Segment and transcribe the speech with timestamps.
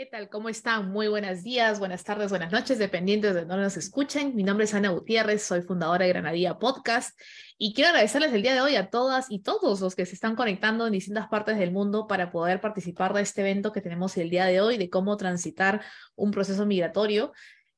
[0.00, 0.30] ¿Qué tal?
[0.30, 0.90] ¿Cómo están?
[0.90, 4.34] Muy buenos días, buenas tardes, buenas noches, dependientes de dónde nos escuchen.
[4.34, 7.20] Mi nombre es Ana Gutiérrez, soy fundadora de Granadilla Podcast
[7.58, 10.36] y quiero agradecerles el día de hoy a todas y todos los que se están
[10.36, 14.30] conectando en distintas partes del mundo para poder participar de este evento que tenemos el
[14.30, 15.82] día de hoy de cómo transitar
[16.16, 17.34] un proceso migratorio.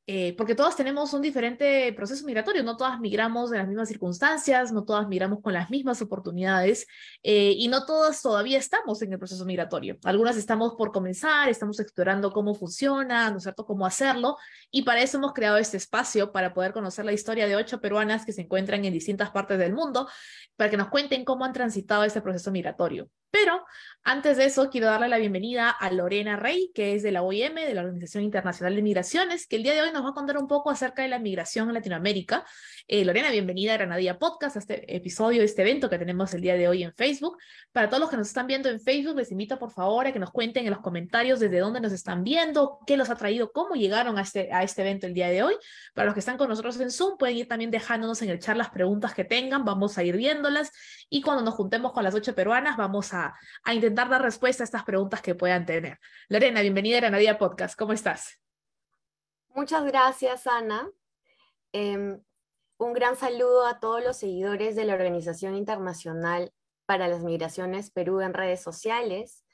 [0.08, 4.72] Eh, porque todas tenemos un diferente proceso migratorio, no todas migramos en las mismas circunstancias,
[4.72, 6.88] no todas migramos con las mismas oportunidades
[7.22, 9.98] eh, y no todas todavía estamos en el proceso migratorio.
[10.02, 14.38] Algunas estamos por comenzar, estamos explorando cómo funciona, ¿no es cierto?, cómo hacerlo
[14.72, 18.26] y para eso hemos creado este espacio para poder conocer la historia de ocho peruanas
[18.26, 20.08] que se encuentran en distintas partes del mundo,
[20.56, 23.08] para que nos cuenten cómo han transitado este proceso migratorio.
[23.32, 23.64] Pero
[24.04, 27.54] antes de eso, quiero darle la bienvenida a Lorena Rey, que es de la OIM,
[27.54, 30.36] de la Organización Internacional de Migraciones, que el día de hoy nos va a contar
[30.36, 32.44] un poco acerca de la migración en Latinoamérica.
[32.88, 36.56] Eh, Lorena, bienvenida a Granadilla Podcast, a este episodio, este evento que tenemos el día
[36.56, 37.38] de hoy en Facebook.
[37.70, 40.18] Para todos los que nos están viendo en Facebook, les invito por favor a que
[40.18, 43.76] nos cuenten en los comentarios desde dónde nos están viendo, qué los ha traído, cómo
[43.76, 45.54] llegaron a este, a este evento el día de hoy.
[45.94, 48.56] Para los que están con nosotros en Zoom, pueden ir también dejándonos en el chat
[48.56, 50.72] las preguntas que tengan, vamos a ir viéndolas
[51.08, 53.21] y cuando nos juntemos con las ocho peruanas, vamos a
[53.64, 55.98] a, intentar dar respuesta a estas preguntas que puedan tener.
[56.28, 57.78] Lorena, bienvenida a Granadilla Podcast.
[57.78, 58.40] ¿Cómo estás?
[59.54, 60.90] Muchas gracias, Ana.
[61.72, 62.22] Em,
[62.78, 66.52] un gran saludo a todos los seguidores de la Organización Internacional
[66.86, 69.44] para las Migraciones Perú en redes sociales.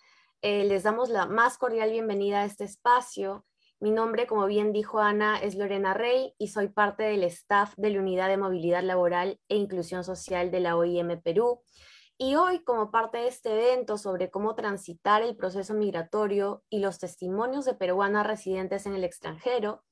[0.41, 3.45] Eh, les damos la más cordial bienvenida a este espacio.
[3.81, 7.91] Mi nombre, como bien dijo Ana, es Lorena Rey y soy parte del staff de
[7.91, 11.63] la Unidad de Movilidad Laboral e Inclusión Social de la OIM Perú,
[12.19, 16.99] y hoy, como parte de este evento sobre cómo transitar el proceso migratorio y los
[16.99, 19.85] testimonios de peruanas residentes en el extranjero,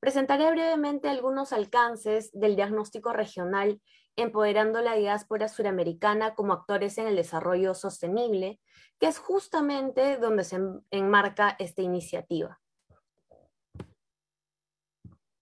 [0.00, 3.82] presentaré brevemente algunos alcances del diagnóstico regional
[4.16, 8.60] empoderando la diáspora suramericana como actores en el desarrollo sostenible,
[8.98, 10.58] que es justamente donde se
[10.90, 12.60] enmarca esta iniciativa.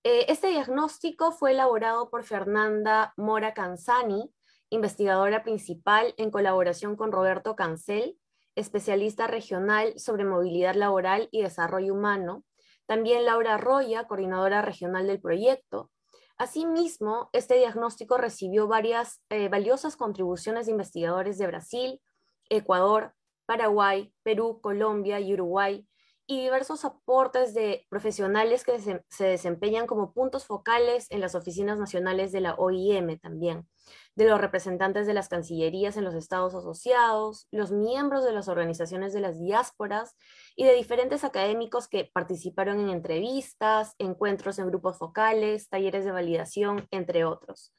[0.05, 4.33] Eh, este diagnóstico fue elaborado por Fernanda Mora Canzani,
[4.73, 8.19] investigadora principal en colaboración con Roberto Cancel,
[8.55, 12.45] especialista regional sobre movilidad laboral y desarrollo humano,
[12.87, 15.91] también Laura Roya, coordinadora regional del proyecto.
[16.39, 22.01] Asimismo, este diagnóstico recibió varias eh, valiosas contribuciones de investigadores de Brasil,
[22.49, 25.87] Ecuador, Paraguay, Perú, Colombia y Uruguay,
[26.27, 32.33] y diversos aportes de profesionales que se desempeñan como puntos focales en las oficinas nacionales
[32.33, 33.69] de la OIM también
[34.15, 39.13] de los representantes de las cancillerías en los estados asociados, los miembros de las organizaciones
[39.13, 40.15] de las diásporas
[40.55, 46.87] y de diferentes académicos que participaron en entrevistas, encuentros en grupos focales, talleres de validación,
[46.91, 47.73] entre otros.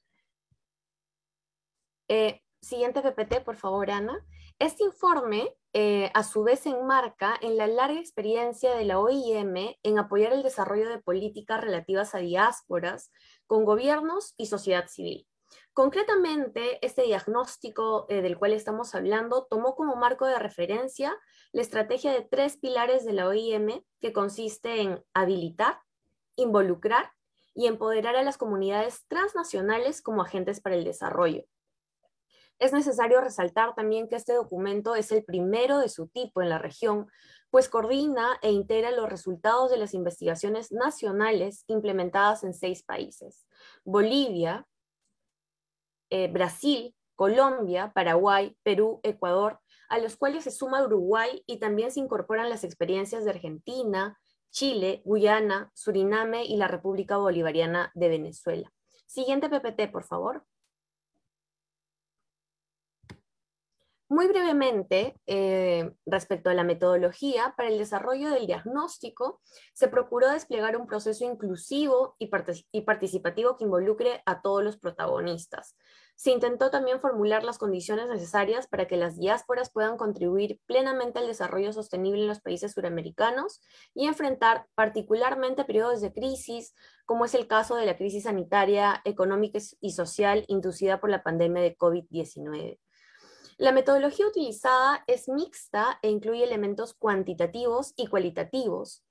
[2.08, 4.26] Eh, siguiente PPT, por favor, Ana.
[4.60, 10.00] Este informe, eh, a su vez, enmarca en la larga experiencia de la OIM en
[10.00, 13.12] apoyar el desarrollo de políticas relativas a diásporas
[13.46, 15.28] con gobiernos y sociedad civil.
[15.74, 21.18] Concretamente, este diagnóstico eh, del cual estamos hablando tomó como marco de referencia
[21.52, 25.80] la estrategia de tres pilares de la OIM que consiste en habilitar,
[26.36, 27.12] involucrar
[27.56, 31.44] y empoderar a las comunidades transnacionales como agentes para el desarrollo.
[32.60, 36.60] Es necesario resaltar también que este documento es el primero de su tipo en la
[36.60, 37.08] región,
[37.50, 43.48] pues coordina e integra los resultados de las investigaciones nacionales implementadas en seis países.
[43.84, 44.68] Bolivia,
[46.10, 49.60] eh, Brasil, Colombia, Paraguay, Perú, Ecuador,
[49.90, 54.18] a los cuales se suma Uruguay y también se incorporan las experiencias de Argentina,
[54.50, 58.72] Chile, Guyana, Suriname y la República Bolivariana de Venezuela.
[59.08, 60.46] Siguiente PPT, por favor.
[64.14, 69.42] Muy brevemente, eh, respecto a la metodología, para el desarrollo del diagnóstico,
[69.74, 75.76] se procuró desplegar un proceso inclusivo y, participativo que involucre a todos los protagonistas.
[76.16, 81.26] Se intentó también formular las condiciones necesarias para que las diásporas puedan contribuir plenamente al
[81.26, 83.62] desarrollo sostenible en los países suramericanos
[83.96, 86.76] y enfrentar particularmente periodos de crisis,
[87.08, 91.64] como es el caso de la crisis sanitaria, económica y social inducida por la pandemia
[91.64, 92.78] de COVID-19.
[93.58, 99.04] La metodología utilizada es mixta e incluye elementos cuantitativos y cualitativos.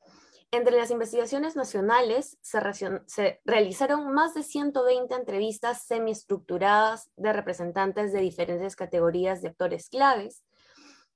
[0.51, 8.77] Entre las investigaciones nacionales se, realizaron más de 120 entrevistas semiestructuradas de representantes de diferentes
[8.77, 10.45] categorías de actores claves.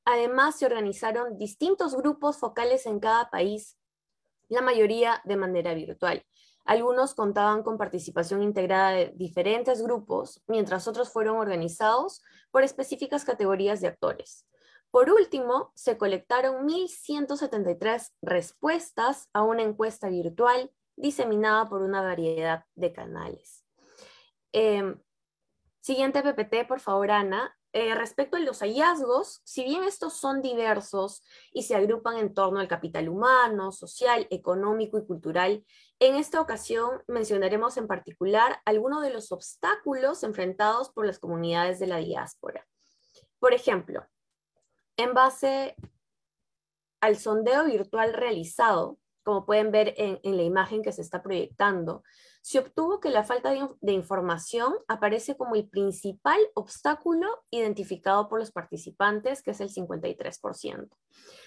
[0.06, 3.76] Además, se organizaron distintos grupos focales en cada país,
[4.48, 6.24] la mayoría de manera virtual.
[6.66, 13.80] Algunos contaban con participación integrada de diferentes grupos, mientras otros fueron organizados por específicas categorías
[13.80, 14.46] de actores.
[14.90, 22.92] Por último, se colectaron 1.173 respuestas a una encuesta virtual diseminada por una variedad de
[22.92, 23.64] canales.
[24.52, 24.98] Em,
[25.80, 27.56] siguiente PPT, por favor, Ana.
[27.78, 32.58] Eh, respecto a los hallazgos, si bien estos son diversos y se agrupan en torno
[32.58, 35.62] al capital humano, social, económico y cultural,
[35.98, 41.86] en esta ocasión mencionaremos en particular algunos de los obstáculos enfrentados por las comunidades de
[41.86, 42.66] la diáspora.
[43.38, 44.06] Por ejemplo,
[44.96, 45.76] en base
[47.02, 48.96] al sondeo virtual realizado,
[49.26, 52.04] como pueden ver en, la imagen que se está proyectando,
[52.42, 58.52] se obtuvo que la falta de, información aparece como el principal obstáculo identificado por los
[58.52, 60.88] participantes, que es el 53%,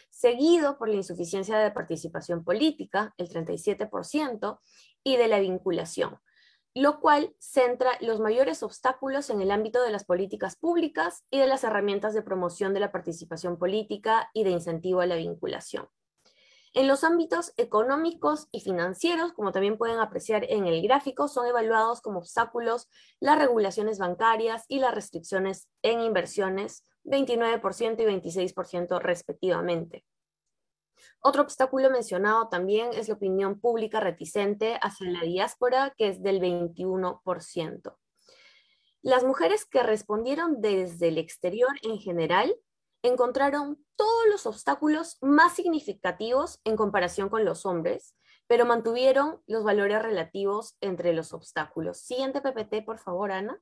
[0.09, 4.59] seguido por la insuficiencia de participación política, el 37%,
[5.01, 6.19] y de la vinculación,
[6.73, 11.47] lo cual centra los mayores obstáculos en el ámbito de las políticas públicas y de
[11.47, 15.87] las herramientas de promoción de la participación política y de incentivo a la vinculación.
[16.74, 22.01] En los ámbitos económicos y financieros, como también pueden apreciar en el gráfico, son evaluados
[22.01, 22.88] como obstáculos
[23.19, 30.06] las regulaciones bancarias y las restricciones en inversiones, 29% y 26% respectivamente.
[31.21, 36.39] Otro obstáculo mencionado también es la opinión pública reticente hacia la diáspora, que es del
[36.39, 37.98] 21%.
[39.01, 42.54] Las mujeres que respondieron desde el exterior en general
[43.03, 48.15] encontraron todos los obstáculos más significativos en comparación con los hombres,
[48.47, 51.99] pero mantuvieron los valores relativos entre los obstáculos.
[51.99, 53.61] Siguiente PPT, por favor, Ana.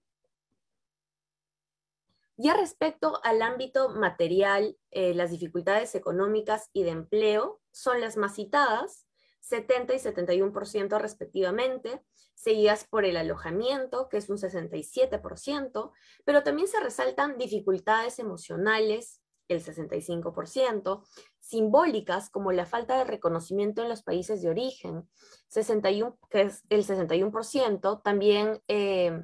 [2.37, 8.35] Ya respecto al ámbito material, eh, las dificultades económicas y de empleo son las más
[8.35, 9.07] citadas,
[9.41, 12.03] 70 y 71% respectivamente,
[12.35, 15.91] seguidas por el alojamiento, que es un 67%,
[16.25, 21.03] pero también se resaltan dificultades emocionales, el 65%,
[21.39, 25.07] simbólicas como la falta de reconocimiento en los países de origen,
[25.47, 29.23] 61, que es el 61%, también eh,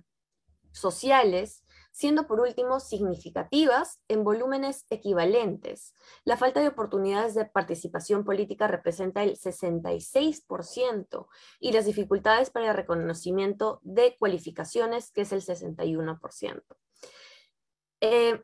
[0.72, 5.94] sociales, siendo por último significativas en volúmenes equivalentes.
[6.26, 11.28] La falta de oportunidades de participación política representa el 66%
[11.60, 16.64] y las dificultades para el reconocimiento de cualificaciones, que es el 61%.
[18.02, 18.42] Eh,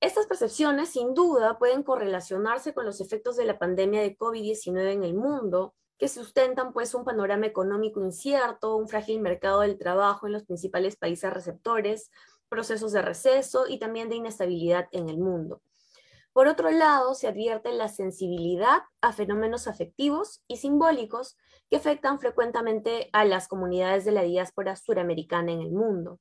[0.00, 5.04] estas percepciones, sin duda, pueden correlacionarse con los efectos de la pandemia de COVID-19 en
[5.04, 10.34] el mundo, que sustentan pues un panorama económico incierto, un frágil mercado del trabajo en
[10.34, 12.10] los principales países receptores,
[12.48, 15.62] procesos de receso y también de inestabilidad en el mundo.
[16.34, 21.38] Por otro lado, se advierte la sensibilidad a fenómenos afectivos y simbólicos
[21.70, 26.20] que afectan frecuentemente a las comunidades de la diáspora suramericana en el mundo.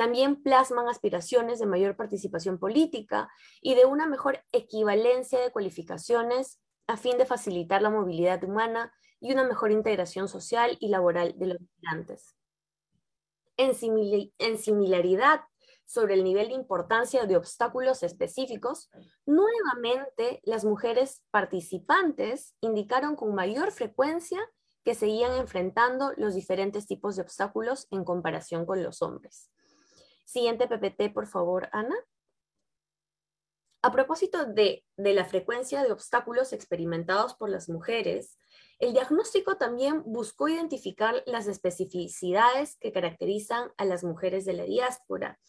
[0.00, 3.30] También plasman aspiraciones de mayor participación política
[3.60, 9.30] y de una mejor equivalencia de cualificaciones a fin de facilitar la movilidad humana y
[9.30, 12.34] una mejor integración social y laboral de los migrantes.
[13.58, 13.74] En,
[14.56, 15.42] similaridad
[15.84, 18.88] sobre el nivel de importancia de obstáculos específicos,
[19.26, 24.40] nuevamente las mujeres participantes indicaron con mayor frecuencia
[24.82, 29.50] que seguían enfrentando los diferentes tipos de obstáculos en comparación con los hombres.
[30.30, 31.96] Siguiente PPT, por favor, Ana.
[33.82, 38.38] A propósito de, la frecuencia de obstáculos experimentados por las mujeres,
[38.78, 45.40] el diagnóstico también buscó identificar las especificidades que caracterizan a las mujeres de la diáspora.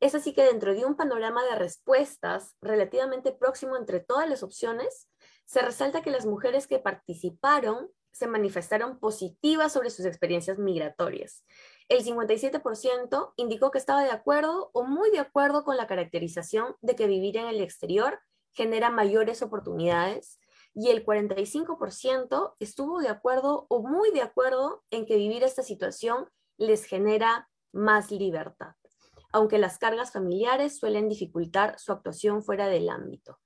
[0.00, 5.08] Es así que dentro de un panorama de respuestas relativamente próximo entre todas las opciones,
[5.44, 11.44] se resalta que las mujeres que participaron se manifestaron positivas sobre sus experiencias migratorias.
[11.88, 16.94] El 57% indicó que estaba de acuerdo o muy de acuerdo con la caracterización de
[16.94, 18.20] que vivir en el exterior
[18.52, 20.38] genera mayores oportunidades
[20.74, 26.28] y el 45% estuvo de acuerdo o muy de acuerdo en que vivir esta situación
[26.58, 28.74] les genera más libertad,
[29.32, 33.38] aunque las cargas familiares suelen dificultar su actuación fuera del ámbito.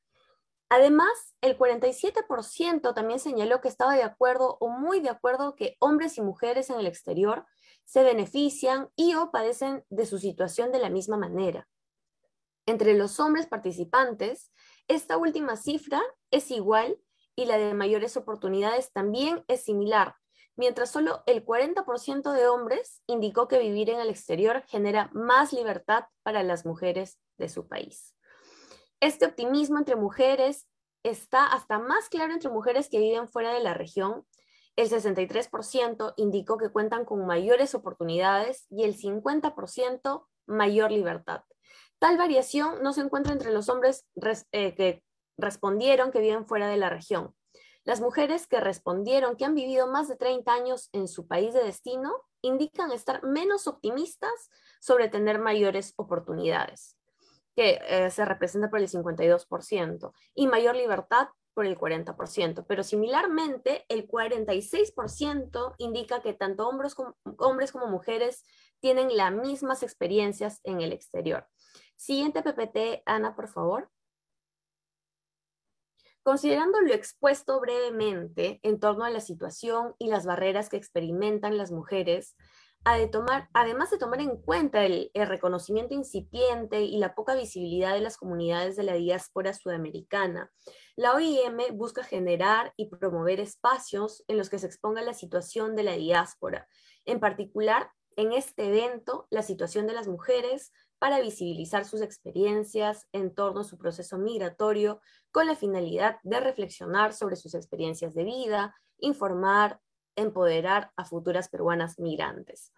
[0.68, 6.16] Además, el 47% también señaló que estaba de acuerdo o muy de acuerdo que hombres
[6.18, 7.46] y mujeres en el exterior
[7.85, 11.69] se benefician y o padecen de su situación de la misma manera.
[12.67, 14.53] Entre los hombres participantes,
[14.89, 16.99] esta última cifra es igual
[17.35, 20.15] y la de mayores oportunidades también es similar,
[20.57, 26.05] mientras solo el 40% de hombres indicó que vivir en el exterior genera más libertad
[26.23, 28.15] para las mujeres de su país.
[29.01, 30.69] Este optimismo entre mujeres
[31.03, 34.25] está hasta más claro entre mujeres que viven fuera de la región.
[34.76, 41.43] El 63% indicó que cuentan con mayores oportunidades y el 50% mayor libertad.
[41.99, 44.07] Tal variación no se encuentra entre los hombres
[44.52, 45.02] eh, que
[45.37, 47.35] respondieron que viven fuera de la región.
[47.85, 51.64] Las mujeres que respondieron que han vivido más de 30 años en su país de
[51.64, 54.50] destino indican estar menos optimistas
[54.81, 56.97] sobre tener mayores oportunidades,
[57.57, 63.85] que eh, se representa por el 52%, y mayor libertad por el 40%, pero similarmente
[63.88, 68.44] el 46% indica que tanto hombres como, hombres como mujeres
[68.80, 71.47] tienen las mismas experiencias en el exterior.
[71.97, 73.90] Siguiente PPT, Ana, por favor.
[76.23, 81.73] Considerando lo expuesto brevemente en torno a la situación y las barreras que experimentan las
[81.73, 82.37] mujeres,
[82.85, 88.77] además de tomar en cuenta el, reconocimiento incipiente y la poca visibilidad de las comunidades
[88.77, 90.51] de la diáspora sudamericana,
[90.97, 95.85] la OIM busca generar y promover espacios en los que se exponga la situación de
[95.85, 96.69] la diáspora,
[97.05, 103.35] en particular en este evento la situación de las mujeres, para visibilizar sus experiencias en
[103.35, 105.01] torno a su proceso migratorio
[105.33, 109.81] con la finalidad de reflexionar sobre sus experiencias de vida, informar,
[110.16, 112.73] empoderar a futuras peruanas migrantes.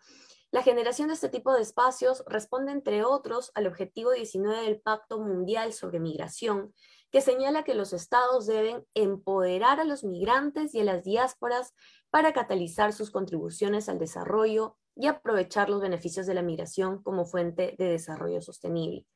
[0.50, 5.18] La generación de este tipo de espacios responde, entre otros, al objetivo 19 del Pacto
[5.18, 6.72] Mundial sobre Migración,
[7.10, 11.74] que señala que los estados deben empoderar a los migrantes y a las diásporas
[12.10, 17.74] para catalizar sus contribuciones al desarrollo y aprovechar los beneficios de la migración como fuente
[17.76, 19.06] de desarrollo sostenible,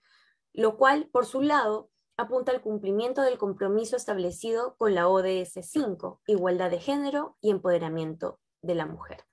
[0.53, 6.21] lo cual, por su lado, apunta al cumplimiento del compromiso establecido con la ODS 5,
[6.27, 9.25] igualdad de género y empoderamiento de la mujer.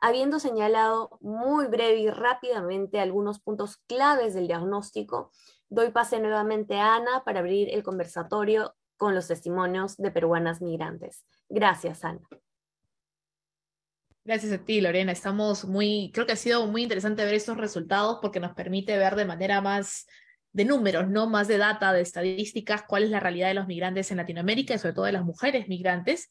[0.00, 5.30] Habiendo señalado muy breve y rápidamente algunos puntos claves del diagnóstico,
[5.68, 11.26] doy pase nuevamente a Ana para abrir el conversatorio con los testimonios de peruanas migrantes.
[11.50, 12.26] Gracias, Ana.
[14.24, 15.12] Gracias a ti, Lorena.
[15.12, 19.14] Estamos muy, creo que ha sido muy interesante ver estos resultados porque nos permite ver
[19.14, 20.06] de manera más
[20.52, 24.10] de números, no más de data, de estadísticas, cuál es la realidad de los migrantes
[24.10, 26.28] en Latinoamérica y sobre todo de las mujeres migrantes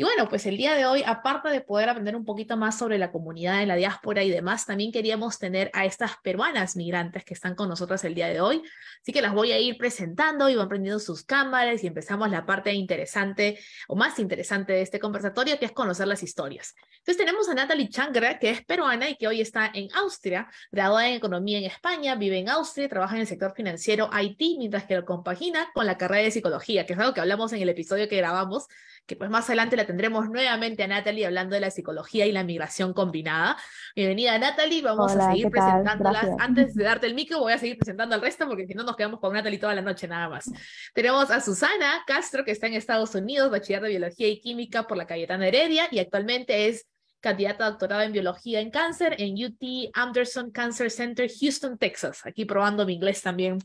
[0.00, 2.96] y bueno, pues el día de hoy, aparte de poder aprender un poquito más sobre
[2.96, 7.34] la comunidad en la diáspora y demás, también queríamos tener a estas peruanas migrantes que
[7.34, 8.62] están con nosotras el día de hoy.
[9.02, 12.46] Así que las voy a ir presentando y van prendiendo sus cámaras y empezamos la
[12.46, 16.74] parte interesante o más interesante de este conversatorio, que es conocer las historias.
[16.96, 21.08] Entonces tenemos a Natalie Changra, que es peruana y que hoy está en Austria, graduada
[21.08, 24.96] en Economía en España, vive en Austria, trabaja en el sector financiero IT, mientras que
[24.96, 28.08] lo compagina con la carrera de psicología, que es algo que hablamos en el episodio
[28.08, 28.66] que grabamos
[29.06, 32.44] que pues más adelante la tendremos nuevamente a Natalie hablando de la psicología y la
[32.44, 33.56] migración combinada.
[33.96, 36.28] Bienvenida Natalie, vamos a seguir presentándolas.
[36.38, 38.96] Antes de darte el micro, voy a seguir presentando al resto porque si no nos
[38.96, 40.50] quedamos con Natalie toda la noche nada más.
[40.94, 44.96] Tenemos a Susana Castro, que está en Estados Unidos, bachiller de Biología y Química por
[44.96, 46.86] la Cayetana Heredia y actualmente es
[47.20, 52.24] candidata a doctorado en biología en cáncer en UT Anderson Cancer Center, Houston, Texas.
[52.24, 53.58] Aquí probando mi inglés también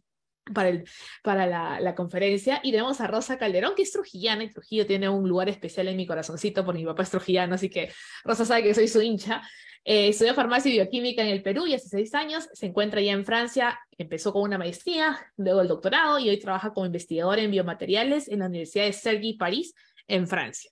[0.54, 0.86] para, el,
[1.24, 2.60] para la, la, conferencia.
[2.64, 5.98] Y tenemos a Rosa Calderón, que es trujillana, y Trujillo tiene un lugar especial en
[5.98, 7.92] mi corazoncito porque mi papá es trujillano, así que
[8.24, 9.42] Rosa sabe que soy su hincha.
[9.88, 13.12] Eh, estudió farmacia y bioquímica en el Perú y hace seis años se encuentra ya
[13.12, 13.80] en Francia.
[13.98, 18.40] Empezó con una maestría, luego el doctorado y hoy trabaja como investigadora en biomateriales en
[18.40, 19.76] la Universidad de Cergy, París,
[20.08, 20.72] en Francia.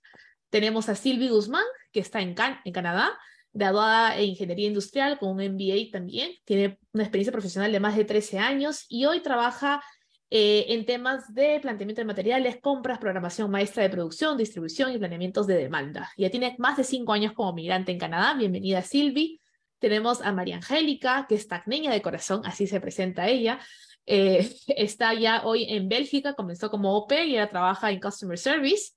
[0.50, 3.16] Tenemos a Sylvie Guzmán, que está en, Can en Canadá,
[3.54, 8.04] graduada en Ingeniería Industrial con un MBA también, tiene una experiencia profesional de más de
[8.04, 9.82] 13 años y hoy trabaja
[10.30, 15.46] eh, en temas de planteamiento de materiales, compras, programación maestra de producción, distribución y planeamientos
[15.46, 16.10] de demanda.
[16.16, 18.34] Ya tiene más de cinco años como migrante en Canadá.
[18.34, 19.40] Bienvenida, Silvi.
[19.78, 23.60] Tenemos a María Angélica, que es tacneña de corazón, así se presenta ella.
[24.06, 28.94] Eh, está ya hoy en Bélgica, comenzó como OP y ahora trabaja en Customer Service.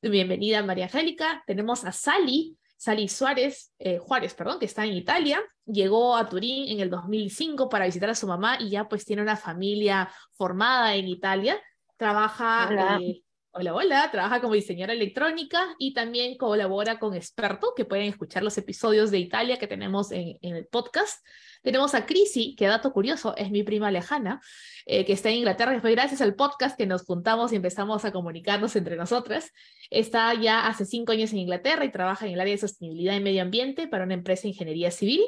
[0.00, 1.44] Bienvenida, María Angélica.
[1.46, 6.68] Tenemos a Sally, Sally Suárez, eh, Juárez, perdón, que está en Italia, llegó a Turín
[6.68, 10.96] en el 2005 para visitar a su mamá y ya pues tiene una familia formada
[10.96, 11.62] en Italia.
[11.96, 13.22] Trabaja, eh,
[13.54, 18.56] hola, hola trabaja como diseñadora electrónica y también colabora con Experto, que pueden escuchar los
[18.56, 21.24] episodios de Italia que tenemos en, en el podcast.
[21.62, 24.40] Tenemos a Crisi, que dato curioso, es mi prima lejana,
[24.86, 28.12] eh, que está en Inglaterra, fue gracias al podcast que nos juntamos y empezamos a
[28.12, 29.52] comunicarnos entre nosotras.
[29.90, 33.20] Está ya hace cinco años en Inglaterra y trabaja en el área de sostenibilidad y
[33.20, 35.22] medio ambiente para una empresa de ingeniería civil.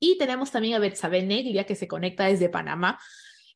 [0.00, 2.98] Y tenemos también a Betsabe Neglia, que se conecta desde Panamá,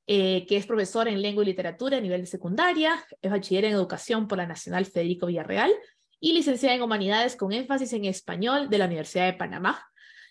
[0.07, 3.73] eh, que es profesora en lengua y literatura a nivel de secundaria, es bachiller en
[3.73, 5.73] educación por la Nacional Federico Villarreal
[6.21, 9.85] y licenciada en humanidades con énfasis en español de la Universidad de Panamá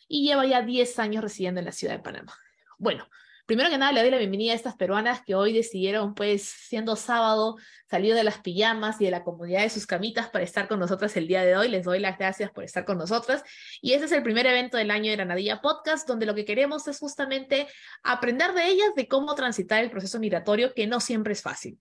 [0.07, 2.33] y lleva ya 10 años residiendo en la ciudad de Panamá.
[2.77, 3.07] Bueno,
[3.45, 6.95] Primero que nada, le doy la bienvenida a estas peruanas que hoy decidieron, pues, siendo
[6.95, 10.79] sábado, salir de las pijamas y de la comodidad de sus camitas para estar con
[10.79, 11.67] nosotras el día de hoy.
[11.69, 13.43] Les doy las gracias por estar con nosotras.
[13.83, 16.87] Y este es el primer evento del año de Granadilla Podcast, donde lo que queremos
[16.87, 17.67] es justamente
[18.01, 21.79] aprender de ellas de cómo transitar el proceso migratorio, que no siempre es fácil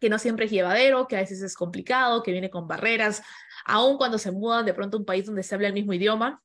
[0.00, 3.22] que no siempre es llevadero, que a veces es complicado, que viene con barreras,
[3.64, 6.42] aun cuando se mudan de pronto a un país donde se habla el mismo idioma,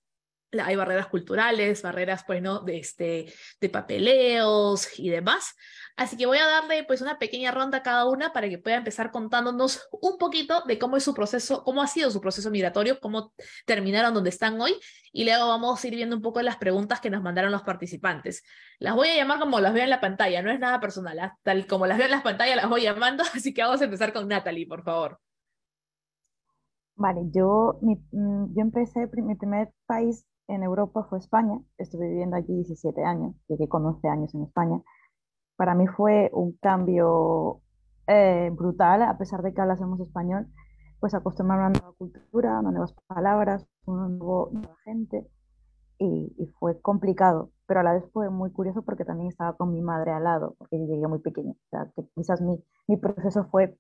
[0.52, 5.56] hay barreras culturales, barreras pues no de este de papeleos y demás.
[5.98, 8.78] Así que voy a darle pues una pequeña ronda a cada una para que pueda
[8.78, 13.00] empezar contándonos un poquito de cómo es su proceso, cómo ha sido su proceso migratorio,
[13.00, 13.34] cómo
[13.66, 14.76] terminaron donde están hoy
[15.12, 18.44] y luego vamos a ir viendo un poco las preguntas que nos mandaron los participantes.
[18.78, 21.38] Las voy a llamar como las veo en la pantalla, no es nada personal, ¿ah?
[21.42, 24.14] tal como las veo en las pantallas las voy llamando, así que vamos a empezar
[24.14, 25.20] con Natalie, por favor.
[26.96, 32.36] Vale, yo, mi, mm, yo empecé, mi primer país en Europa fue España, estuve viviendo
[32.36, 34.82] allí 17 años, llegué con 11 años en España.
[35.56, 37.62] Para mí fue un cambio
[38.08, 40.48] eh, brutal, a pesar de que hablásemos español,
[41.00, 44.50] pues acostumbrarme a una nueva cultura, a nuevas palabras, una nueva
[44.84, 45.28] gente,
[46.00, 49.82] y, fue complicado, pero a la vez fue muy curioso porque también estaba con mi
[49.82, 53.46] madre al lado, porque yo llegué muy pequeña, o sea, que quizás mi, mi proceso
[53.46, 53.78] fue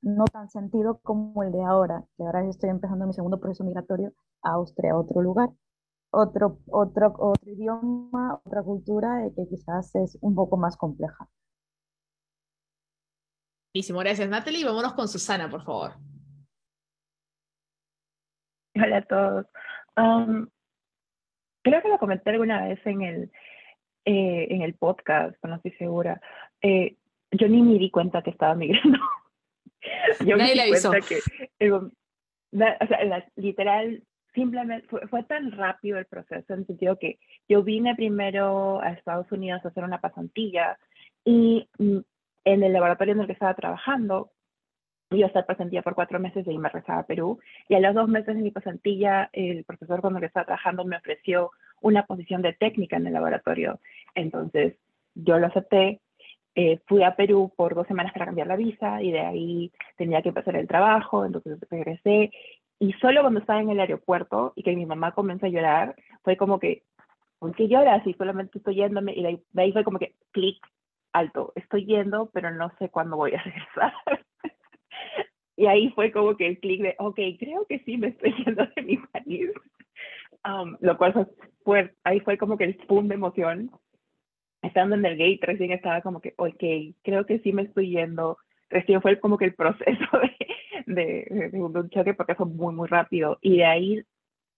[0.00, 4.12] no tan sentido como el de ahora, que ahora estoy empezando mi segundo proceso migratorio
[4.42, 5.50] a Austria, a otro lugar,
[6.10, 11.28] otro, otro, otro idioma, otra cultura eh, que quizás es un poco más compleja.
[13.74, 14.64] Buenísimo, gracias Natalie.
[14.64, 15.92] Vámonos con Susana, por favor.
[18.74, 19.46] Hola a todos.
[19.96, 20.48] Um,
[21.62, 23.32] creo que lo comenté alguna vez en el,
[24.04, 26.20] eh, en el podcast, no estoy segura.
[26.62, 26.96] Eh,
[27.32, 28.98] yo ni me di cuenta que estaba migrando.
[30.24, 31.90] yo Nadie me di cuenta que, o
[32.86, 34.02] sea, literal,
[34.34, 37.18] simplemente fue, tan rápido el proceso en el sentido que
[37.48, 40.78] yo vine primero a Estados Unidos a hacer una pasantilla
[41.24, 41.98] y mm,
[42.44, 44.30] en el laboratorio en el que estaba trabajando
[45.10, 47.38] iba a estar pasantilla por cuatro meses y me regresaba a Perú.
[47.68, 50.84] Y a los dos meses de mi pasantilla, el profesor con el que estaba trabajando
[50.84, 53.80] me ofreció una posición de técnica en el laboratorio.
[54.14, 54.74] Entonces,
[55.14, 56.00] yo lo acepté.
[56.54, 60.22] Eh, fui a Perú por dos semanas para cambiar la visa y de ahí tenía
[60.22, 62.32] que empezar el trabajo, entonces regresé
[62.80, 66.36] y solo cuando estaba en el aeropuerto y que mi mamá comenzó a llorar, fue
[66.36, 66.84] como que,
[67.38, 68.06] ¿por qué lloras?
[68.06, 69.14] Y solamente estoy yéndome.
[69.14, 70.58] Y de ahí, fue como que, clic,
[71.12, 73.92] alto, estoy yendo, pero no sé cuándo voy a regresar.
[75.56, 78.64] y ahí fue como que el clic de, ok, creo que sí me estoy yendo
[78.76, 79.50] de mi país.
[80.44, 81.28] Um, lo cual
[81.64, 83.72] fue, ahí fue como que el boom de emoción.
[84.62, 88.38] Estando en el gate recién estaba como que, ok, creo que sí me estoy yendo.
[88.70, 89.84] Recién fue como que el proceso
[90.22, 90.48] de,
[90.88, 93.38] de, de, un choque porque fue muy, muy rápido.
[93.40, 94.02] Y de ahí,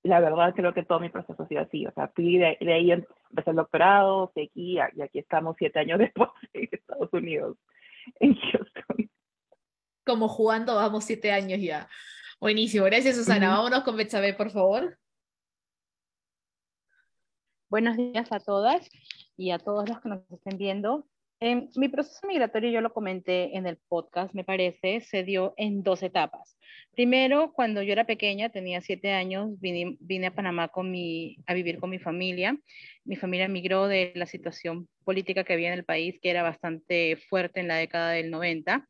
[0.03, 1.87] la verdad, creo que todo mi proceso ha sido así.
[1.87, 6.31] O sea, fui de, ahí empecé el doctorado, seguí y aquí estamos siete años después
[6.53, 7.57] en Estados Unidos,
[8.21, 9.11] en Houston.
[10.07, 11.89] Como jugando, vamos siete años ya.
[12.41, 13.51] Buenísimo, gracias Susana.
[13.51, 14.99] Vámonos con Betsabe, por favor.
[17.69, 18.89] Buenos días a todas
[19.37, 21.07] y a todos los que nos estén viendo.
[21.43, 25.83] Em, mi proceso migratorio, yo lo comenté en el podcast, me parece, se dio en
[25.83, 26.59] dos etapas.
[26.93, 31.55] Primero, cuando yo era pequeña, tenía siete años, vine, vine a Panamá con mi, a
[31.55, 32.59] vivir con mi familia.
[33.05, 37.17] Mi familia migró de la situación política que había en el país, que era bastante
[37.31, 38.87] fuerte en la década del 90,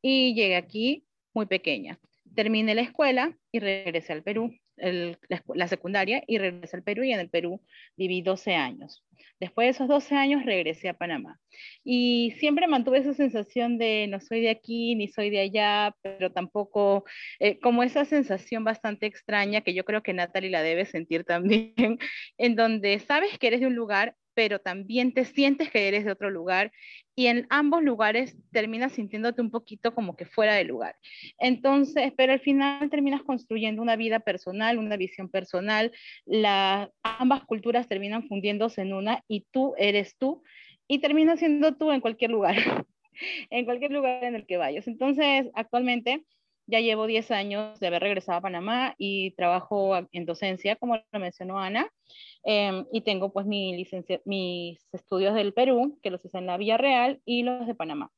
[0.00, 1.98] y llegué aquí muy pequeña.
[2.34, 7.20] Terminé la escuela y regresé al Perú la, secundaria y regresé al Perú y en
[7.20, 7.60] el Perú
[7.96, 9.04] viví 12 años.
[9.38, 11.38] Después de esos 12 años regresé a Panamá
[11.84, 16.32] y siempre mantuve esa sensación de no soy de aquí ni soy de allá, pero
[16.32, 17.04] tampoco
[17.38, 21.74] eh, como esa sensación bastante extraña que yo creo que Natalie la debe sentir también,
[22.38, 26.12] en donde sabes que eres de un lugar, pero también te sientes que eres de
[26.12, 26.72] otro lugar
[27.20, 30.96] y en ambos lugares terminas sintiéndote un poquito como que fuera de lugar.
[31.38, 35.92] Entonces, pero al final terminas construyendo una vida personal, una visión personal,
[36.24, 40.42] la, ambas culturas terminan fundiéndose en una y tú eres tú
[40.88, 42.56] y terminas siendo tú en cualquier lugar,
[43.50, 44.88] en cualquier lugar en el que vayas.
[44.88, 46.24] Entonces, actualmente
[46.66, 51.20] ya llevo 10 años de haber regresado a Panamá y trabajo en docencia, como lo
[51.20, 51.90] mencionó Ana,
[52.44, 56.56] em, y tengo pues mi licencia, mis estudios del Perú, que los hice en la
[56.56, 58.10] Villarreal, y los de Panamá.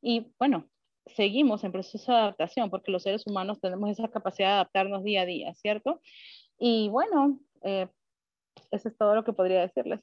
[0.00, 0.68] Y bueno,
[1.06, 5.22] seguimos en proceso de adaptación, porque los seres humanos tenemos esa capacidad de adaptarnos día
[5.22, 6.00] a día, ¿cierto?
[6.58, 7.88] Y bueno, eh,
[8.70, 10.00] eso es todo lo que podría decirles.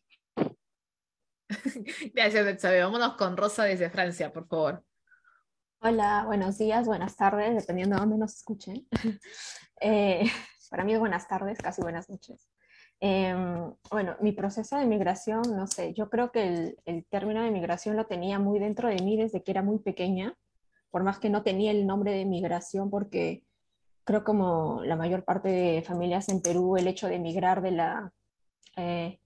[2.14, 2.82] Gracias, Betsabe.
[2.82, 4.84] Vámonos con Rosa desde Francia, por favor.
[5.88, 8.88] Hola, buenos días, buenas tardes, dependiendo de dónde nos escuchen.
[9.82, 10.24] Eh,
[10.72, 12.50] para mí es buenas tardes, casi buenas noches.
[13.02, 17.98] Em, bueno, mi proceso de migración, no sé, yo creo que el, término de migración
[17.98, 20.34] lo tenía muy dentro de mí desde que era muy pequeña,
[20.90, 23.44] por más que no tenía el nombre de migración, porque
[24.06, 28.14] creo como la mayor parte de familias en Perú, el hecho de emigrar de, la,
[28.78, 29.20] eh,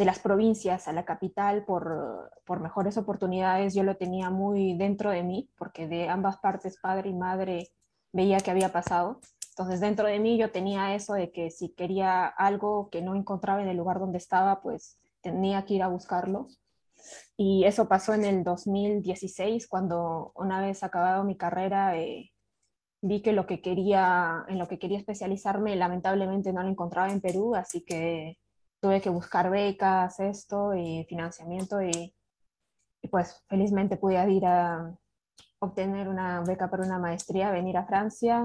[0.00, 5.10] de las provincias a la capital por, por mejores oportunidades, yo lo tenía muy dentro
[5.10, 7.68] de mí, porque de ambas partes, padre y madre,
[8.10, 9.20] veía que había pasado.
[9.50, 13.60] Entonces, dentro de mí yo tenía eso de que si quería algo que no encontraba
[13.60, 16.48] en el lugar donde estaba, pues tenía que ir a buscarlo.
[17.36, 22.32] Y eso pasó en el 2016, cuando una vez acabado mi carrera, eh,
[23.02, 27.20] vi que lo que quería, en lo que quería especializarme, lamentablemente no lo encontraba en
[27.20, 28.38] Perú, así que
[28.80, 32.14] tuve que buscar becas, esto y financiamiento y,
[33.02, 34.96] y pues felizmente pude ir a
[35.58, 38.44] obtener una beca para una maestría, venir a Francia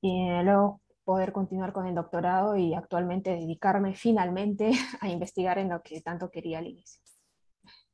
[0.00, 5.82] y luego poder continuar con el doctorado y actualmente dedicarme finalmente a investigar en lo
[5.82, 7.00] que tanto quería al inicio.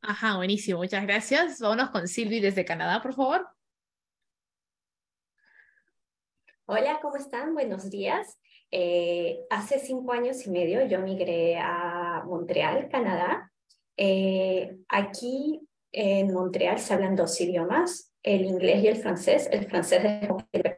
[0.02, 1.60] Ajá, buenísimo, muchas gracias.
[1.60, 3.48] Vámonos con Silvi desde Canadá, por favor.
[6.66, 7.54] Hola, ¿cómo están?
[7.54, 8.38] Buenos días.
[8.70, 13.52] Eh, hace cinco años y medio yo migré a Montreal, Canadá.
[13.96, 15.60] Eh, aquí
[15.92, 19.48] en Montreal se hablan dos idiomas, el inglés y el francés.
[19.50, 20.76] El francés es inglés,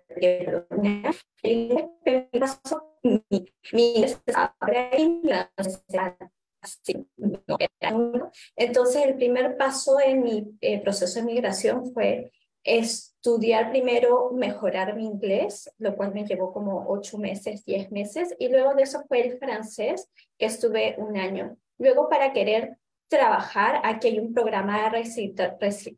[8.57, 12.33] entonces, el primer paso en mi eh, proceso de migración fue
[12.77, 18.49] estudiar primero, mejorar mi inglés, lo cual me llevó como ocho meses, diez meses, y
[18.49, 21.57] luego de eso fue el francés, que estuve un año.
[21.79, 22.77] Luego, para querer
[23.09, 25.55] trabajar, aquí hay un programa de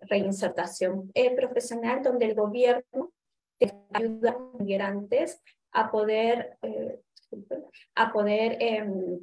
[0.09, 3.13] reinsertación eh, profesional donde el gobierno
[3.93, 7.01] ayuda a migrantes a poder, eh,
[7.95, 9.21] a poder em,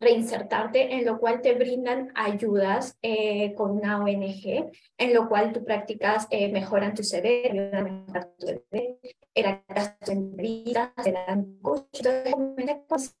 [0.00, 5.64] reinsertarte, en lo cual te brindan ayudas eh, con una ONG, en lo cual tú
[5.64, 8.98] practicas, eh, mejoran tu CV, ayudan a mejorar tu CV,
[9.34, 9.64] eran
[10.06, 13.14] entrevistas, eran coaches, entonces,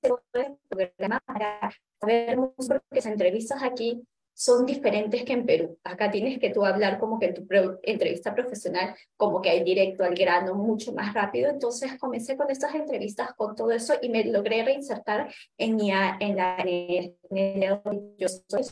[0.68, 4.02] programa para saber porque las entrevistas aquí
[4.38, 5.80] son diferentes que en Perú.
[5.82, 7.44] Acá tienes que tú hablar como que en tu
[7.82, 11.50] entrevista profesional, como que hay directo al grano, mucho más rápido.
[11.50, 16.36] Entonces comencé con estas entrevistas, con todo eso, y me logré reinsertar en, mi, en
[16.36, 18.62] la en el, yo soy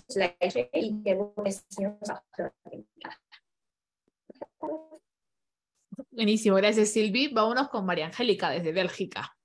[0.73, 1.35] y llevo
[6.13, 7.33] Buenísimo, gracias Silvi.
[7.35, 9.37] Vámonos con María Angélica desde Bélgica.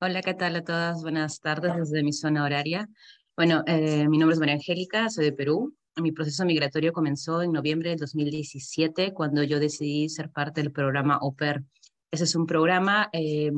[0.00, 1.00] Hola, ¿qué tal a todas?
[1.02, 2.88] Buenas tardes desde mi zona horaria.
[3.36, 5.74] Bueno, eh, mi nombre es María Angélica, soy de Perú.
[5.96, 11.18] Mi proceso migratorio comenzó en noviembre del 2017 cuando yo decidí ser parte del programa
[11.18, 11.64] OPER.
[12.10, 13.50] Ese es un programa eh,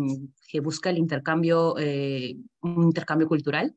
[0.49, 3.75] que busca el intercambio, eh, un intercambio cultural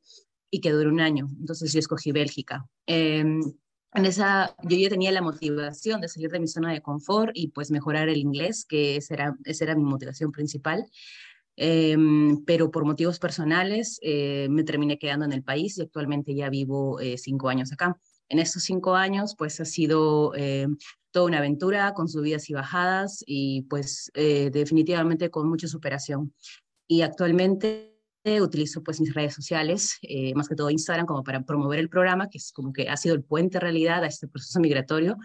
[0.51, 1.27] y que dura un año.
[1.39, 2.67] Entonces yo escogí Bélgica.
[2.86, 3.55] en
[3.93, 7.71] esa, yo ya tenía la motivación de salir de mi zona de confort y pues
[7.71, 10.86] mejorar el inglés, que esa era, esa era mi motivación principal.
[11.57, 16.49] Em, pero por motivos personales eh, me terminé quedando en el país y actualmente ya
[16.49, 17.97] vivo eh, cinco años acá.
[18.27, 20.67] En estos cinco años, pues ha sido eh,
[21.11, 26.33] toda una aventura con subidas y bajadas y pues definitivamente con mucha superación.
[26.87, 27.93] Y actualmente
[28.41, 29.99] utilizo pues mis redes sociales,
[30.33, 33.13] más que todo Instagram, como para promover el programa, que es como que ha sido
[33.13, 35.17] el puente realidad a este proceso migratorio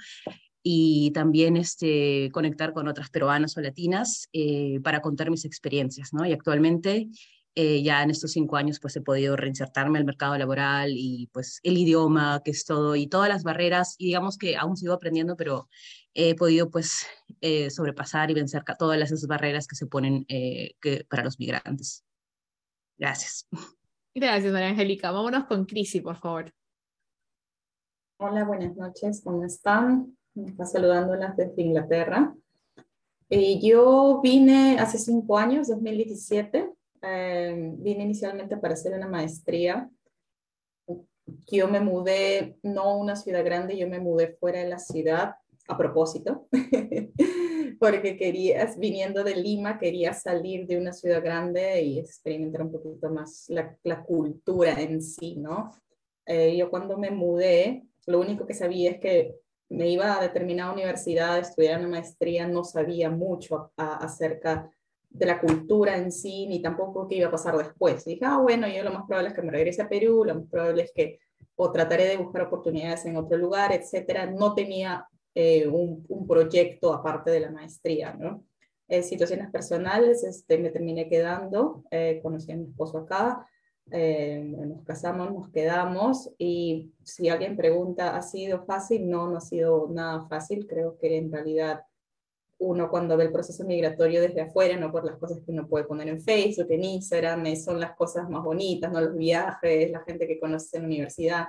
[0.62, 6.26] y también este, conectar con otras peruanas o latinas eh, para contar mis experiencias, ¿no?
[6.26, 7.08] Y actualmente,
[7.54, 11.60] eh, ya en estos cinco años, pues he podido reinsertarme al mercado laboral y pues
[11.62, 15.36] el idioma, que es todo, y todas las barreras, y digamos que aún sigo aprendiendo,
[15.36, 15.68] pero
[16.12, 17.06] he podido pues
[17.40, 22.04] eh, sobrepasar y vencer todas esas barreras que se ponen que, para los migrantes.
[22.98, 23.48] Gracias.
[24.14, 25.10] Gracias, María Angélica.
[25.10, 26.52] Vámonos con Crisi, por favor.
[28.18, 30.14] Hola, buenas noches, ¿cómo están?
[30.34, 32.34] Me está saludándolas desde Inglaterra.
[33.28, 39.88] Eh, yo vine hace cinco años, 2017, eh, vine inicialmente para hacer una maestría.
[41.50, 45.34] Yo me mudé, no a una ciudad grande, yo me mudé fuera de la ciudad
[45.68, 46.48] a propósito,
[47.78, 53.10] porque quería, viniendo de Lima, quería salir de una ciudad grande y experimentar un poquito
[53.10, 55.70] más la, la cultura en sí, ¿no?
[56.26, 59.36] Eh, yo cuando me mudé, lo único que sabía es que
[59.70, 64.70] me iba a determinada universidad a estudiar una maestría, no sabía mucho acerca
[65.08, 68.04] de la cultura en sí, ni tampoco qué iba a pasar después.
[68.04, 70.48] dije, ah, bueno, yo lo más probable es que me regrese a Perú, lo más
[70.50, 71.18] probable es que
[71.56, 74.26] o trataré de buscar oportunidades en otro lugar, etcétera.
[74.26, 78.44] No tenía eh, un, un, proyecto aparte de la maestría, ¿no?
[78.90, 83.46] eh, situaciones personales, este, me terminé quedando, eh, conocí a mi esposo acá,
[83.92, 89.08] eh, nos casamos, nos quedamos y si alguien pregunta, ¿ha sido fácil?
[89.08, 91.82] No, no ha sido nada fácil, creo que en realidad
[92.58, 95.86] uno cuando ve el proceso migratorio desde afuera, no por las cosas que uno puede
[95.86, 100.26] poner en Facebook, en Instagram, son las cosas más bonitas, no los viajes, la gente
[100.26, 101.46] que conoce en la universidad,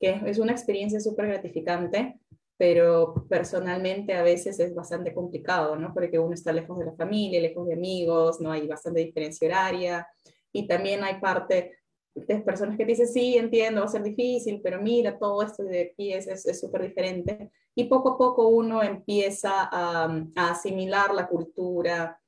[0.00, 2.18] que es una experiencia súper gratificante,
[2.56, 5.92] pero personalmente a veces es bastante complicado, ¿no?
[5.92, 10.08] Porque uno está lejos de la familia, lejos de amigos, no hay bastante diferencia horaria,
[10.50, 11.72] y también hay parte
[12.14, 15.90] de personas que dicen, sí, entiendo, va a ser difícil, pero mira, todo esto de
[15.92, 17.50] aquí es súper diferente.
[17.74, 22.20] Y poco a poco uno empieza a, asimilar la cultura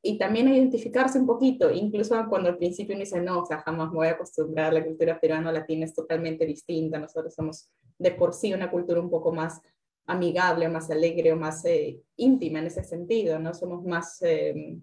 [0.00, 3.58] y también a identificarse un poquito, incluso cuando al principio uno dice, no, o sea,
[3.58, 8.10] jamás me voy a acostumbrar, a la cultura peruano-latina es totalmente distinta, nosotros somos de
[8.10, 9.60] por sí una cultura un poco más
[10.06, 13.54] amigable, más alegre o más eh, íntima en ese sentido, ¿no?
[13.54, 14.78] Somos más eh,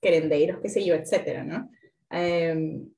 [0.00, 1.70] querendeiros, qué sé yo, etcétera, ¿no?
[2.08, 2.88] Em,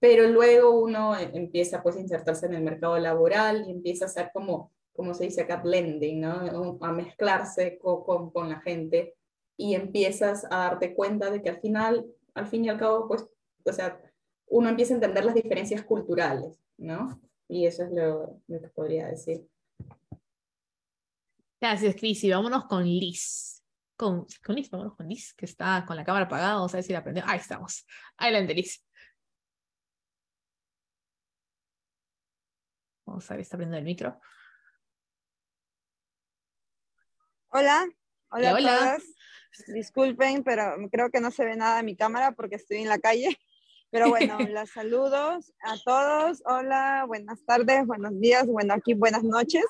[0.00, 4.08] pero luego uno e, empieza pues a insertarse en el mercado laboral y empieza a
[4.08, 6.78] hacer como, como se dice acá, blending, ¿no?
[6.80, 9.14] A mezclarse con, con, la gente
[9.56, 13.26] y empiezas a darte cuenta de que al final, al fin y al cabo, pues,
[13.64, 14.00] o sea,
[14.46, 17.20] uno empieza a entender las diferencias culturales, ¿no?
[17.46, 19.46] Y eso es lo, lo que podría decir.
[21.60, 22.24] Gracias, Cris.
[22.24, 23.62] Y vámonos con Liz.
[23.96, 26.54] Con, con Liz, vámonos con Liz, que está con la cámara apagada.
[26.54, 27.22] Vamos a ver si la aprendió.
[27.26, 27.86] Ahí estamos.
[28.16, 28.82] Adelante, Liz.
[33.10, 34.20] A ver, está abriendo el micro.
[37.48, 37.88] Hola,
[38.30, 38.98] hola, hola.
[39.66, 43.00] Disculpen, pero creo que no se ve nada en mi cámara porque estoy en la
[43.00, 43.36] calle.
[43.90, 46.40] Pero bueno, las saludos a todos.
[46.44, 49.64] Hola, buenas tardes, buenos días, bueno, aquí buenas noches.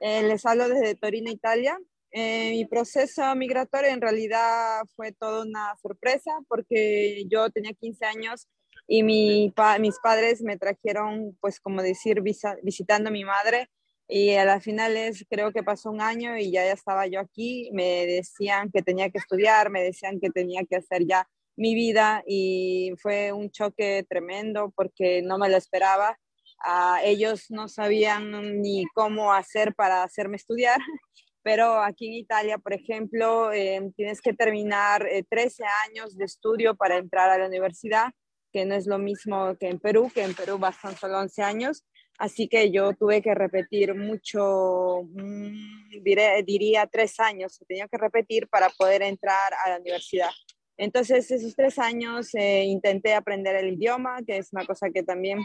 [0.00, 1.78] Eh, les hablo desde Torino, Italia.
[2.10, 8.48] Eh, mi proceso migratorio en realidad fue toda una sorpresa porque yo tenía 15 años
[8.86, 12.22] y mi mis padres me trajeron, pues como decir,
[12.62, 13.68] visitando a mi madre
[14.08, 17.70] y a las finales creo que pasó un año y ya, ya estaba yo aquí,
[17.72, 22.22] me decían que tenía que estudiar, me decían que tenía que hacer ya mi vida
[22.26, 26.18] y fue un choque tremendo porque no me lo esperaba.
[26.64, 30.78] Uh, ellos no sabían ni cómo hacer para hacerme estudiar,
[31.42, 36.76] pero aquí en Italia, por ejemplo, eh, tienes que terminar 13 eh, años de estudio
[36.76, 38.12] para entrar a la universidad
[38.52, 41.84] que no es lo mismo que en Perú, que en Perú bastan solo 11 años.
[42.18, 48.68] Así que yo tuve que repetir mucho, mm, diría tres años, tenía que repetir para
[48.68, 50.30] poder entrar a la universidad.
[50.76, 55.44] Entonces, esos tres años eh, intenté aprender el idioma, que es una cosa que también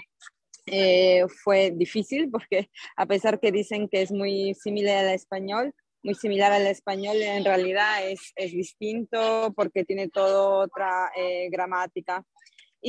[0.65, 6.15] eh, fue difícil, porque a pesar que dicen que es muy similar al español, muy
[6.15, 12.23] similar al español, en realidad es, es distinto porque tiene toda otra eh, gramática.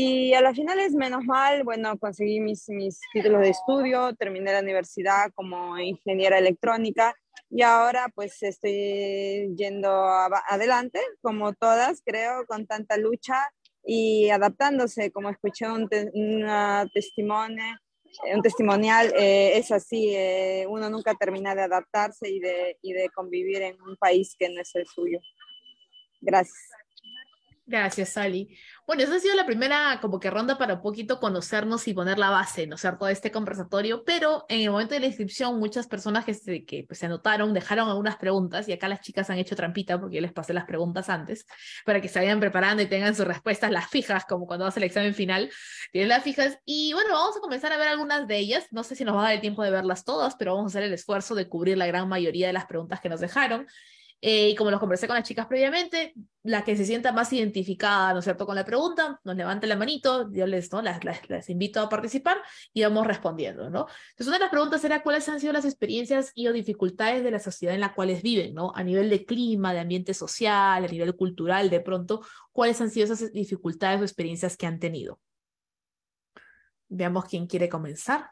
[0.01, 4.53] Y a la final es menos mal, bueno, conseguí mis, mis títulos de estudio, terminé
[4.53, 7.17] la universidad como ingeniera electrónica
[7.51, 13.51] y ahora pues estoy yendo adelante, como todas, creo, con tanta lucha
[13.85, 17.65] y adaptándose, como escuché un, testimonio,
[18.33, 23.09] un testimonial, eh, es así, eh, uno nunca termina de adaptarse y de, y de
[23.09, 25.19] convivir en un país que no es el suyo.
[26.21, 26.78] Gracias.
[27.69, 28.57] Gracias, Sally.
[28.87, 32.19] Bueno, esa ha sido la primera como que ronda para un poquito conocernos y poner
[32.19, 35.59] la base, ¿no es cierto?, de este conversatorio, pero en el momento de la inscripción
[35.59, 39.29] muchas personas que, se, que pues, se anotaron dejaron algunas preguntas y acá las chicas
[39.29, 41.45] han hecho trampita porque yo les pasé las preguntas antes
[41.85, 44.85] para que se vayan preparando y tengan sus respuestas las fijas, como cuando hace el
[44.85, 45.51] examen final,
[45.93, 46.59] tienen las fijas.
[46.65, 48.67] Y bueno, vamos a comenzar a ver algunas de ellas.
[48.71, 50.79] No sé si nos va a dar el tiempo de verlas todas, pero vamos a
[50.79, 53.67] hacer el esfuerzo de cubrir la gran mayoría de las preguntas que nos dejaron.
[54.21, 58.13] Eh, y como los conversé con las chicas previamente, la que se sienta más identificada,
[58.13, 60.71] ¿no es cierto?, con la pregunta, nos levante la manito, yo les,
[61.49, 62.39] invito a participar
[62.73, 63.87] y vamos respondiendo, ¿no?
[64.11, 67.31] Entonces, una de las preguntas era cuáles han sido las experiencias y o dificultades de
[67.31, 68.73] la sociedad en la cuales viven, ¿no?
[68.75, 73.05] A nivel de clima, de ambiente social, a nivel cultural, de pronto, cuáles han sido
[73.05, 75.21] esas dificultades o experiencias que han tenido.
[76.89, 78.31] Veamos quién quiere comenzar.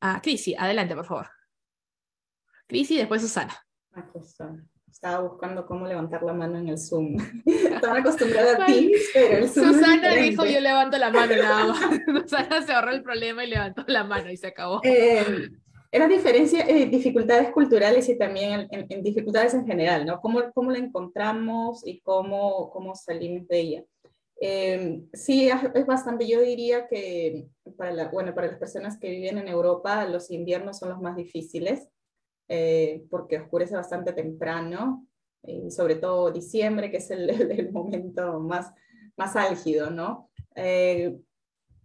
[0.00, 1.36] Ah, Crisi, adelante, por favor.
[2.66, 3.54] Cris y después Susana.
[4.90, 7.16] Estaba buscando cómo levantar la mano en el Zoom.
[7.46, 11.80] Estaba acostumbrada a Teams, pero el Zoom Susana dijo yo levanto la mano nada más.
[12.22, 14.80] Susana se ahorró el problema y levantó la mano y se acabó.
[14.84, 15.50] Eh,
[15.92, 20.20] eran diferencias, eh, dificultades culturales y también en, dificultades en general, ¿no?
[20.20, 23.84] ¿Cómo, cómo la encontramos y cómo, cómo salimos de ella?
[24.40, 27.46] Eh, sí, es bastante, yo diría que
[27.78, 31.16] para, la, bueno, para las personas que viven en Europa, los inviernos son los más
[31.16, 31.88] difíciles
[32.48, 35.06] eh, porque oscurece bastante temprano,
[35.70, 38.72] sobre todo diciembre, que es el, el momento más,
[39.16, 40.30] más álgido, ¿no?
[40.54, 41.16] Eh,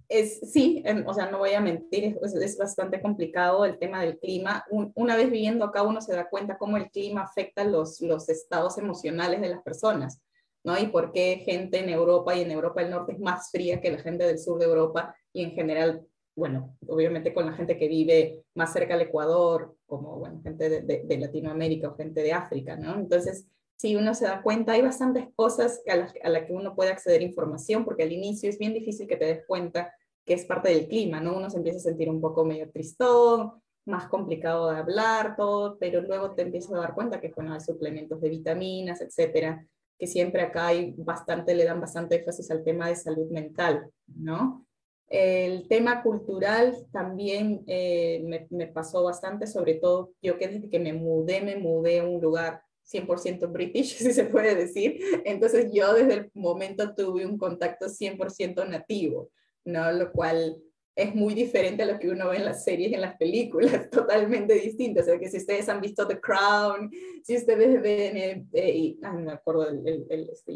[0.08, 4.20] es, sí, o sea, no voy a mentir, es, es bastante complicado el tema del
[4.20, 4.66] clima.
[4.70, 8.78] una vez viviendo acá uno se da cuenta cómo el clima afecta los, los estados
[8.78, 10.22] emocionales de las personas,
[10.66, 10.78] ¿no?
[10.78, 13.92] Y por qué gente en Europa y en Europa del Norte es más fría que
[13.92, 17.88] la gente del sur de Europa y en general, bueno, obviamente con la gente que
[17.88, 22.96] vive más cerca del Ecuador, como, gente de, de, Latinoamérica o gente de África, ¿no?
[22.96, 26.76] Entonces, si uno se da cuenta, hay bastantes cosas a las, a las que uno
[26.76, 29.94] puede acceder información, porque al inicio es bien difícil que te des cuenta
[30.26, 31.36] que es parte del clima, ¿no?
[31.36, 33.54] Uno se empieza a sentir un poco medio tristón,
[33.86, 37.60] más complicado de hablar, todo, pero luego te empiezas a dar cuenta que, bueno, hay
[37.60, 39.66] suplementos de vitaminas, etcétera,
[39.98, 44.66] que siempre acá hay bastante, le dan bastante énfasis al tema de salud mental, ¿no?
[45.12, 50.80] El tema cultural también eh, me, me, pasó bastante, sobre todo yo que desde que
[50.80, 55.00] me mudé, me mudé a un lugar 100% british, si se puede decir.
[55.26, 59.30] Entonces yo desde el momento tuve un contacto 100% nativo.
[59.66, 59.92] ¿no?
[59.92, 60.58] Lo cual
[60.96, 63.90] es muy diferente a lo que uno ve en las series y en las películas,
[63.92, 65.02] totalmente distinto.
[65.02, 66.92] O sea, que si ustedes han visto The Crown,
[67.24, 70.54] si ustedes ven, eh, eh no me acuerdo, el, el, el este,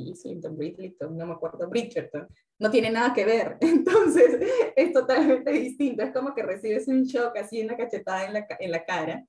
[1.10, 2.28] no me acuerdo, Bridgerton,
[2.60, 3.58] no tiene nada que ver.
[3.62, 4.40] Entonces,
[4.76, 6.04] es totalmente distinto.
[6.04, 9.26] Es como que recibes un shock así, una cachetada en la, en la cara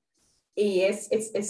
[0.59, 1.07] y es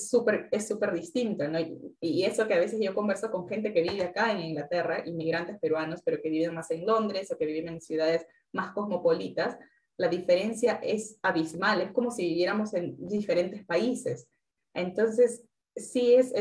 [0.10, 1.58] súper es, es distinto, ¿no?
[2.02, 5.58] Y, eso que a veces yo converso con gente que vive acá en Inglaterra, inmigrantes
[5.60, 9.58] peruanos, pero que viven más en Londres o que viven en ciudades más cosmopolitas,
[9.98, 14.28] la diferencia es abismal, es como si viviéramos en diferentes países.
[14.74, 15.44] Entonces,
[15.76, 16.32] sí es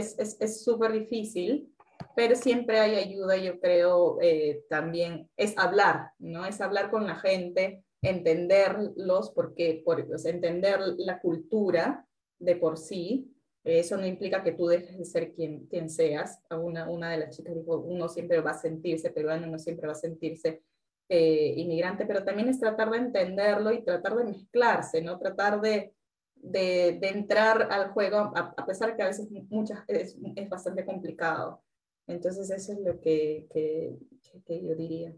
[0.62, 1.72] súper es, difícil,
[2.14, 6.44] pero siempre hay ayuda, yo creo, eh, también es hablar, ¿no?
[6.44, 12.06] Es hablar con la gente, entenderlos, porque, por, entender la cultura,
[12.38, 13.32] de por sí.
[13.64, 16.40] Eso no implica que tú dejes de ser quien, quien seas.
[16.50, 19.92] Una, una de las chicas dijo, uno siempre va a sentirse peruano, uno siempre va
[19.92, 20.62] a sentirse
[21.08, 25.18] eh, inmigrante, pero también es tratar de entenderlo y tratar de mezclarse, ¿no?
[25.18, 25.94] Tratar de,
[26.34, 31.62] de, entrar al juego, a, pesar que a veces muchas, es, es, bastante complicado.
[32.06, 33.96] Entonces eso es lo que, que,
[34.44, 35.12] que yo diría.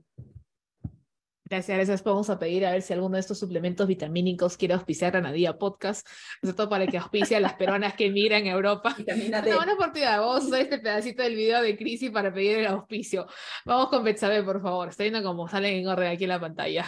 [1.51, 2.05] Gracias, gracias.
[2.05, 5.57] Vamos a pedir a ver si alguno de estos suplementos vitamínicos quiere auspiciar a Nadia
[5.57, 6.07] Podcast,
[6.43, 8.95] sobre todo para que auspicie a las peruanas que emigran a Europa.
[8.99, 9.49] Vitamina D.
[9.49, 10.21] Una buena oportunidad.
[10.21, 13.27] Vamos a usar este pedacito del video de Crisis para pedir el auspicio.
[13.65, 14.89] Vamos con Betsabe, por favor.
[14.89, 16.85] Está viendo cómo salen en orden aquí en la pantalla.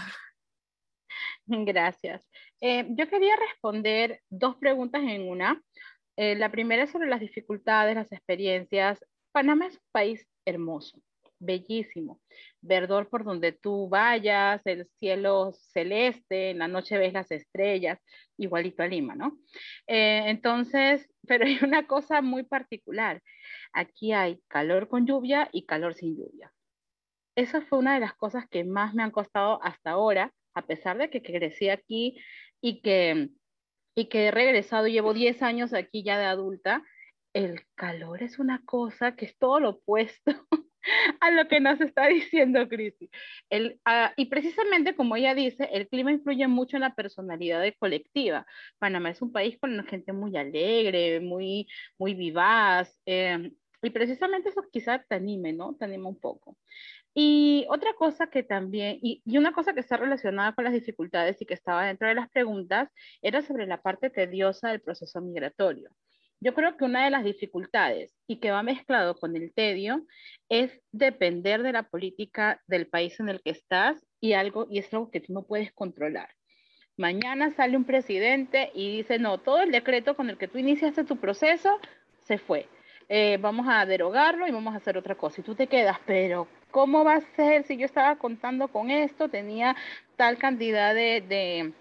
[1.46, 2.28] Gracias.
[2.60, 5.62] Eh, yo quería responder dos preguntas en una.
[6.16, 9.02] Eh, la primera es sobre las dificultades, las experiencias.
[9.32, 11.00] Panamá es un país hermoso
[11.40, 12.20] bellísimo.
[12.60, 17.98] Verdor por donde tú vayas, el cielo celeste, en la noche ves las estrellas,
[18.36, 19.38] igualito a Lima, ¿no?
[19.86, 23.22] Eh, entonces, pero hay una cosa muy particular.
[23.72, 26.52] Aquí hay calor con lluvia y calor sin lluvia.
[27.36, 30.98] Esa fue una de las cosas que más me han costado hasta ahora, a pesar
[30.98, 32.18] de que crecí aquí
[32.60, 33.30] y que,
[33.94, 36.82] y que he regresado, llevo 10 años aquí ya de adulta,
[37.32, 40.32] el calor es una cosa que es todo lo opuesto
[41.20, 43.10] a lo que nos está diciendo Cristi.
[43.84, 48.46] Ah, y precisamente como ella dice, el clima influye mucho en la personalidad colectiva.
[48.78, 54.62] Panamá es un país con gente muy alegre, muy, muy vivaz, eh, y precisamente eso
[54.70, 55.74] quizá te anime, ¿no?
[55.74, 56.56] Te anima un poco.
[57.14, 61.46] Y otra cosa que también, y, una cosa que está relacionada con las dificultades y
[61.46, 62.88] que estaba dentro de las preguntas,
[63.22, 65.90] era sobre la parte tediosa del proceso migratorio.
[66.42, 70.06] Yo creo que una de las dificultades y que va mezclado con el tedio
[70.48, 74.92] es depender de la política del país en el que estás y algo y es
[74.94, 76.30] algo que tú no puedes controlar.
[76.96, 81.04] Mañana sale un presidente y dice, no, todo el decreto con el que tú iniciaste
[81.04, 81.78] tu proceso
[82.20, 82.68] se fue.
[83.10, 85.40] Eh, vamos a derogarlo y vamos a hacer otra cosa.
[85.40, 89.28] Y tú te quedas, pero ¿cómo va a ser si yo estaba contando con esto?
[89.28, 89.76] Tenía
[90.16, 91.74] tal cantidad de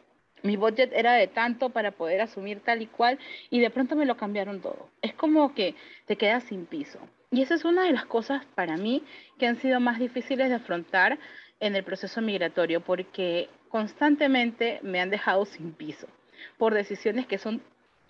[0.44, 4.06] mi budget era de tanto para poder asumir tal y cual y de pronto me
[4.06, 4.90] lo cambiaron todo.
[5.02, 5.76] Es como que
[6.06, 7.00] te quedas sin piso.
[7.32, 9.04] Y esa es una de las cosas para mí
[9.38, 11.20] que han sido más difíciles de afrontar
[11.60, 16.08] en el proceso migratorio porque constantemente me han dejado sin piso
[16.58, 17.62] por decisiones que son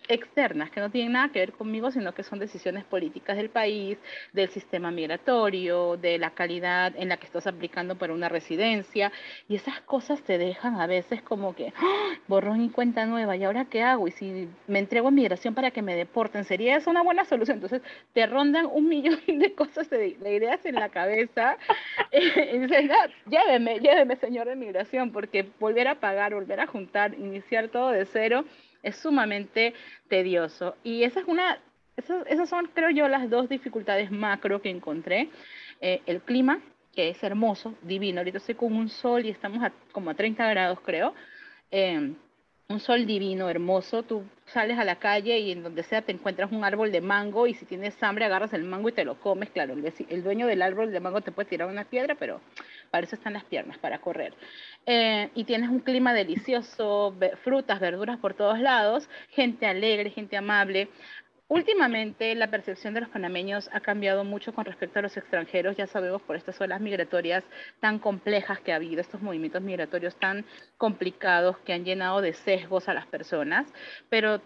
[0.09, 3.97] externas, que no tienen nada que ver conmigo, sino que son decisiones políticas del país,
[4.33, 9.11] del sistema migratorio, de la calidad en la que estás aplicando para una residencia.
[9.47, 12.15] Y esas cosas te dejan a veces como que ¡ah!
[12.27, 13.37] borrón y cuenta nueva.
[13.37, 14.07] ¿Y ahora qué hago?
[14.07, 17.57] Y si me entrego a migración para que me deporten, ¿sería eso una buena solución?
[17.57, 17.81] Entonces
[18.13, 21.57] te rondan un millón de cosas, de, ideas en la cabeza.
[22.11, 22.89] y dices,
[23.27, 28.05] lléveme, lléveme, señor de migración, porque volver a pagar, volver a juntar, iniciar todo de
[28.05, 28.43] cero
[28.83, 29.73] Es sumamente
[30.07, 30.75] tedioso.
[30.83, 31.59] Y esa es una,
[31.97, 35.29] esas, son, creo yo, las dos dificultades macro que encontré.
[35.81, 36.59] Eh, el clima,
[36.93, 38.19] que es hermoso, divino.
[38.19, 39.59] Ahorita estoy con un sol y estamos
[39.91, 41.13] como a 30 grados, creo.
[41.71, 42.13] Eh,
[42.69, 44.03] un sol divino, hermoso.
[44.03, 47.47] Tú sales a la calle y en donde sea te encuentras un árbol de mango
[47.47, 49.49] y si tienes hambre agarras el mango y te lo comes.
[49.49, 52.41] Claro, el, dueño del árbol de mango te puede tirar una piedra, pero
[52.89, 54.33] para eso están las piernas, para correr.
[54.85, 60.89] Eh, y tienes un clima delicioso, frutas, verduras por todos lados, gente alegre, gente amable.
[61.47, 65.87] Últimamente la percepción de los panameños ha cambiado mucho con respecto a los extranjeros, ya
[65.87, 67.43] sabemos por estas olas migratorias
[67.79, 70.45] tan complejas que ha habido, estos movimientos migratorios tan
[70.77, 73.65] complicados que han llenado de sesgos a las personas,
[74.09, 74.41] pero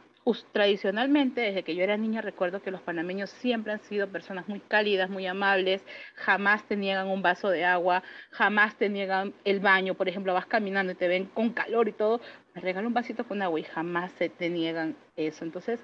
[0.51, 4.59] tradicionalmente, desde que yo era niña, recuerdo que los panameños siempre han sido personas muy
[4.61, 5.83] cálidas, muy amables,
[6.15, 10.45] jamás te niegan un vaso de agua, jamás te niegan el baño, por ejemplo, vas
[10.45, 12.21] caminando y te ven con calor y todo,
[12.55, 15.43] me regalan un vasito con agua y jamás se te niegan eso.
[15.43, 15.79] Entonces,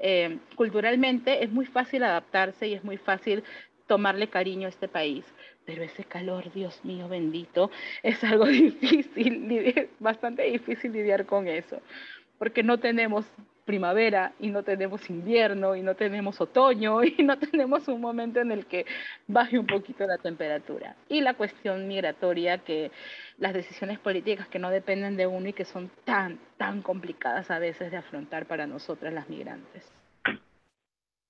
[0.00, 3.44] eh, culturalmente es muy fácil adaptarse y es muy fácil
[3.86, 5.24] tomarle cariño a este país.
[5.66, 7.70] Pero ese calor, Dios mío bendito,
[8.02, 11.80] es algo difícil, bastante difícil lidiar con eso,
[12.38, 13.24] porque no tenemos
[13.64, 18.52] primavera y no tenemos invierno y no tenemos otoño y no tenemos un momento en
[18.52, 18.86] el que
[19.26, 20.96] baje un poquito la temperatura.
[21.08, 22.90] Y la cuestión migratoria, que
[23.38, 27.58] las decisiones políticas que no dependen de uno y que son tan, tan complicadas a
[27.58, 29.90] veces de afrontar para nosotras las migrantes.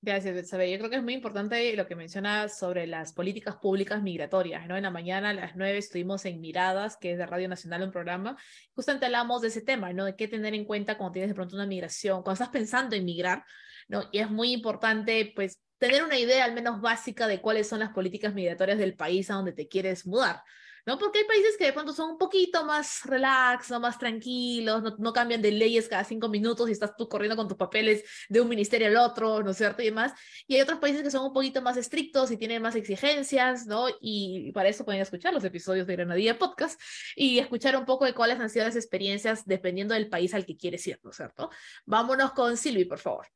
[0.07, 0.71] Gracias, Betsabe.
[0.71, 4.77] Yo creo que es muy importante lo que mencionas sobre las políticas públicas migratorias, ¿no?
[4.77, 7.91] En la mañana a las nueve estuvimos en Miradas, que es de Radio Nacional, un
[7.91, 8.37] programa,
[8.75, 10.05] justamente hablamos de ese tema, ¿no?
[10.05, 13.07] De qué tener en cuenta cuando tienes de pronto una migración, cuando estás pensando en
[13.07, 13.45] migrar,
[13.89, 14.11] ¿no?
[14.13, 17.95] Y es muy importante, pues, tener una idea al menos básica de cuáles son las
[17.95, 20.43] políticas migratorias del país a donde te quieres mudar,
[20.87, 20.99] ¿no?
[20.99, 25.13] Porque hay países que de pronto son un poquito más relax, más tranquilos, no, no,
[25.13, 28.49] cambian de leyes cada cinco minutos y estás tú corriendo con tus papeles de un
[28.49, 29.83] ministerio al otro, ¿no es cierto?
[29.83, 30.13] Y demás.
[30.47, 33.87] Y hay otros países que son un poquito más estrictos y tienen más exigencias, ¿no?
[34.01, 36.81] Y para eso pueden escuchar los episodios de Granadilla Podcast
[37.17, 40.57] y escuchar un poco de cuáles han sido las experiencias dependiendo del país al que
[40.57, 41.51] quieres ir, ¿no es cierto?
[41.87, 43.27] Vámonos con Silvi, por favor.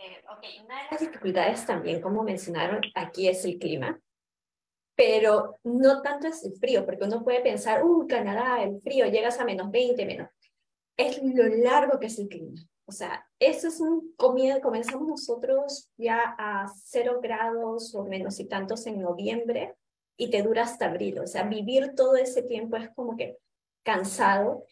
[0.00, 4.00] Eh, ok, una de las dificultades también, como mencionaron, aquí es el clima,
[4.94, 9.40] pero no tanto es el frío, porque uno puede pensar, uh, Canadá, el frío, llegas
[9.40, 10.28] a menos 20, menos.
[10.96, 12.60] Es lo largo que es el clima.
[12.86, 18.86] O sea, eso es un comenzamos nosotros ya a cero grados o menos y tantos
[18.86, 19.76] en noviembre
[20.16, 21.18] y te dura hasta abril.
[21.18, 23.36] O sea, vivir todo ese tiempo es como que
[23.84, 24.64] cansado.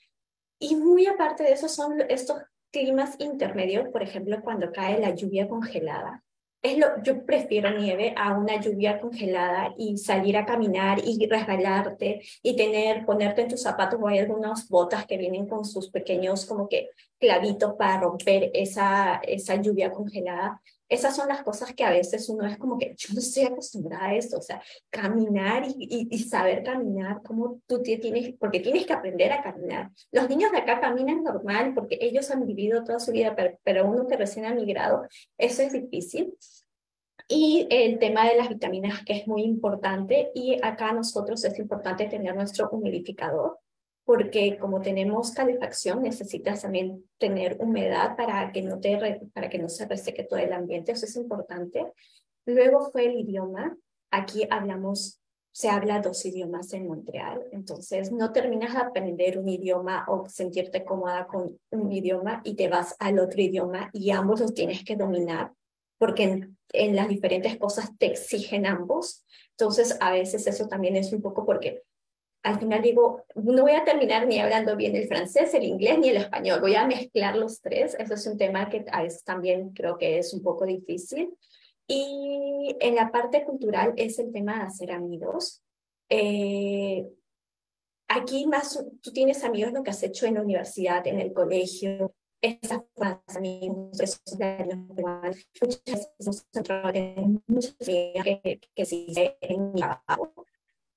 [0.58, 2.38] Y muy aparte de eso son estos
[2.70, 6.22] climas intermedios, por ejemplo, cuando cae la lluvia congelada.
[6.62, 12.22] Es lo, yo prefiero nieve a una lluvia congelada y salir a caminar y resbalarte
[12.42, 16.44] y tener, ponerte en tus zapatos o hay algunas botas que vienen con sus pequeños
[16.44, 16.90] como que
[17.20, 22.46] clavitos para romper esa, esa lluvia congelada esas son las cosas que a veces uno
[22.46, 26.62] es como que yo no estoy acostumbrada a esto, o sea, caminar y, y, saber
[26.62, 29.90] caminar, como tú tienes, porque tienes que aprender a caminar.
[30.12, 33.86] Los niños de acá caminan normal porque ellos han vivido toda su vida, pero, pero
[33.86, 35.06] uno que recién ha migrado,
[35.38, 36.34] eso es difícil.
[37.28, 42.06] Y el tema de las vitaminas, que es muy importante, y acá nosotros es importante
[42.06, 43.58] tener nuestro humidificador
[44.06, 49.68] porque como tenemos calefacción, necesitas también tener humedad para que no, te, para que no
[49.68, 51.92] se reseque todo el ambiente, eso es importante.
[52.46, 53.76] Luego fue el idioma,
[54.12, 60.06] aquí hablamos, se habla dos idiomas en Montreal, entonces no terminas de aprender un idioma
[60.06, 64.54] o sentirte cómoda con un idioma y te vas al otro idioma y ambos los
[64.54, 65.52] tienes que dominar,
[65.98, 69.24] porque en, en las diferentes cosas te exigen ambos.
[69.50, 71.82] Entonces, a veces eso también es un poco porque
[72.46, 76.10] al final digo, no voy a terminar ni hablando bien el francés, el inglés ni
[76.10, 77.96] el español, voy a mezclar los tres.
[77.98, 81.36] Eso es un tema que a veces también creo que es un poco difícil.
[81.88, 85.60] Y en la parte cultural es el tema de hacer amigos.
[86.08, 87.04] Eh,
[88.06, 92.14] aquí más, tú tienes amigos lo que has hecho en la universidad, en el colegio,
[92.40, 92.82] esas
[93.34, 94.38] amigos, esos
[97.48, 100.46] muchas muchas que, que se en mi trabajo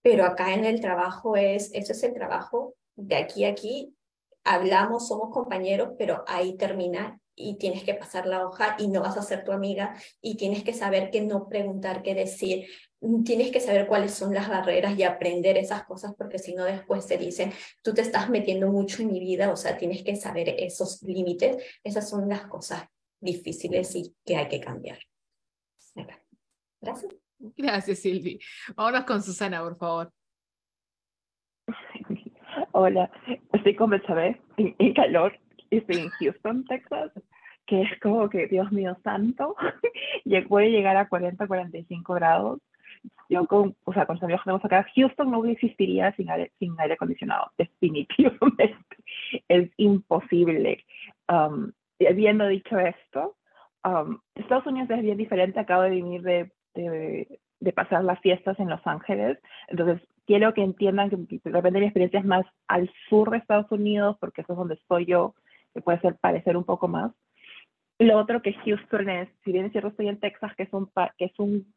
[0.01, 3.95] pero acá en el trabajo es, eso es el trabajo de aquí a aquí,
[4.43, 9.17] hablamos, somos compañeros, pero ahí termina y tienes que pasar la hoja y no vas
[9.17, 12.67] a ser tu amiga y tienes que saber qué no preguntar, qué decir,
[13.23, 17.07] tienes que saber cuáles son las barreras y aprender esas cosas porque si no después
[17.07, 20.49] te dicen, tú te estás metiendo mucho en mi vida, o sea, tienes que saber
[20.57, 22.83] esos límites, esas son las cosas
[23.21, 24.99] difíciles y que hay que cambiar.
[26.81, 27.18] Gracias.
[27.57, 28.39] Gracias, Silvi.
[28.75, 30.11] Vámonos con Susana, por favor.
[32.71, 33.11] Hola,
[33.53, 35.37] estoy con Betsabe en, en calor.
[35.69, 37.11] Estoy en Houston, Texas,
[37.67, 39.55] que es como que, Dios mío santo,
[40.49, 42.59] puede llegar a 40, 45 grados.
[43.29, 46.51] Yo con, o sea, con los amigos que tenemos acá, Houston no existiría sin aire,
[46.57, 48.97] sin aire acondicionado, definitivamente.
[49.47, 50.83] Es imposible.
[51.29, 53.37] Um, habiendo dicho esto,
[53.85, 55.59] um, Estados Unidos es bien diferente.
[55.59, 56.51] Acabo de venir de,
[56.81, 61.79] de, de pasar las fiestas en Los Ángeles, entonces quiero que entiendan que de repente
[61.79, 65.33] mi experiencia es más al sur de Estados Unidos, porque eso es donde estoy yo,
[65.73, 67.11] que puede parecer un poco más.
[67.97, 70.89] Lo otro que Houston es, si bien es cierto estoy en Texas, que es un,
[71.17, 71.73] que es un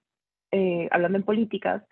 [0.53, 1.83] eh, hablando en políticas,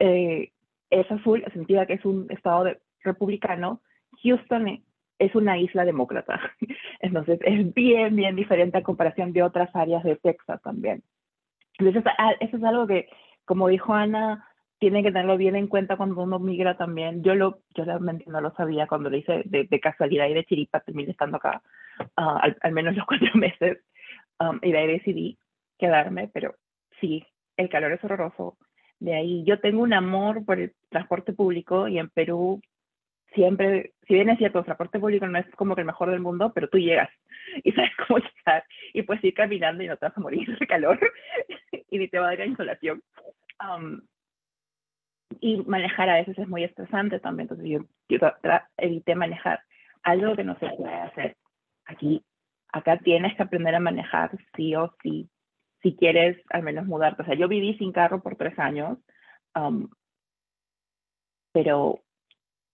[0.00, 0.50] eh,
[0.90, 2.64] es azul, sentía que es un estado
[3.04, 3.80] republicano,
[4.22, 4.82] Houston
[5.18, 6.40] es una isla demócrata.
[7.00, 11.02] Entonces es bien, bien diferente a comparación de otras áreas de Texas también.
[12.18, 13.08] Ah, eso es algo que,
[13.44, 14.48] como dijo Ana,
[14.78, 17.22] tiene que tenerlo bien en cuenta cuando uno migra también.
[17.22, 20.44] Yo lo, yo realmente no lo sabía cuando lo hice de, de casualidad y de
[20.44, 21.62] chiripa, terminé estando acá
[22.00, 23.78] uh, al, al, menos los cuatro meses
[24.40, 25.38] um, y de ahí decidí
[25.78, 26.54] quedarme, pero
[27.00, 27.24] sí,
[27.56, 28.56] el calor es horroroso.
[29.00, 32.60] De ahí yo tengo un amor por el transporte público y en Perú
[33.34, 36.20] siempre, si bien es cierto, el transporte público no es como que el mejor del
[36.20, 37.10] mundo, pero tú llegas
[37.64, 40.66] y sabes cómo llegar y puedes ir caminando y no te vas a morir de
[40.66, 40.98] calor
[41.90, 43.02] y te va a dar insolación.
[43.60, 44.02] Um,
[45.40, 48.18] y manejar a veces es muy estresante también, entonces yo, yo
[48.76, 49.60] evité manejar
[50.02, 51.36] algo que no se puede hacer.
[51.84, 52.24] Aquí,
[52.72, 55.28] acá tienes que aprender a manejar sí o sí,
[55.82, 57.22] si quieres al menos mudarte.
[57.22, 58.98] O sea, yo viví sin carro por tres años,
[59.54, 59.88] um,
[61.52, 62.00] pero,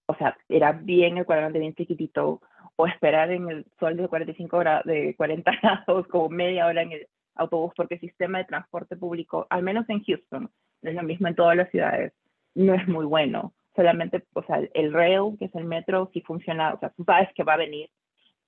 [0.07, 2.41] o sea, era bien el cuadrante bien chiquitito,
[2.77, 6.93] o esperar en el sol de 45 horas, de 40 grados, como media hora en
[6.93, 10.51] el autobús, porque el sistema de transporte público, al menos en Houston,
[10.83, 12.13] no es lo mismo en todas las ciudades,
[12.55, 13.53] no es muy bueno.
[13.75, 17.29] Solamente, o sea, el rail, que es el metro, sí funciona, o sea, tú sabes
[17.35, 17.91] que va a venir,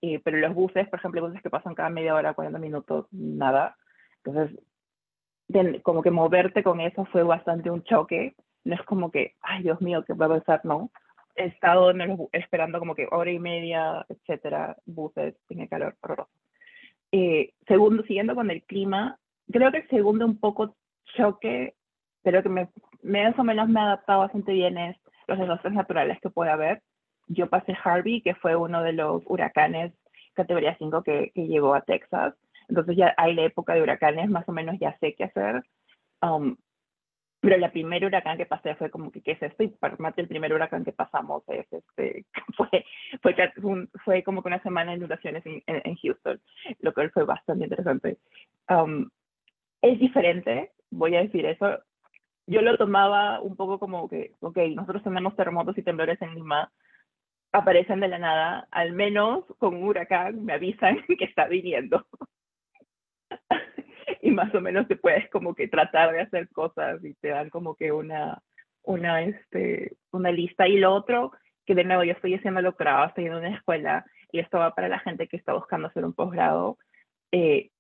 [0.03, 3.77] eh, pero los buses, por ejemplo, buses que pasan cada media hora, 40 minutos, nada.
[4.25, 4.59] Entonces,
[5.83, 8.35] como que moverte con eso fue bastante un choque.
[8.65, 10.65] No es como que, ay, Dios mío, ¿qué va a pasar?
[10.65, 10.91] No.
[11.37, 11.93] He estado
[12.33, 16.31] esperando como que hora y media, etcétera, buses, tiene calor horroroso.
[17.13, 19.19] Eh, segundo, siguiendo con el clima,
[19.51, 20.77] creo que el segundo un poco
[21.17, 21.75] choque
[22.27, 22.69] pero que me,
[23.05, 24.97] más o menos me ha adaptado bastante bien es
[25.29, 26.83] los desastres naturales que puede haber.
[27.29, 29.93] Yo pasé Harvey, que fue uno de los huracanes
[30.35, 32.35] categoría 5 que, que llegó a Texas.
[32.69, 35.63] Entonces ya hay la época de huracanes, más o menos ya sé qué hacer.
[36.21, 36.57] Um,
[37.47, 39.63] pero la primera huracán que pasé fue como que, ¿qué es esto?
[39.63, 42.25] Y para el primer huracán que pasamos es, este,
[42.57, 42.85] fue,
[43.23, 43.53] fue,
[44.05, 46.41] fue como que una semana de inundaciones en, en, Houston,
[46.81, 48.19] lo cual fue bastante interesante.
[48.69, 49.09] Um,
[49.81, 51.79] es diferente, voy a decir eso,
[52.49, 56.73] yo lo tomaba un poco como que, ok, nosotros tenemos terremotos y temblores en Lima,
[57.53, 62.05] aparecen de la nada, al menos con un huracán me avisan que está viniendo.
[64.27, 67.49] Y más o menos te puedes como que tratar de hacer cosas y te dan
[67.49, 68.43] como que una,
[68.83, 70.67] una, este, una lista.
[70.67, 71.33] Y lo otro,
[71.65, 74.89] que de nuevo yo estoy haciendo doctorado, estoy en una escuela y esto va para
[74.89, 76.77] la gente que está buscando hacer un posgrado.
[77.31, 77.71] Eh,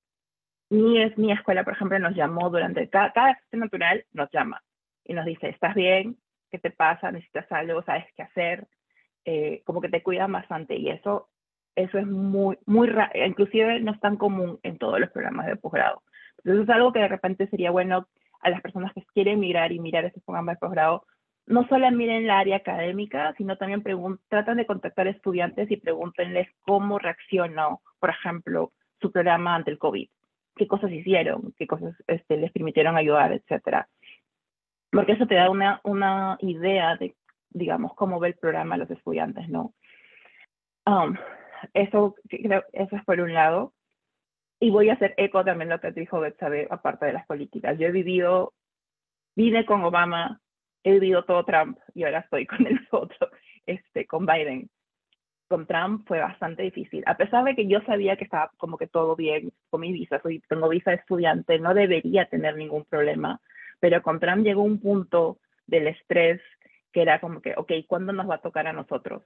[0.70, 4.62] mi, mi escuela, por ejemplo, nos llamó durante cada, cada natural, nos llama
[5.04, 6.16] y nos dice, ¿estás bien?
[6.50, 7.10] ¿Qué te pasa?
[7.10, 7.82] ¿Necesitas algo?
[7.82, 8.68] ¿Sabes qué hacer?
[9.24, 11.28] Eh, como que te cuidan bastante y eso,
[11.74, 15.56] eso es muy, muy raro, inclusive no es tan común en todos los programas de
[15.56, 16.04] posgrado.
[16.46, 18.06] Entonces es algo que de repente sería bueno
[18.40, 21.04] a las personas que quieren mirar y mirar ese programa de posgrado,
[21.46, 23.84] no solo miren el área académica, sino también
[24.28, 30.08] tratan de contactar estudiantes y pregúntenles cómo reaccionó, por ejemplo, su programa ante el COVID
[30.56, 33.88] qué cosas hicieron, qué cosas este, les permitieron ayudar, etcétera.
[34.90, 37.14] Porque eso te da una, una idea de,
[37.50, 39.74] digamos, cómo ve el programa a los estudiantes, ¿no?
[40.86, 41.16] Um,
[41.74, 43.74] eso, eso es por un lado.
[44.58, 47.78] Y voy a hacer eco también lo que dijo Betsabe, aparte de las políticas.
[47.78, 48.54] Yo he vivido,
[49.34, 50.40] vine con Obama,
[50.82, 53.30] he vivido todo Trump y ahora estoy con el otro,
[53.66, 54.70] este, con Biden
[55.48, 57.02] con Trump fue bastante difícil.
[57.06, 60.20] A pesar de que yo sabía que estaba como que todo bien con mi visa,
[60.20, 63.40] soy, tengo visa de estudiante, no debería tener ningún problema,
[63.80, 66.40] pero con Trump llegó un punto del estrés
[66.92, 69.22] que era como que, ok, ¿cuándo nos va a tocar a nosotros?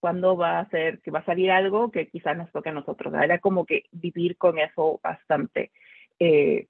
[0.00, 3.14] ¿Cuándo va a ser, que va a salir algo que quizás nos toque a nosotros?
[3.14, 5.72] Era como que vivir con eso bastante.
[6.18, 6.66] Eh,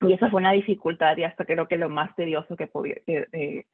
[0.00, 3.64] y esa fue una dificultad y hasta creo que lo más tedioso que podía, eh,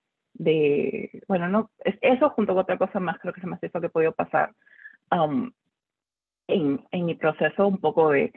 [1.27, 4.13] bueno, no, eso junto con otra cosa más creo que me hace eso que he
[4.13, 4.55] pasar
[5.11, 5.51] um,
[6.47, 8.33] en, en, mi proceso un poco de,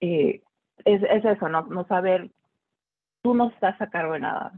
[0.00, 0.42] eh,
[0.84, 2.30] es, es, eso, no saber,
[3.22, 4.52] tú no estás a cargo de nada.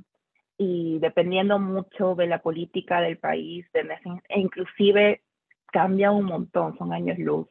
[0.64, 3.80] Y dependiendo mucho de la política del país, de,
[4.28, 5.22] e inclusive
[5.70, 7.48] cambia un montón, son años luz.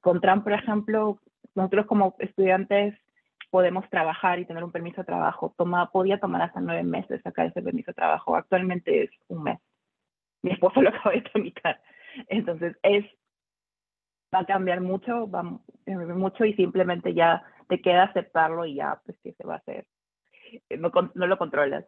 [0.00, 1.20] Con Trump, por ejemplo,
[1.54, 2.98] nosotros como estudiantes
[3.50, 5.54] podemos trabajar y tener un permiso de trabajo.
[5.56, 8.34] Toma, podía tomar hasta nueve meses sacar ese permiso de trabajo.
[8.34, 9.60] Actualmente es un mes.
[10.42, 11.80] Mi esposo lo acaba de tramitar.
[12.28, 13.04] Entonces, es,
[14.34, 15.44] va a cambiar mucho, va
[15.86, 19.86] mucho y simplemente ya te queda aceptarlo y ya, pues, ¿qué se va a hacer?
[20.78, 21.84] No, no lo controlas.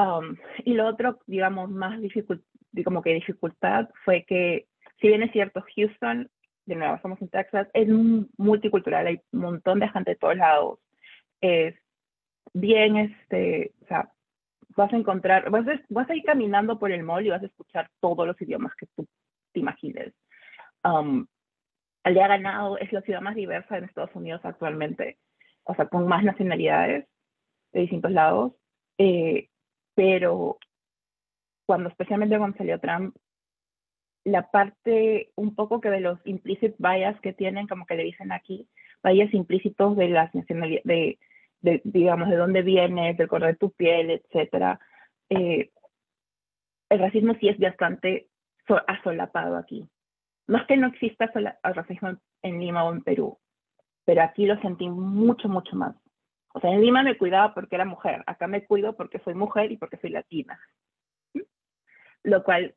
[0.00, 2.42] Um, y lo otro, digamos, más difícil,
[2.84, 4.66] como que dificultad fue que,
[5.00, 6.30] si bien es cierto, Houston
[6.64, 7.88] de nuevo, estamos en Texas, es
[8.38, 10.78] multicultural, hay un montón de gente de todos lados.
[11.40, 11.74] Es
[12.54, 14.10] bien, este, o sea,
[14.76, 17.46] vas a encontrar, vas a, vas a ir caminando por el mall y vas a
[17.46, 19.06] escuchar todos los idiomas que tú
[19.52, 20.14] te imagines.
[20.84, 21.26] Um,
[22.04, 25.18] ha ganado es la ciudad más diversa en Estados Unidos actualmente,
[25.64, 27.06] o sea, con más nacionalidades
[27.72, 28.52] de distintos lados,
[28.96, 29.50] eh,
[29.94, 30.58] pero
[31.66, 33.14] cuando especialmente cuando salió Trump,
[34.24, 38.32] la parte un poco que de los implicit bias que tienen, como que le dicen
[38.32, 38.68] aquí,
[39.02, 41.18] bias implícitos de las nacionalidades,
[41.62, 44.80] de, digamos, de dónde vienes, del color de tu piel, etcétera.
[45.28, 45.70] Eh,
[46.88, 48.28] el racismo sí es bastante
[48.86, 49.88] asolapado aquí.
[50.46, 53.38] No es que no exista el racismo en Lima o en Perú,
[54.04, 55.94] pero aquí lo sentí mucho, mucho más.
[56.52, 59.70] O sea, en Lima me cuidaba porque era mujer, acá me cuido porque soy mujer
[59.72, 60.58] y porque soy latina
[62.22, 62.74] lo cual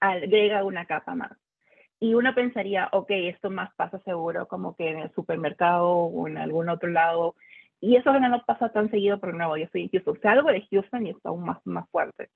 [0.00, 1.32] agrega una capa más.
[2.00, 6.36] Y uno pensaría, ok, esto más pasa seguro como que en el supermercado o en
[6.36, 7.36] algún otro lado.
[7.80, 10.18] Y eso no pasa tan seguido, pero no, yo soy en Houston.
[10.24, 12.30] algo de Houston y está aún más, más fuerte.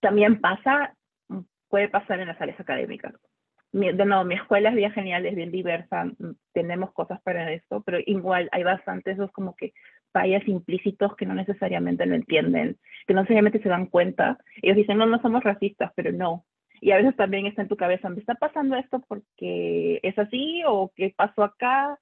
[0.00, 0.94] también pasa,
[1.68, 3.14] puede pasar en las áreas académicas.
[3.72, 6.10] De nuevo, mi escuela es bien genial, es bien diversa,
[6.52, 9.72] tenemos cosas para esto, pero igual hay bastantes esos como que
[10.12, 14.38] fallas implícitos que no necesariamente lo entienden, que no necesariamente se dan cuenta.
[14.62, 16.44] Ellos dicen, no, no somos racistas, pero no.
[16.80, 20.62] Y a veces también está en tu cabeza, ¿me está pasando esto porque es así
[20.66, 21.98] o qué pasó acá?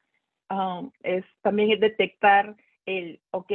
[0.51, 2.57] Um, es también detectar
[2.87, 3.53] el, ok,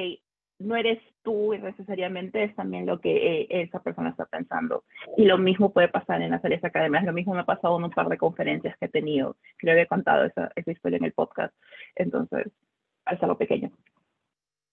[0.64, 4.84] no eres tú necesariamente, es también lo que eh, esa persona está pensando.
[5.18, 7.86] Y lo mismo puede pasar en las áreas académicas, lo mismo me ha pasado en
[7.86, 11.14] un par de conferencias que he tenido, que le había contado esa, historia en el
[11.14, 11.53] podcast.
[11.95, 12.47] Entonces,
[13.11, 13.72] es algo pequeño.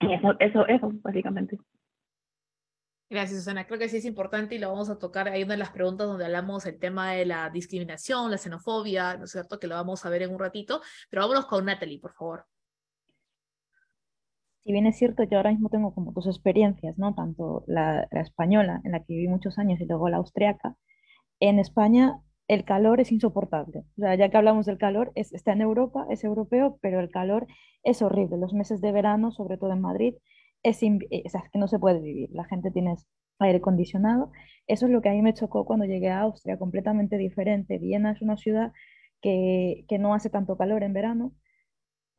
[0.01, 1.59] Eso, eso, eso, básicamente.
[3.11, 3.67] Gracias, Susana.
[3.67, 5.29] Creo que sí es importante y lo vamos a tocar.
[5.29, 9.25] Hay una de las preguntas donde hablamos el tema de la discriminación, la xenofobia, ¿no
[9.25, 9.59] es cierto?
[9.59, 10.81] Que lo vamos a ver en un ratito.
[11.11, 12.47] Pero vámonos con Natalie, por favor.
[14.65, 17.15] Si bien es cierto, yo ahora mismo tengo como dos experiencias, ¿no?
[17.15, 20.77] Tanto la, la española, en la que viví muchos años, y luego la austriaca.
[21.41, 23.85] En España el calor es insoportable.
[23.97, 27.47] Ya que hablamos del calor, está en Europa, es europeo, pero el calor
[27.85, 28.39] es horrible.
[28.39, 30.15] Los meses de verano, sobre todo en Madrid,
[30.65, 32.29] es, eh, que no se puede vivir.
[32.33, 32.97] La gente tiene
[33.39, 34.33] aire acondicionado.
[34.67, 37.79] Eso es lo que a mí me chocó cuando llegué a Austria, completamente diferente.
[37.79, 38.73] Viena es una ciudad
[39.23, 41.33] que, que no hace tanto calor en verano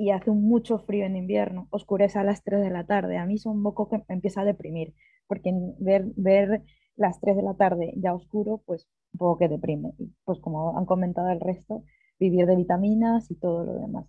[0.02, 1.68] y hace mucho frío en invierno.
[1.70, 3.18] Oscurece a las 3 de la tarde.
[3.18, 4.96] A mí es un poco que me empieza a deprimir,
[5.28, 6.64] porque ver, ver
[6.96, 9.94] las 3 de la tarde ya oscuro, pues un poco que deprime.
[10.26, 11.84] pues como han comentado el resto,
[12.20, 14.08] vivir de vitaminas y todo lo demás.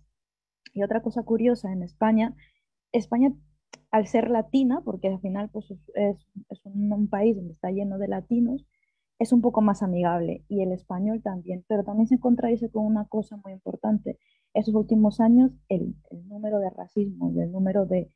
[0.73, 2.35] Y otra cosa curiosa en España,
[2.91, 3.31] España
[3.91, 8.07] al ser latina, porque al final pues, es, es un, país donde está lleno de
[8.07, 8.65] latinos,
[9.19, 13.05] es un poco más amigable y el español también, pero también se contradice con una
[13.05, 14.17] cosa muy importante.
[14.53, 18.11] Esos últimos años el, el número de racismo y el número de,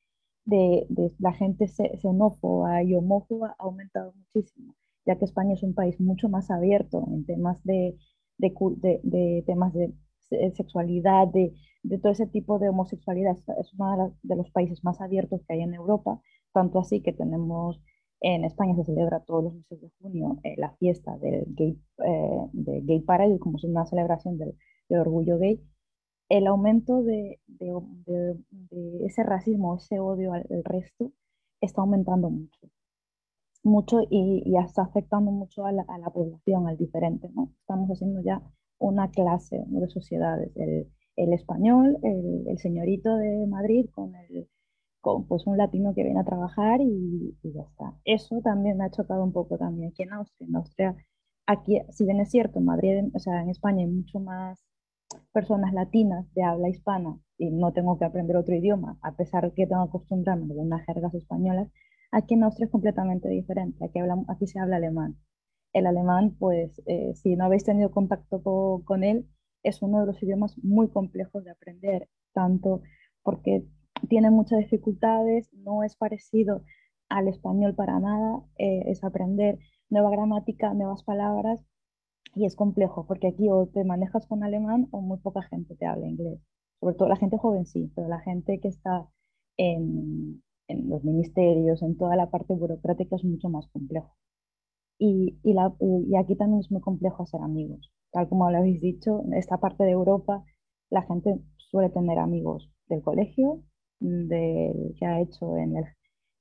[0.45, 4.75] de, de la gente xenófoba y homófoba ha aumentado muchísimo
[5.07, 7.97] ya que España es un país mucho más abierto en temas de,
[8.37, 9.93] de, temas de
[10.53, 11.53] sexualidad, de,
[12.01, 13.37] todo ese tipo de homosexualidad.
[13.59, 16.21] Es uno de, los países más abiertos que hay en Europa,
[16.53, 17.81] tanto así que tenemos
[18.19, 22.47] en España se celebra todos los meses de junio eh, la fiesta del Gay, eh,
[22.51, 24.55] de gay Parade, como es una celebración del,
[24.89, 25.61] orgullo gay.
[26.29, 27.39] El aumento de,
[29.05, 31.11] ese racismo, ese odio al resto,
[31.61, 32.69] está aumentando mucho
[33.67, 37.29] mucho y, y está afectando mucho a la, a la, población, al diferente.
[37.33, 37.51] ¿no?
[37.59, 38.41] Estamos haciendo ya
[38.79, 44.47] una clase de sociedades, el, el español, el, el, señorito de Madrid con, el,
[45.01, 47.93] con pues, un latino que viene a trabajar y, y, ya está.
[48.05, 50.47] Eso también me ha chocado un poco también aquí en Austria.
[50.47, 50.95] En Austria,
[51.45, 54.63] aquí, si bien es cierto, en Madrid, o sea, en España hay mucho más
[55.31, 59.67] personas latinas de habla hispana y no tengo que aprender otro idioma, a pesar que
[59.67, 61.69] tengo que acostumbrarme a algunas jergas españolas,
[62.11, 63.83] Aquí en Austria es completamente diferente.
[63.83, 65.17] Aquí, hablamos, aquí se habla alemán.
[65.73, 68.41] El alemán, pues, eh, si no habéis tenido contacto
[68.85, 69.27] con, él,
[69.63, 72.81] es uno de los idiomas muy complejos de aprender, tanto
[73.23, 73.65] porque
[74.09, 76.63] tiene muchas dificultades, no es parecido
[77.09, 81.65] al español para nada, eh, es aprender nueva gramática, nuevas palabras
[82.35, 85.85] y es complejo porque aquí o te manejas con alemán o muy poca gente te
[85.85, 86.39] habla inglés.
[86.79, 89.07] Sobre todo la gente joven sí, pero la gente que está
[89.57, 94.15] en, en los ministerios, en toda la parte burocrática es mucho más complejo.
[94.99, 97.91] Y, y, la, y, aquí también es muy complejo hacer amigos.
[98.11, 100.43] Tal como lo habéis dicho, en esta parte de Europa
[100.89, 103.61] la gente suele tener amigos del colegio,
[103.99, 105.85] del que ha hecho en el,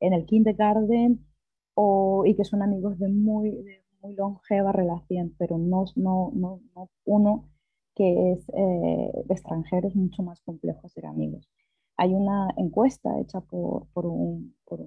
[0.00, 1.26] en el kindergarten,
[1.74, 6.60] o, y que son amigos de muy, de muy longeva relación, pero no, no, no,
[6.74, 7.48] no uno
[7.94, 11.48] que es eh, extranjero, es mucho más complejo ser amigos.
[11.96, 14.80] Hay una encuesta hecha por, por, un, por,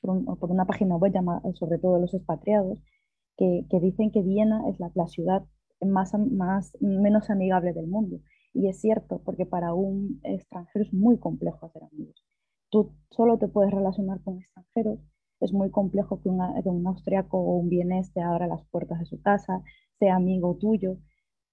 [0.00, 2.78] por, una página web llamada sobre todo los expatriados,
[3.36, 5.44] que, que dicen que Viena es la, la ciudad
[5.80, 8.20] más, más, menos amigable del mundo.
[8.54, 12.24] Y es cierto, porque para un extranjero es muy complejo hacer amigos.
[12.70, 15.00] Tú solo te puedes relacionar con extranjeros
[15.44, 19.20] es muy complejo que, un austriaco o un vienés te abra las puertas de su
[19.20, 19.62] casa,
[19.98, 20.98] sea amigo tuyo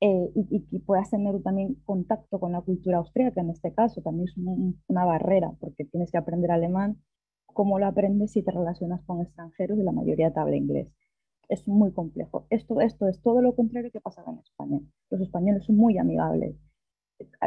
[0.02, 3.42] eh, y, y, puedas tener también contacto con la cultura austríaca.
[3.42, 4.36] En este caso también es
[4.88, 7.02] una barrera porque tienes que aprender alemán.
[7.48, 10.88] ¿Cómo lo aprendes si te relacionas con extranjeros y la mayoría te habla inglés?
[11.50, 12.46] Es muy complejo.
[12.50, 14.80] Esto, esto es todo lo contrario que pasa en España.
[15.10, 16.56] Los españoles son muy amigables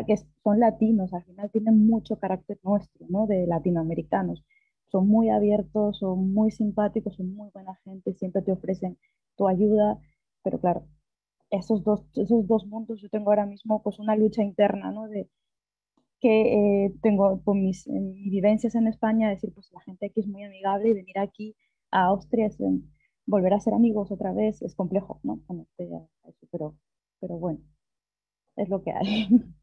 [0.07, 3.07] que son latinos, al final tienen mucho carácter nuestro.
[3.27, 4.45] De latinoamericanos
[4.93, 8.99] son muy abiertos, son muy simpáticos, son muy buena gente, siempre te ofrecen
[9.37, 9.99] tu ayuda,
[10.45, 10.87] pero claro,
[11.51, 15.09] esos dos, esos dos mundos yo tengo ahora mismo pues una lucha interna, ¿no?
[15.09, 15.29] De
[16.21, 20.45] que eh, tengo con mis, vivencias en España, decir, pues la gente aquí es muy
[20.45, 21.57] amigable y venir aquí
[21.91, 22.59] a Austria es
[23.27, 25.41] volver a ser amigos otra vez es complejo, ¿no?
[25.77, 26.09] Pero,
[27.21, 27.61] pero bueno,
[28.57, 29.29] es lo que hay.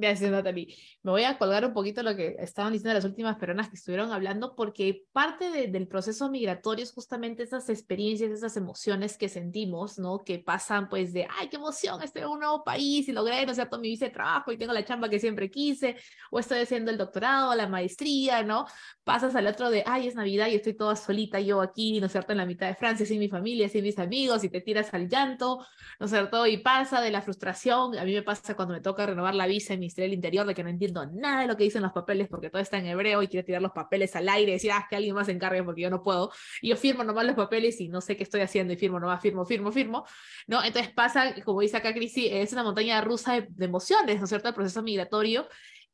[0.00, 0.74] Gracias, Natalie.
[1.02, 4.12] Me voy a colgar un poquito lo que estaban diciendo las últimas personas que estuvieron
[4.12, 10.24] hablando, porque parte del proceso migratorio es justamente esas experiencias, esas emociones que sentimos, ¿no?
[10.24, 13.52] Que pasan pues de, ay, qué emoción, estoy en un nuevo país y logré, ¿no
[13.52, 15.96] cierto?, mi visa de trabajo y tengo la chamba que siempre quise,
[16.30, 18.64] o estoy haciendo el doctorado, la maestría, ¿no?
[19.04, 22.12] Pasas al otro de, ay, es Navidad y estoy toda solita yo aquí, ¿no es
[22.12, 24.94] cierto?, en la mitad de Francia, sin mi familia, sin mis amigos, y te tiras
[24.94, 25.58] al llanto,
[25.98, 26.46] ¿no es cierto?
[26.46, 29.74] Y pasa de la frustración, a mí me pasa cuando me toca renovar la visa
[29.74, 31.92] en mi Ministerio del Interior de que no entiendo nada de lo que dicen los
[31.92, 34.70] papeles porque todo está en hebreo y quiero tirar los papeles al aire y decir,
[34.72, 36.30] ah, que alguien más se encargue porque yo no puedo.
[36.62, 39.20] Y yo firmo nomás los papeles y no sé qué estoy haciendo y firmo nomás,
[39.20, 40.04] firmo, firmo, firmo.
[40.46, 40.62] ¿no?
[40.62, 44.28] Entonces pasa, como dice acá Crisi, es una montaña rusa de, de emociones, ¿no es
[44.28, 45.48] cierto?, el proceso migratorio.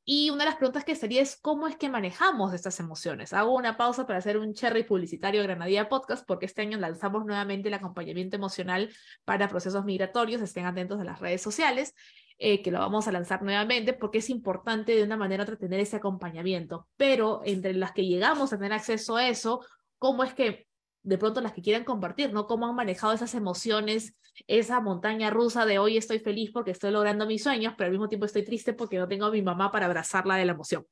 [0.09, 3.33] Y una de las preguntas que sería es cómo es que manejamos estas emociones.
[3.33, 7.27] Hago una pausa para hacer un cherry publicitario de Granadilla Podcast porque este año lanzamos
[7.27, 8.89] nuevamente el acompañamiento emocional
[9.25, 10.43] para procesos migratorios.
[10.43, 11.93] Estén atentos a las redes sociales.
[12.39, 15.81] Eh, que lo vamos a lanzar nuevamente porque es importante de una manera otra tener
[15.81, 16.87] ese acompañamiento.
[16.97, 19.65] Pero entre las que llegamos a tener acceso a eso,
[19.99, 20.67] ¿cómo es que
[21.03, 22.47] de pronto las que quieran compartir, ¿no?
[22.47, 24.17] ¿Cómo han manejado esas emociones,
[24.49, 28.09] esa montaña rusa de hoy estoy feliz porque estoy logrando mis sueños, pero al mismo
[28.09, 30.85] tiempo estoy triste porque no tengo a mi mamá para abrazarla de la emoción?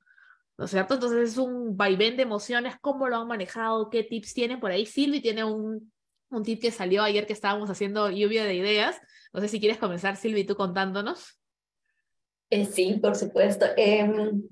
[0.56, 0.94] ¿No es cierto?
[0.94, 3.90] Entonces es un vaivén de emociones, ¿cómo lo han manejado?
[3.90, 4.86] ¿Qué tips tienen por ahí?
[4.86, 5.92] Silvi tiene un,
[6.30, 9.00] un tip que salió ayer que estábamos haciendo lluvia de ideas,
[9.34, 11.40] no sé si quieres comenzar, Silvi, tú contándonos.
[12.50, 13.66] Eh, sí, por supuesto.
[13.76, 14.42] Em,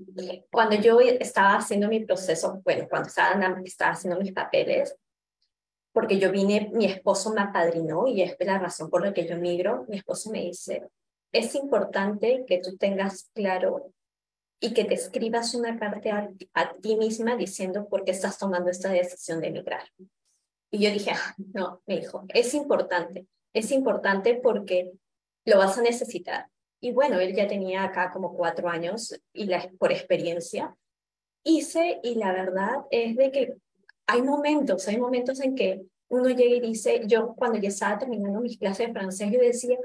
[0.50, 4.96] cuando yo estaba haciendo mi proceso, bueno, cuando estaba, estaba haciendo mis papeles,
[5.92, 9.36] porque yo vine, mi esposo me apadrinó y es la razón por la que yo
[9.36, 10.88] migro, mi esposo me dice,
[11.30, 13.92] es importante que tú tengas claro
[14.58, 18.90] y que te escribas una carta a, ti misma diciendo por qué estás tomando esta
[18.90, 19.84] decisión de emigrar.
[20.70, 24.92] Y yo dije, ah, no, me dijo, es importante, es importante porque
[25.44, 26.48] lo vas a necesitar.
[26.80, 30.74] Y bueno, él ya tenía acá como cuatro años y la, por experiencia
[31.44, 33.54] hice y la verdad es de que
[34.06, 38.40] hay momentos, hay momentos en que uno llega y dice, yo cuando ya estaba terminando
[38.40, 39.78] mis clases de francés, yo decía,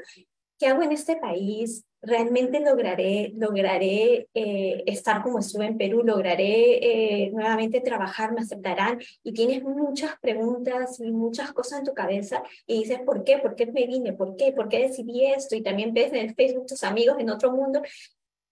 [0.60, 1.86] ¿qué hago en este país?
[2.02, 6.04] ¿Realmente lograré, lograré eh, estar como estuve en Perú?
[6.04, 8.34] ¿Lograré eh, nuevamente trabajar?
[8.34, 9.00] ¿Me aceptarán?
[9.24, 13.40] Y tienes muchas preguntas y muchas cosas en tu cabeza y dices, ¿por qué?
[13.40, 14.14] ¿Por qué me vine?
[14.14, 14.52] ¿Por qué?
[14.52, 15.56] ¿Por qué decidí esto?
[15.56, 17.82] Y también ves en Facebook tus amigos en otro mundo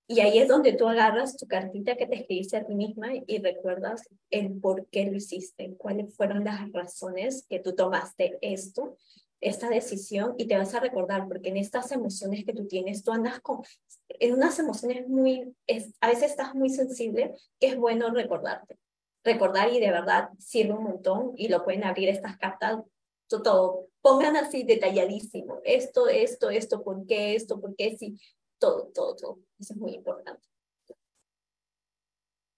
[0.08, 3.40] y ahí es donde tú agarras tu cartita que te escribiste a ti misma y
[3.40, 8.98] recuerdas el por qué lo hiciste, cuáles fueron las razones que tú tomaste esto
[9.46, 13.12] esta decisión y te vas a recordar, porque en estas emociones que tú tienes, tú
[13.12, 13.62] andas con,
[14.10, 18.78] en unas emociones muy, es, a veces estás muy sensible, que es bueno recordarte.
[19.24, 22.80] Recordar y de verdad sirve un montón y lo pueden abrir estas cartas,
[23.28, 23.88] todo, todo.
[24.02, 28.20] pongan así detalladísimo, esto, esto, esto, por qué, esto, por qué, sí,
[28.58, 29.40] todo, todo, todo.
[29.60, 30.48] Eso es muy importante.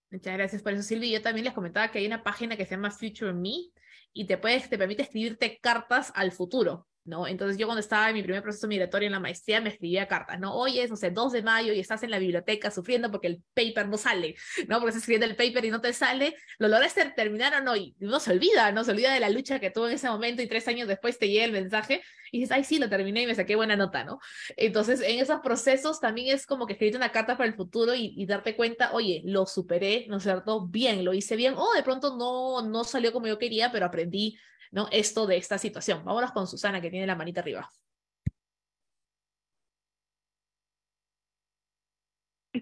[0.09, 1.11] Muchas gracias por eso, Silvi.
[1.11, 3.71] Yo también les comentaba que hay una página que se llama Future Me
[4.13, 6.87] y te, permite escribirte cartas al futuro.
[7.07, 7.27] ¿No?
[7.27, 10.39] Entonces yo cuando estaba en mi primer proceso migratorio en la maestría me escribía cartas,
[10.39, 10.53] ¿no?
[10.53, 13.43] Hoy es, no sé, 2 de mayo y estás en la biblioteca sufriendo porque el
[13.53, 14.35] paper no sale,
[14.67, 14.77] ¿no?
[14.79, 17.95] Porque estás escribiendo el paper y no te sale, lo lograste terminar o no, y
[17.99, 20.47] no se olvida, no se olvida de la lucha que tuvo en ese momento y
[20.47, 22.01] tres años después te llega el mensaje
[22.31, 24.19] y dices, ay, sí, lo terminé y me saqué buena nota, ¿no?
[24.57, 28.13] Entonces en esos procesos también es como que escribirte una carta para el futuro y,
[28.17, 30.67] y darte cuenta, oye, lo superé, ¿no es cierto?
[30.67, 34.37] Bien, lo hice bien, o de pronto no, no salió como yo quería, pero aprendí
[34.72, 34.88] ¿no?
[34.91, 36.03] Esto de esta situación.
[36.05, 37.70] Vámonos con Susana, que tiene la manita arriba.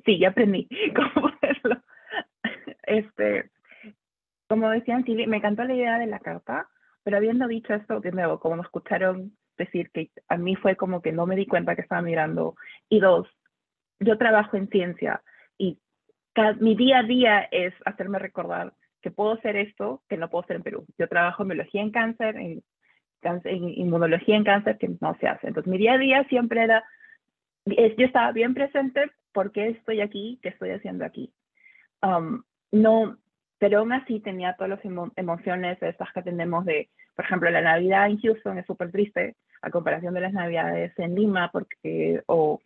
[0.05, 1.81] Sí, ya aprendí cómo hacerlo.
[2.83, 3.49] Este,
[4.47, 6.69] como decían, sí, me encantó la idea de la carta,
[7.03, 11.01] pero habiendo dicho esto, de nuevo, como me escucharon decir que a mí fue como
[11.01, 12.55] que no me di cuenta que estaba mirando,
[12.89, 13.27] y dos,
[13.99, 15.23] yo trabajo en ciencia
[15.57, 15.79] y
[16.59, 18.73] mi día a día es hacerme recordar
[19.05, 20.83] que puedo hacer esto que no puedo hacer en Perú.
[20.97, 22.63] Yo trabajo en biología en cáncer, en,
[23.21, 25.45] en inmunología en cáncer, que no se hace.
[25.45, 26.83] Entonces, mi día a día siempre era,
[27.67, 31.31] yo estaba bien presente porque estoy aquí, qué estoy haciendo aquí.
[32.01, 32.41] Um,
[32.71, 33.19] no,
[33.59, 38.07] pero aún así tenía todas las emociones estas que tenemos de, por ejemplo, la Navidad
[38.07, 42.59] en Houston es súper triste a comparación de las Navidades en Lima porque, o,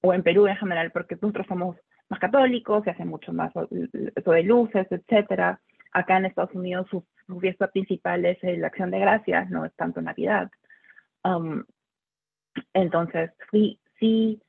[0.00, 1.76] o en Perú en general, porque nosotros somos
[2.08, 5.60] más católicos, se hacen mucho más de luces, etcétera.
[5.92, 7.04] Acá en Estados Unidos su,
[7.40, 10.50] fiesta principal es la Acción de Gracias, no es tanto Navidad.
[11.24, 11.64] Um,
[12.72, 14.42] entonces, sí, sí,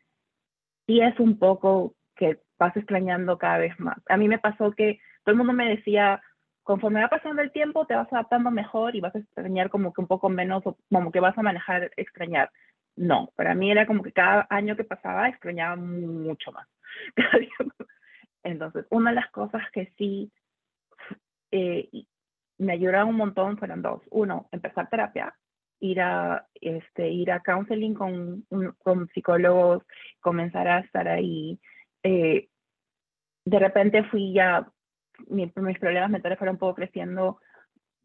[0.88, 3.98] sí es un poco que vas extrañando cada vez más.
[4.08, 6.22] A mí me pasó que todo el mundo me decía,
[6.64, 10.02] conforme va pasando el tiempo, te vas adaptando mejor y vas a extrañar como que
[10.02, 12.52] un poco menos, o como que vas a manejar extrañar.
[12.96, 16.68] No, para mí era como que cada año que pasaba extrañaba mucho más.
[18.44, 20.32] Entonces, una de las cosas que sí
[21.52, 21.89] eh,
[22.58, 24.02] me ayudaron un montón fueron dos.
[24.12, 25.34] Uno, empezar terapia,
[25.80, 28.45] ir a, este, ir a counseling con,
[28.80, 29.84] con psicólogos,
[30.20, 31.60] comenzar a estar ahí.
[32.04, 32.50] Eh,
[33.45, 34.70] de repente fui ya,
[35.28, 37.39] mis problemas mentales fueron un poco creciendo,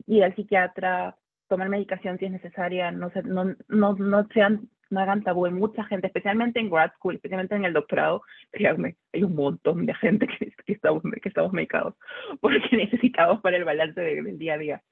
[0.07, 1.17] ir al psiquiatra,
[1.49, 5.47] tomar medicación si es necesaria, no, no, no, no sean no hagan tabú.
[5.47, 9.87] en mucha gente, especialmente en grad school, especialmente en el doctorado, créanme, hay un montón
[9.87, 11.95] de gente que, que, estamos, que estamos medicados
[12.41, 14.83] porque necesitamos para el balance del día a día.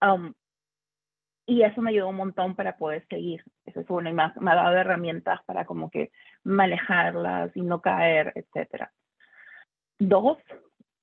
[0.00, 0.32] Um,
[1.46, 3.44] y eso me ayudó un montón para poder seguir.
[3.66, 6.10] Eso es uno, y ha, me ha dado herramientas para como que
[6.42, 8.92] manejarlas y no caer, etcétera.
[9.98, 10.38] Dos,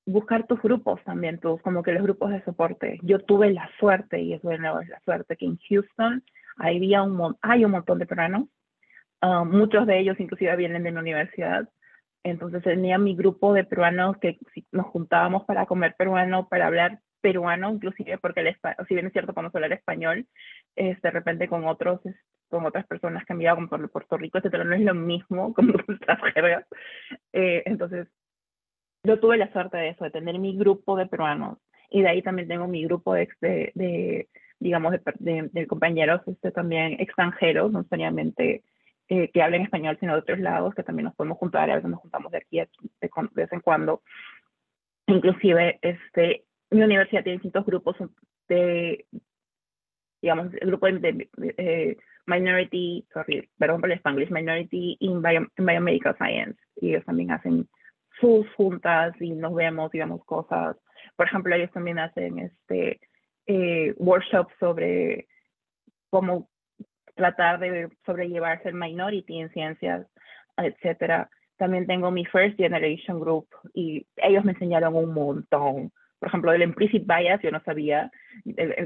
[0.06, 3.00] buscar tus grupos también, tus, como que los grupos de soporte.
[3.04, 6.24] Yo tuve la suerte, y es bueno, es la suerte, que en Houston
[6.58, 8.48] había un, hay un montón de peruanos,
[9.22, 11.70] ah, muchos de ellos inclusive vienen de la universidad,
[12.24, 14.38] entonces tenía mi grupo de peruanos que
[14.72, 18.56] nos juntábamos para comer peruano, para hablar peruano, inclusive porque el
[18.88, 20.28] si bien es cierto podemos hablar español,
[20.76, 22.02] es de repente con otros
[22.52, 25.74] con otras personas que han vivido por Puerto Rico, etcétera, no es lo mismo como
[25.88, 26.66] nuestras jergas.
[27.34, 28.08] Eh, entonces,
[29.04, 31.58] yo tuve la suerte de eso, de tener mi grupo de peruanos.
[31.90, 34.30] Y de ahí también tengo mi grupo de, de,
[34.62, 38.64] digamos, de, compañeros este, también extranjeros, no necesariamente
[39.10, 41.90] eh, que hablen español, sino de otros lados, que también nos podemos juntar, a veces
[41.90, 42.68] nos juntamos de aquí a
[43.02, 44.04] de, vez en cuando.
[45.08, 47.98] Inclusive, este, mi universidad tiene distintos grupos
[48.48, 49.06] de,
[50.22, 51.98] digamos, el grupo de, eh,
[52.28, 55.24] Minority, sorry, perdón por el Spanglish, Minority in,
[55.58, 57.68] Biomedical Science, y ellos también hacen
[58.20, 60.78] sus juntas y nos vemos, digamos, cosas.
[61.16, 63.02] Por ejemplo, ellos también hacen este
[63.48, 65.28] eh, workshops sobre
[66.10, 66.50] cómo
[67.16, 70.08] tratar de sobrellevarse el minority en ciencias,
[70.58, 71.30] etcétera.
[71.58, 75.92] También tengo mi First Generation Group y ellos me enseñaron un montón.
[76.20, 78.12] Por ejemplo, el implicit bias yo no sabía,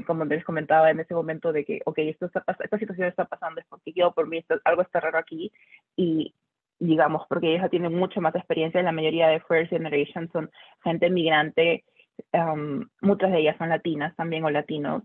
[0.06, 3.60] como les comentaba en ese momento de que, ok, esto está, esta situación está pasando
[3.60, 5.52] es porque yo, por mí, esto, algo está raro aquí
[5.96, 6.34] y
[6.78, 10.50] digamos, porque ellos tienen mucho más experiencia, la mayoría de First Generation son
[10.84, 11.84] gente migrante
[12.32, 15.02] Um, muchas de ellas son latinas también o latinos,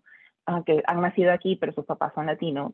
[0.65, 2.73] que han nacido aquí, pero sus papás son latinos.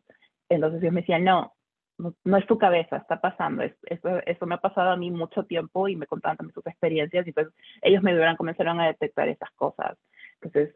[0.50, 1.54] Entonces ellos me decían, no,
[1.98, 3.64] no, es tu cabeza, está pasando.
[3.64, 7.28] Eso, eso me ha pasado a mí mucho tiempo y me contaban también sus experiencias
[7.28, 7.48] y pues
[7.82, 9.98] ellos me dieron, comenzaron a detectar esas cosas.
[10.42, 10.76] Entonces,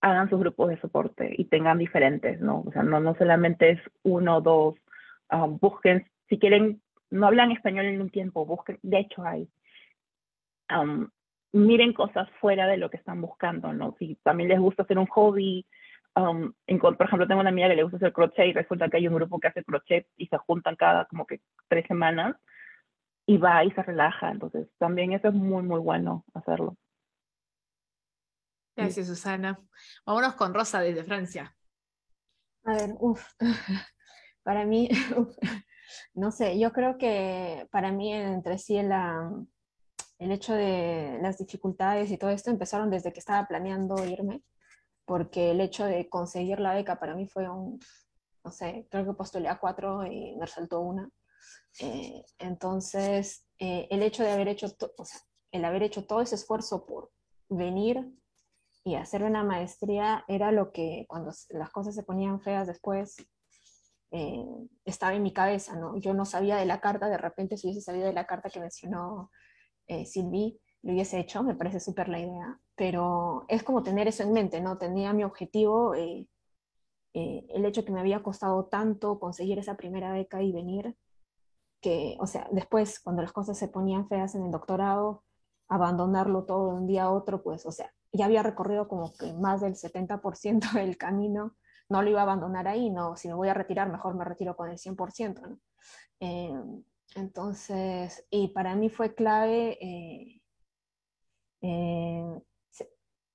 [0.00, 2.64] hagan sus grupos de soporte y tengan diferentes, ¿no?
[2.66, 4.74] O sea, no, no solamente es uno o dos,
[5.30, 9.48] um, busquen, si quieren, no hablan español en un tiempo, busquen, de hecho hay.
[10.68, 11.08] Um,
[11.52, 13.94] miren cosas fuera de lo que están buscando, ¿no?
[13.98, 15.66] Si también les gusta hacer un hobby,
[16.16, 19.08] um, por ejemplo, tengo una amiga que le gusta hacer crochet y resulta que hay
[19.08, 22.36] un grupo que hace crochet y se juntan cada como que tres semanas
[23.26, 26.76] y va y se relaja, entonces también eso es muy, muy bueno hacerlo.
[28.76, 29.58] Gracias, Susana.
[30.04, 31.56] Vámonos con Rosa desde Francia.
[32.64, 33.24] A ver, uff,
[34.42, 34.88] para mí,
[36.14, 39.30] no sé, yo creo que para mí entre sí la,
[40.18, 44.42] el hecho de las dificultades y todo esto empezaron desde que estaba planeando irme,
[45.04, 47.78] porque el hecho de conseguir la beca para mí fue un,
[48.44, 51.10] no sé, creo que postulé a cuatro y me resaltó una.
[51.80, 55.20] Eh, entonces, eh, el hecho de haber hecho, o sea,
[55.52, 57.10] el haber hecho todo ese esfuerzo por
[57.48, 58.12] venir
[58.84, 63.16] y hacer una maestría era lo que cuando las cosas se ponían feas después
[64.12, 64.46] eh,
[64.84, 65.98] estaba en mi cabeza, ¿no?
[65.98, 68.60] Yo no sabía de la carta, de repente si hubiese sabido de la carta que
[68.60, 69.30] mencionó
[69.86, 74.22] eh, Silvi, lo hubiese hecho, me parece súper la idea, pero es como tener eso
[74.22, 74.78] en mente, ¿no?
[74.78, 76.26] Tenía mi objetivo, eh,
[77.12, 80.96] el hecho que me había costado tanto conseguir esa primera beca y venir,
[81.80, 85.24] que, o sea, después cuando las cosas se ponían feas en el doctorado,
[85.68, 89.32] abandonarlo todo de un día a otro, pues, o sea, ya había recorrido como que
[89.34, 91.56] más del 70% del camino,
[91.88, 94.56] no lo iba a abandonar ahí, no, si me voy a retirar, mejor me retiro
[94.56, 95.58] con el 100%, ¿no?
[96.20, 96.52] Eh,
[97.16, 100.42] entonces, y para mí fue clave eh,
[101.62, 102.40] eh,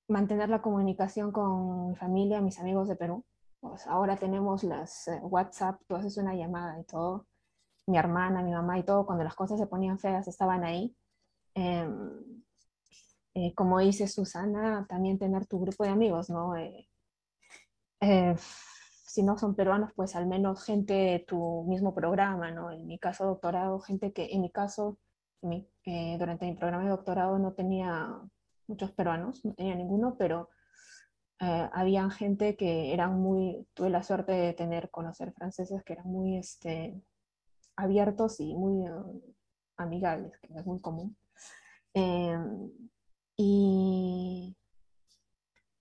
[0.08, 3.26] mantener la comunicación con mi familia, mis amigos de Perú.
[3.60, 7.28] Pues ahora tenemos las WhatsApp, tú haces una llamada y todo.
[7.88, 10.96] Mi hermana, mi mamá y todo, cuando las cosas se ponían feas, estaban ahí.
[11.56, 12.44] Em,
[13.34, 16.54] eh, como dice Susana, también tener tu grupo de amigos, ¿no?
[19.12, 22.72] Eh, eh, si no son peruanos, pues al menos gente de tu mismo programa, ¿no?
[22.72, 24.98] En mi caso, doctorado, gente que, en mi caso,
[25.42, 28.10] durante mi programa de doctorado no tenía
[28.68, 30.50] muchos peruanos, no tenía ninguno, pero
[31.40, 36.38] había gente que eran muy, tuve la suerte de tener, conocer franceses que eran muy
[36.38, 37.02] este,
[37.76, 38.86] abiertos y muy
[39.78, 41.18] amigables, que es muy común.
[41.94, 42.72] Em,
[43.38, 44.56] y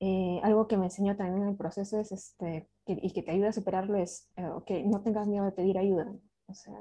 [0.03, 3.51] eh, algo que me enseñó también en el proceso es, este, y que te ayuda
[3.51, 4.29] a superarlo es,
[4.67, 6.11] que eh, no tengas miedo de pedir ayuda.
[6.47, 6.75] O sea,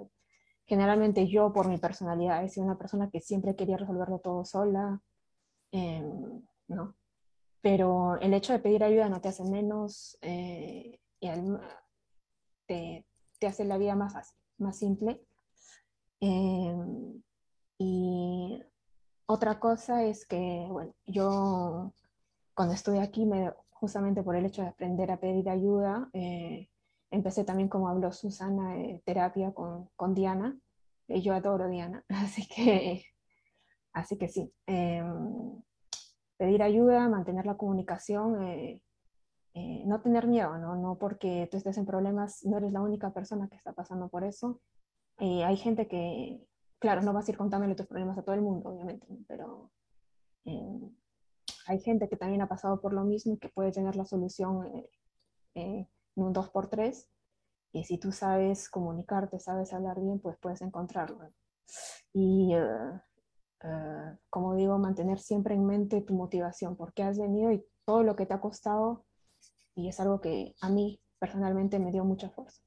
[0.65, 5.01] generalmente yo por mi personalidad he sido una persona que siempre quería resolverlo todo sola,
[5.72, 6.95] em, ¿no?
[7.61, 11.28] Pero el hecho de pedir ayuda no te hace menos eh, y
[12.67, 13.05] te,
[13.39, 15.22] te, hace la vida más fácil, más simple.
[16.22, 17.22] Em,
[17.78, 18.63] y
[19.26, 21.93] otra cosa es que, bueno, yo
[22.60, 26.68] cuando estuve aquí, me, justamente por el hecho de aprender a pedir ayuda, eh,
[27.10, 30.60] empecé también, como habló Susana, eh, terapia con, con Diana.
[31.07, 33.05] y yo adoro Diana, así que,
[33.93, 34.53] así que sí.
[34.66, 35.62] Em,
[36.36, 38.82] pedir ayuda, mantener la comunicación, eh,
[39.86, 40.76] no tener miedo, ¿no?
[40.76, 44.26] No porque tú estés en problemas, no eres la única persona que está pasando por
[44.26, 44.60] eso.
[45.18, 46.45] hay gente que
[46.78, 49.72] claro, no vas a ir contándole tus problemas a todo el mundo, obviamente, pero
[50.43, 50.91] eh,
[51.70, 54.65] hay gente que también ha pasado por lo mismo y que puede tener la solución
[54.65, 54.89] eh,
[55.53, 57.07] eh, en un 2x3.
[57.74, 61.32] Y si tú sabes comunicarte, sabes hablar bien, pues puedes encontrarlo.
[62.11, 62.53] Y
[64.32, 68.26] como digo, mantener siempre en mente tu motivación, porque has venido y todo lo que
[68.26, 69.05] te ha costado,
[69.76, 72.63] y es algo que a mí personalmente me dio mucha fuerza.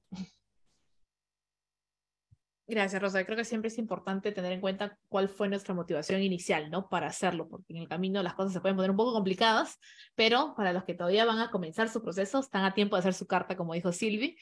[2.66, 3.24] Gracias, Rosa.
[3.24, 6.88] Creo que siempre es importante tener en cuenta cuál fue nuestra motivación inicial, ¿no?
[6.88, 9.78] Para hacerlo, porque en el camino las cosas se pueden poner un poco complicadas,
[10.14, 13.14] pero para los que todavía van a comenzar su proceso, están a tiempo de hacer
[13.14, 14.36] su carta, como dijo Silvi.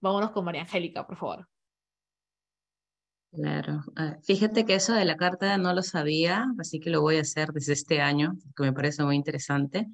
[0.00, 1.48] Vámonos con María Angélica, por favor.
[3.36, 7.18] Claro, ah, fíjate que eso de la carta no lo sabía, así que lo voy
[7.18, 9.88] a hacer desde este año, que me parece muy interesante.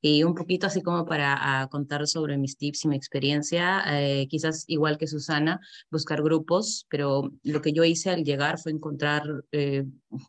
[0.00, 4.28] Y un poquito así como para ah, contar sobre mis tips y mi experiencia, eh,
[4.28, 5.58] quizás igual que Susana,
[5.90, 9.84] buscar grupos, pero lo que yo hice al llegar fue encontrar, eh,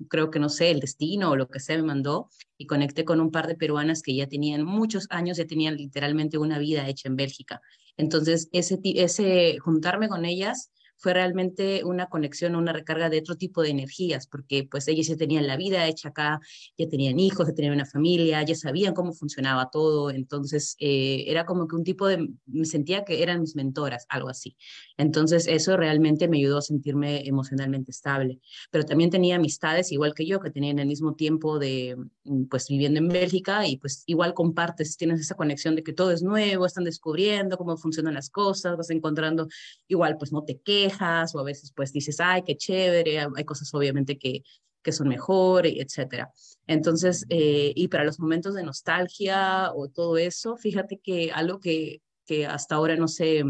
[0.10, 3.22] creo que no sé, el destino o lo que sea me mandó y conecté con
[3.22, 7.10] un par de peruanas que ya tenían muchos años, ya tenían literalmente una vida hecha
[7.10, 7.62] en Bélgica.
[7.96, 13.62] Entonces, ese, ese juntarme con ellas fue realmente una conexión, una recarga de otro tipo
[13.62, 16.40] de energías, porque pues ellos ya tenían la vida hecha acá,
[16.78, 21.46] ya tenían hijos, ya tenían una familia, ya sabían cómo funcionaba todo, entonces eh, era
[21.46, 24.56] como que un tipo de, me sentía que eran mis mentoras, algo así.
[24.98, 28.40] Entonces eso realmente me ayudó a sentirme emocionalmente estable,
[28.72, 32.68] pero también tenía amistades igual que yo, que tenían el mismo tiempo de, mm, pues
[32.70, 36.66] viviendo en Bélgica y pues igual compartes, tienes esa conexión de que todo es nuevo,
[36.66, 39.48] están descubriendo cómo funcionan las cosas, vas encontrando
[39.88, 40.85] igual pues no te quedas
[41.34, 44.44] o a veces pues dices, ay, qué chévere, hay cosas obviamente que,
[44.82, 46.32] que son mejor, etcétera.
[46.68, 52.02] Entonces, eh, y para los momentos de nostalgia o todo eso, fíjate que algo que,
[52.26, 53.44] que hasta ahora no sé,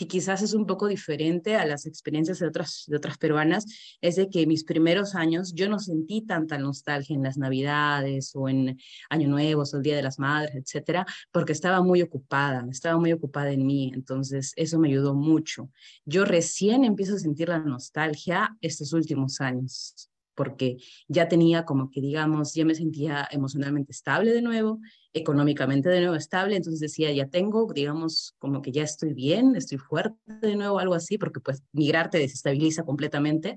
[0.00, 3.66] que quizás es un poco diferente a las experiencias de otras, de otras peruanas,
[4.00, 8.48] es de que mis primeros años yo no sentí tanta nostalgia en las Navidades o
[8.48, 8.78] en
[9.10, 13.12] Año Nuevo o el Día de las Madres, etcétera, porque estaba muy ocupada, estaba muy
[13.12, 15.68] ocupada en mí, entonces eso me ayudó mucho.
[16.06, 20.78] Yo recién empiezo a sentir la nostalgia estos últimos años porque
[21.08, 24.80] ya tenía como que, digamos, ya me sentía emocionalmente estable de nuevo,
[25.12, 29.78] económicamente de nuevo estable, entonces decía, ya tengo, digamos, como que ya estoy bien, estoy
[29.78, 33.56] fuerte de nuevo, algo así, porque pues migrar te desestabiliza completamente.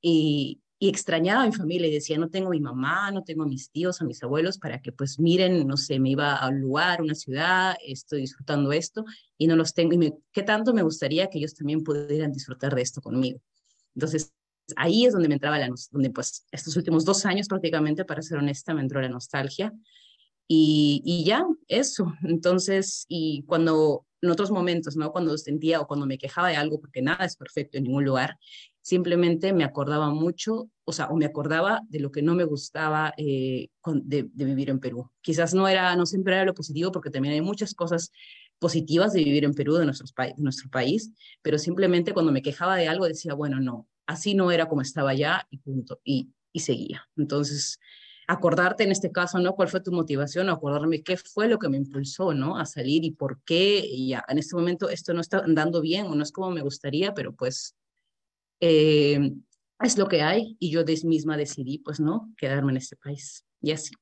[0.00, 3.44] Y, y extrañaba a mi familia y decía, no tengo a mi mamá, no tengo
[3.44, 6.48] a mis tíos, a mis abuelos, para que pues miren, no sé, me iba a
[6.48, 9.04] un lugar, una ciudad, estoy disfrutando esto
[9.38, 9.94] y no los tengo.
[9.94, 13.40] Y me, qué tanto me gustaría que ellos también pudieran disfrutar de esto conmigo.
[13.94, 14.34] Entonces,
[14.76, 18.38] ahí es donde me entraba la donde pues estos últimos dos años prácticamente, para ser
[18.38, 19.72] honesta, me entró la nostalgia.
[20.46, 22.12] Y, y ya, eso.
[22.22, 25.12] Entonces, y cuando en otros momentos, ¿no?
[25.12, 28.38] Cuando sentía o cuando me quejaba de algo, porque nada es perfecto en ningún lugar,
[28.80, 33.12] simplemente me acordaba mucho, o sea, o me acordaba de lo que no me gustaba
[33.16, 35.10] eh, de, vivir en Perú.
[35.20, 38.10] Quizás no era, no siempre era lo positivo, porque también hay muchas cosas
[38.58, 41.12] positivas de vivir en Perú, de, de nuestro país,
[41.42, 45.14] pero simplemente cuando me quejaba de algo decía, bueno, no, así no era como estaba
[45.14, 47.08] ya y punto, y, seguía.
[47.16, 47.80] Entonces,
[48.28, 49.54] acordarte en este caso, ¿no?
[49.54, 50.48] ¿Cuál fue tu motivación?
[50.48, 52.56] Acordarme qué fue lo que me impulsó, ¿no?
[52.58, 56.06] A salir y por qué, y ya, en este momento esto no está andando bien
[56.06, 57.74] o no es como me gustaría, pero pues
[58.60, 59.32] eh,
[59.80, 62.32] es lo que hay y yo misma decidí, pues, ¿no?
[62.36, 63.44] Quedarme en este país.
[63.60, 63.94] Y así.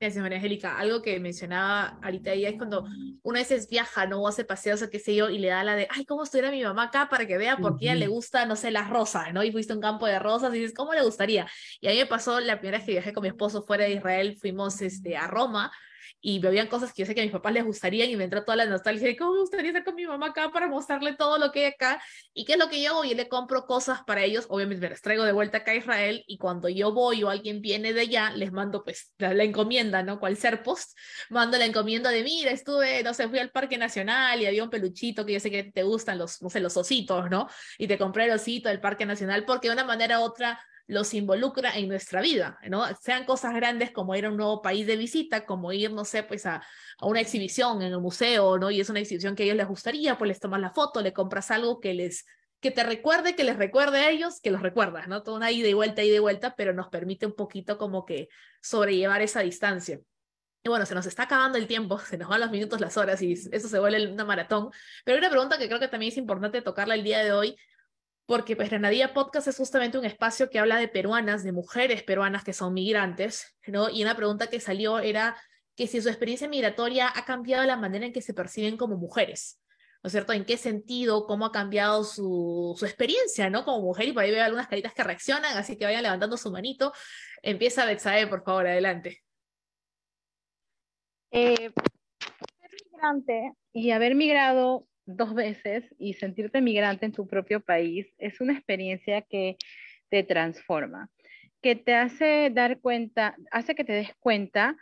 [0.00, 0.78] Gracias, María Angélica.
[0.78, 2.86] Algo que mencionaba ahorita ella es cuando
[3.22, 4.22] una vez viaja, ¿no?
[4.22, 6.50] O hace paseos o qué sé yo, y le da la de, ay, ¿cómo estuviera
[6.50, 8.88] mi mamá acá para que vea por qué a ella le gusta, no sé, las
[8.88, 9.44] rosas, ¿no?
[9.44, 11.46] Y fuiste a un campo de rosas y dices, ¿cómo le gustaría?
[11.82, 13.92] Y a mí me pasó la primera vez que viajé con mi esposo fuera de
[13.92, 15.70] Israel, fuimos este, a Roma
[16.20, 18.44] y bebían cosas que yo sé que a mis papás les gustarían y me entró
[18.44, 21.38] toda la nostalgia de cómo me gustaría estar con mi mamá acá para mostrarle todo
[21.38, 22.02] lo que hay acá
[22.34, 24.90] y qué es lo que yo voy y le compro cosas para ellos, obviamente me
[24.90, 28.02] las traigo de vuelta acá a Israel y cuando yo voy o alguien viene de
[28.02, 30.20] allá, les mando pues la, encomienda, ¿no?
[30.20, 30.96] Cual ser post,
[31.30, 34.70] mando la encomienda de mira, estuve, no sé, fui al Parque Nacional y había un
[34.70, 37.48] peluchito que yo sé que te gustan los, no sé, los ositos, ¿no?
[37.78, 40.60] Y te compré el osito del Parque Nacional porque de una manera u otra
[40.90, 42.84] los involucra en nuestra vida, ¿no?
[43.00, 46.24] Sean cosas grandes como ir a un nuevo país de visita, como ir, no sé,
[46.24, 46.56] pues a,
[46.98, 48.70] a una exhibición en el museo, ¿no?
[48.72, 51.12] Y es una exhibición que a ellos les gustaría, pues les tomas la foto, le
[51.12, 52.24] compras algo que les
[52.60, 55.22] que te recuerde, que les recuerde a ellos, que los recuerdas, ¿no?
[55.22, 58.28] Toda una ida y vuelta, ida y vuelta, pero nos permite un poquito como que
[58.60, 60.00] sobrellevar esa distancia.
[60.62, 63.22] Y bueno, se nos está acabando el tiempo, se nos van los minutos, las horas
[63.22, 64.70] y eso se vuelve una maratón.
[65.04, 67.56] Pero hay una pregunta que creo que también es importante tocarla el día de hoy
[68.30, 72.44] porque pues Granadilla Podcast es justamente un espacio que habla de peruanas, de mujeres peruanas
[72.44, 73.90] que son migrantes, ¿no?
[73.90, 75.36] Y una pregunta que salió era
[75.74, 79.60] que si su experiencia migratoria ha cambiado la manera en que se perciben como mujeres,
[80.00, 80.32] ¿no es cierto?
[80.32, 81.26] ¿En qué sentido?
[81.26, 83.64] ¿Cómo ha cambiado su, su experiencia, ¿no?
[83.64, 86.52] Como mujer, y por ahí veo algunas caritas que reaccionan, así que vayan levantando su
[86.52, 86.92] manito.
[87.42, 89.24] Empieza Betsae, por favor, adelante.
[91.32, 98.06] Eh, ser migrante y haber migrado dos veces y sentirte migrante en tu propio país
[98.18, 99.56] es una experiencia que
[100.08, 101.08] te transforma,
[101.62, 104.76] que te hace dar cuenta, hace que te des cuenta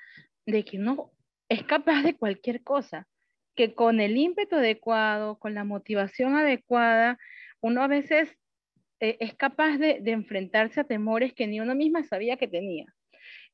[0.46, 1.12] de que no
[1.48, 3.06] es capaz de cualquier cosa,
[3.54, 7.18] que con el ímpetu adecuado, con la motivación adecuada,
[7.60, 8.30] uno a veces
[9.00, 12.86] eh, es capaz de, de enfrentarse a temores que ni uno misma sabía que tenía.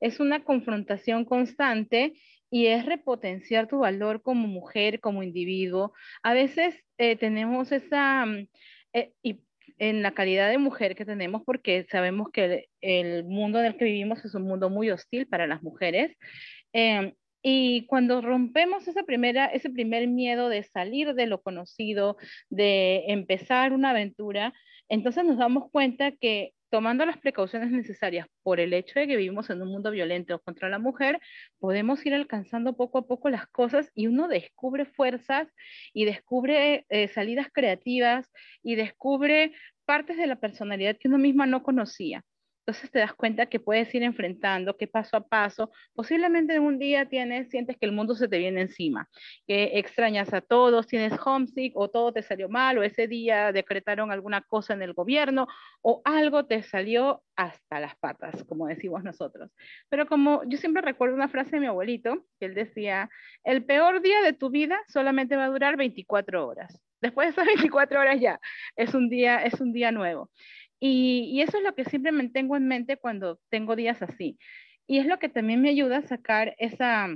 [0.01, 2.15] Es una confrontación constante
[2.55, 5.93] y es repotenciar tu valor como mujer, como individuo.
[6.23, 8.47] A veces eh, tenemos esa, mm,
[8.93, 9.41] eh, y
[9.79, 13.87] en la calidad de mujer que tenemos, porque sabemos que el, mundo en el que
[13.87, 16.17] vivimos es un mundo muy hostil para las mujeres.
[16.73, 22.19] Em, y cuando rompemos esa primera, ese primer miedo de salir de lo conocido,
[22.51, 24.55] de empezar una aventura,
[24.89, 29.49] entonces nos damos cuenta que tomando las precauciones necesarias por el hecho de que vivimos
[29.49, 31.21] en un mundo violento contra la mujer,
[31.61, 35.47] podemos ir alcanzando poco a poco las cosas y uno descubre fuerzas
[35.93, 38.29] y descubre eh, salidas creativas
[38.61, 39.53] y descubre
[39.85, 42.25] partes de la personalidad que uno misma no conocía.
[42.67, 46.79] Entonces te das cuenta que puedes ir enfrentando, que paso a paso, posiblemente en un
[46.79, 49.07] día tienes, sientes que el mundo se te viene encima,
[49.47, 54.11] que extrañas a todos, tienes homesick o todo te salió mal o ese día decretaron
[54.11, 55.47] alguna cosa en el gobierno
[55.83, 59.51] o algo te salió hasta las patas, como decimos nosotros.
[59.91, 63.11] Pero como yo siempre recuerdo una frase de mi abuelito, que él decía,
[63.45, 66.81] el peor día de tu vida solamente va a durar 24 horas.
[67.03, 68.41] Después de esas 24 horas ya
[68.77, 70.31] es un día, es un día nuevo.
[70.87, 74.39] Y, eso es lo que siempre mantengo en mente cuando tengo días así.
[74.87, 77.09] Y es lo que también me ayuda a sacar esa,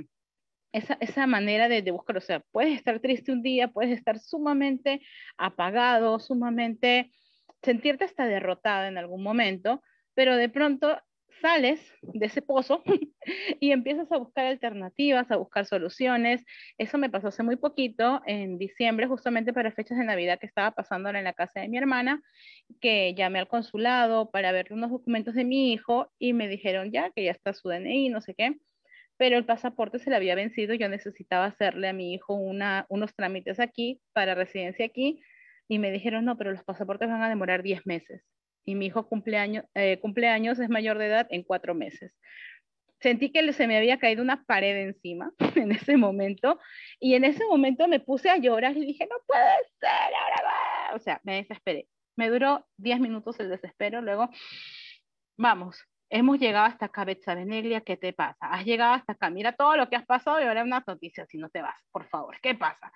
[0.71, 4.17] esa, esa manera de, de, buscar, o sea, puedes estar triste un día, puedes estar
[4.17, 5.01] sumamente
[5.37, 7.11] apagado, sumamente
[7.61, 9.83] sentirte hasta derrotada en algún momento,
[10.15, 10.99] pero de pronto
[11.41, 12.83] sales de ese pozo
[13.59, 16.45] y empiezas a buscar alternativas, a buscar soluciones.
[16.77, 20.71] Eso me pasó hace muy poquito, en diciembre, justamente para fechas de Navidad que estaba
[20.71, 22.21] pasando en la casa de mi hermana,
[22.81, 27.11] que llamé al consulado para ver unos documentos de mi hijo y me dijeron ya
[27.11, 28.57] que ya está su DNI, no sé qué,
[29.17, 33.59] pero el pasaporte se le había vencido, yo necesitaba hacerle a mi hijo unos trámites
[33.59, 35.21] aquí para residencia aquí
[35.67, 38.23] y me dijeron, no, pero los pasaportes van a demorar 10 meses
[38.65, 42.13] y mi hijo cumpleaños, eh, cumpleaños es mayor de edad en cuatro meses.
[43.01, 46.59] Sentí que se me había caído una pared encima en ese momento
[46.99, 50.95] y en ese momento me puse a llorar y dije, no puede ser, ahora va.
[50.95, 51.87] O sea, me desesperé.
[52.15, 54.29] Me duró 10 minutos el desespero, luego,
[55.37, 58.47] vamos, hemos llegado hasta acá, Betsabeneglia, ¿qué te pasa?
[58.47, 61.37] Has llegado hasta acá, mira todo lo que has pasado y ahora unas noticias si
[61.37, 62.91] no te vas, por favor, ¿qué pasa?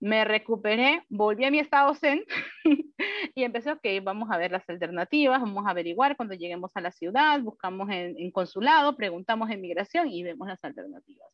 [0.00, 2.24] Me recuperé, volví a mi estado zen
[3.34, 6.90] y empecé, ok, vamos a ver las alternativas, vamos a averiguar cuando lleguemos a la
[6.90, 11.28] ciudad, buscamos en, consulado, preguntamos en migración y vemos las alternativas.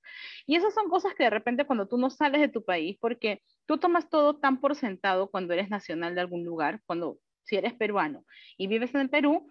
[0.47, 3.41] Y esas son cosas que de repente cuando tú no sales de tu país, porque
[3.67, 7.73] tú tomas todo tan por sentado cuando eres nacional de algún lugar, cuando si eres
[7.75, 8.25] peruano
[8.57, 9.49] y vives en el Perú,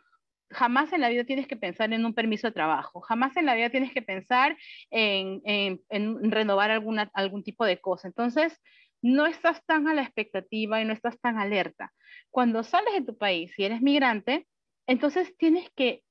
[0.49, 3.55] jamás en la vida tienes que pensar en un permiso de trabajo, jamás en la
[3.55, 4.57] vida tienes que pensar
[4.91, 8.07] en, en renovar alguna, algún tipo de cosa.
[8.07, 8.61] Entonces,
[9.05, 11.93] no estás tan a la expectativa y no estás tan alerta.
[12.31, 14.47] Cuando sales de tu país y eres migrante,
[14.87, 16.01] entonces tienes que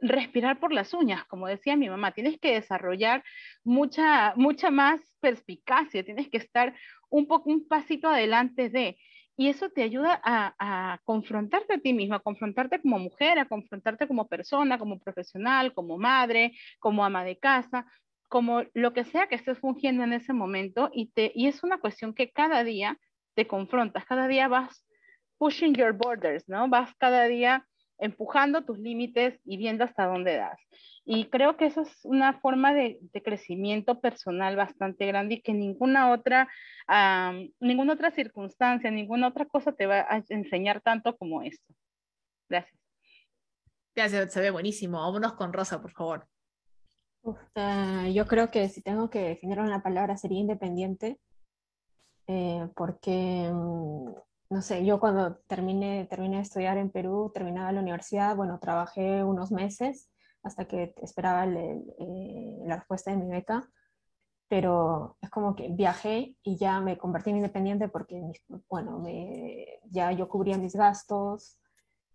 [0.00, 3.24] respirar por las uñas, como decía mi mamá, tienes que desarrollar
[3.64, 6.76] mucha, mucha más perspicacia, tienes que estar
[7.10, 8.96] un poco un pasito adelante de,
[9.36, 13.48] y eso te ayuda a, a, confrontarte a ti misma, a confrontarte como mujer, a
[13.48, 17.84] confrontarte como persona, como profesional, como madre, como ama de casa,
[18.28, 21.78] como lo que sea que estés fungiendo en ese momento y, te, y es una
[21.78, 22.98] cuestión que cada día
[23.34, 24.84] te confrontas, cada día vas
[25.38, 26.68] pushing your borders, ¿no?
[26.68, 27.66] Vas cada día
[27.98, 30.60] empujando tus límites y viendo hasta dónde das.
[31.04, 35.54] Y creo que eso es una forma de, de crecimiento personal bastante grande y que
[35.54, 36.48] ninguna otra,
[37.60, 41.74] ninguna otra circunstancia, ninguna otra cosa te va a enseñar tanto como esto.
[42.48, 42.78] Gracias.
[43.94, 45.00] Gracias, se ve buenísimo.
[45.00, 46.28] Vámonos con Rosa, por favor.
[47.54, 51.20] Eh, yo creo que si tengo que definir una palabra sería independiente,
[52.26, 54.12] eh, porque, mm,
[54.50, 59.24] no sé, yo cuando terminé, terminé de estudiar en Perú, terminaba la universidad, bueno, trabajé
[59.24, 60.10] unos meses
[60.42, 61.82] hasta que esperaba eh,
[62.66, 63.68] la respuesta de mi beca,
[64.48, 68.22] pero es como que viajé y ya me convertí en independiente porque,
[68.68, 69.02] bueno,
[69.90, 71.58] ya yo cubría mis gastos,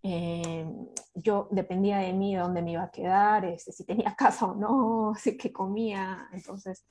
[0.06, 0.68] eh,
[1.16, 4.56] yo dependía de mí de dónde me iba a quedar, este, si tenía casa o
[4.56, 6.86] no, si qué comía, entonces,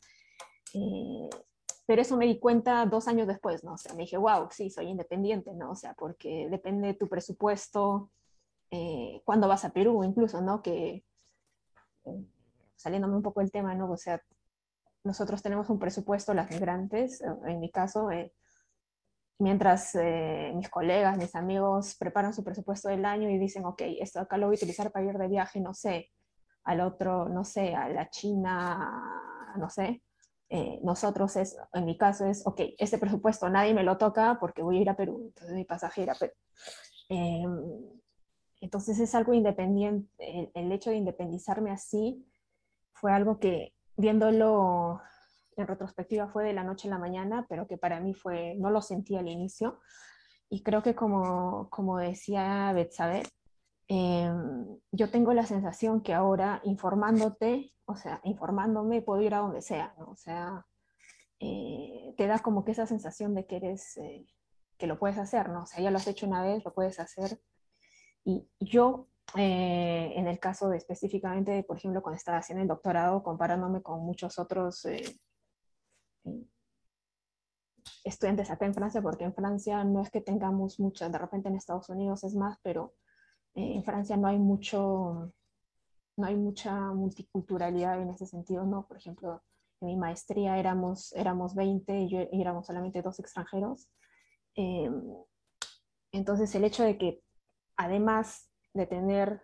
[0.75, 1.29] eh,
[1.87, 3.75] pero eso me di cuenta dos años después, ¿no?
[3.75, 5.73] O sea, me dije, wow, sí, soy independiente, ¿no?
[5.73, 8.11] O sea, porque depende de tu presupuesto,
[8.71, 10.63] eh, cuando vas a Perú incluso, ¿no?
[10.63, 11.05] Que,
[12.77, 13.91] saliéndome un poco del tema, ¿no?
[13.91, 14.23] O sea,
[15.05, 18.09] nosotros tenemos un presupuesto, las migrantes, en mi caso,
[19.39, 24.21] mientras eh, mis colegas, mis amigos preparan su presupuesto del año y dicen, ok, esto
[24.21, 26.11] acá lo voy a utilizar para ir de viaje, no sé,
[26.65, 28.79] al otro, no sé, a la China,
[29.57, 30.03] no sé.
[30.49, 34.63] Eh, nosotros es, en mi caso es, ok, este presupuesto nadie me lo toca porque
[34.63, 36.33] voy a ir a Perú, entonces mi pasaje a Perú.
[37.09, 37.59] Em,
[38.61, 42.25] entonces es algo independiente, el, el hecho de independizarme así
[42.93, 45.01] fue algo que viéndolo
[45.57, 48.71] en retrospectiva fue de la noche a la mañana, pero que para mí fue, no
[48.71, 49.81] lo sentí al inicio.
[50.49, 53.23] Y creo que como, como decía Betsabe,
[53.89, 54.33] eh,
[54.91, 59.95] yo tengo la sensación que ahora informándote, o sea, informándome, puedo ir a donde sea,
[59.99, 60.11] ¿no?
[60.11, 60.67] O sea,
[61.41, 64.27] eh, te da como que esa sensación de que eres, eh,
[64.79, 65.65] que lo puedes hacer, ¿no?
[65.65, 67.41] O sea, ya lo has hecho una vez, lo puedes hacer.
[68.25, 73.23] Y yo, eh, en el caso de específicamente, por ejemplo, cuando estaba haciendo el doctorado,
[73.23, 74.87] comparándome con muchos otros
[78.05, 81.57] estudiantes acá en Francia, porque en Francia no es que tengamos muchas, de repente en
[81.57, 82.95] Estados Unidos es más, pero
[83.55, 85.33] eh, en Francia no hay mucho,
[86.17, 88.87] no hay mucha multiculturalidad en ese sentido, ¿no?
[88.87, 89.43] Por ejemplo,
[89.81, 93.89] en mi maestría éramos, éramos 20 y, yo, éramos solamente dos extranjeros.
[94.57, 94.91] Eh,
[96.13, 97.23] entonces el hecho de que
[97.77, 99.43] además de tener,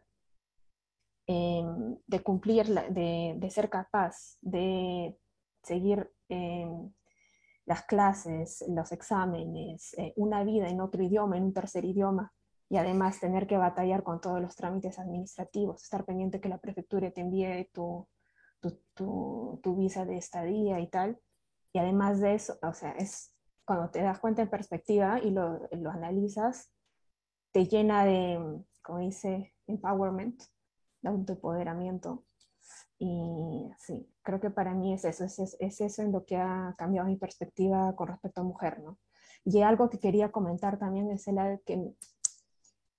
[1.26, 1.64] eh,
[2.06, 5.18] de cumplir, de, de ser capaz de
[5.62, 12.32] seguir las clases, los exámenes, eh, una vida en otro idioma, en un tercer idioma,
[12.70, 17.10] y además tener que batallar con todos los trámites administrativos, estar pendiente que la prefectura
[17.10, 18.08] te envíe tu,
[18.94, 21.20] tu, tu, visa de estadía y tal.
[21.72, 23.34] Y además de eso, o sea, es
[23.64, 26.72] cuando te das cuenta en perspectiva y lo, lo analizas,
[27.52, 30.42] te llena de, como dice, empowerment,
[31.02, 32.24] de autoempoderamiento.
[32.98, 36.74] Y sí, creo que para mí es eso, es, es, eso en lo que ha
[36.76, 38.98] cambiado mi perspectiva con respecto a mujer, ¿no?
[39.44, 41.94] Y algo que quería comentar también es el que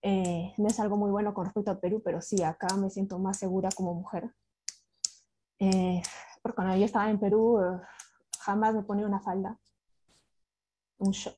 [0.01, 3.19] eh, no es algo muy bueno con respecto a Perú, pero sí, acá me siento
[3.19, 4.33] más segura como mujer.
[5.59, 6.01] Eh,
[6.41, 7.81] porque cuando yo estaba en Perú, eh,
[8.39, 9.59] jamás me ponía una falda.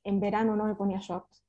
[0.04, 1.44] en verano no me ponía shorts.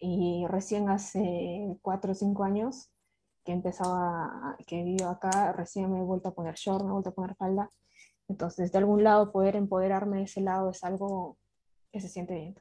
[0.00, 2.90] y recién hace cuatro o cinco años
[3.48, 7.08] que empezaba, que vivo acá, recién me he vuelto a poner short, me he vuelto
[7.08, 7.70] a poner falda.
[8.28, 11.38] Entonces, de algún lado, poder empoderarme de ese lado es algo
[11.90, 12.60] que se siente bien.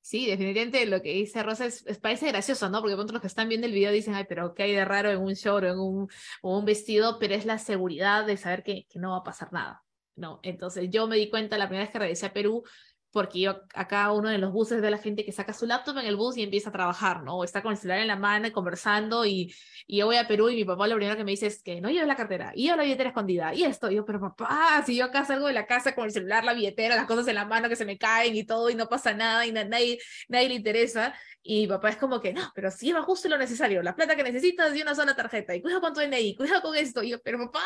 [0.00, 2.80] Sí, definitivamente lo que dice Rosa es, parece gracioso, ¿no?
[2.80, 5.10] Porque pronto los que están viendo el video dicen, ay, pero ¿qué hay de raro
[5.10, 6.08] en un short o en un,
[6.40, 7.18] o un vestido?
[7.18, 9.84] Pero es la seguridad de saber que, que no va a pasar nada,
[10.16, 10.40] ¿no?
[10.42, 12.64] Entonces yo me di cuenta la primera vez que regresé a Perú,
[13.12, 16.06] porque yo acá uno de los buses de la gente que saca su laptop en
[16.06, 17.38] el bus y empieza a trabajar, ¿no?
[17.38, 19.54] O está con el celular en la mano conversando y,
[19.86, 21.80] y yo voy a Perú y mi papá lo primero que me dice es que
[21.80, 24.82] no lleve la cartera y yo la billetera escondida y esto, y yo, pero papá,
[24.86, 27.34] si yo acá salgo de la casa con el celular, la billetera, las cosas en
[27.34, 29.98] la mano que se me caen y todo y no pasa nada y nadie,
[30.28, 33.82] nadie le interesa, y papá es como que, no, pero si lleva justo lo necesario,
[33.82, 36.76] la plata que necesitas de una sola tarjeta, y cuidado con tu DNI, cuidado con
[36.76, 37.60] esto, y yo, pero papá,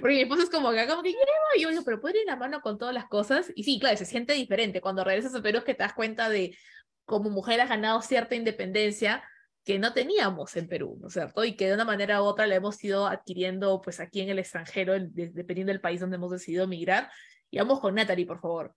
[0.00, 1.24] porque mi esposo es como que, como que lleva,
[1.56, 3.96] y yo pero puede ir en la mano con todas las cosas, y sí, claro,
[3.96, 6.56] se siente diferente cuando regresas a Perú es que te das cuenta de
[7.04, 9.22] como mujer has ganado cierta independencia
[9.64, 11.44] que no teníamos en Perú, ¿no es cierto?
[11.44, 14.38] Y que de una manera u otra la hemos ido adquiriendo pues aquí en el
[14.38, 17.08] extranjero, dependiendo del país donde hemos decidido emigrar.
[17.50, 18.74] Y vamos con Natalie, por favor.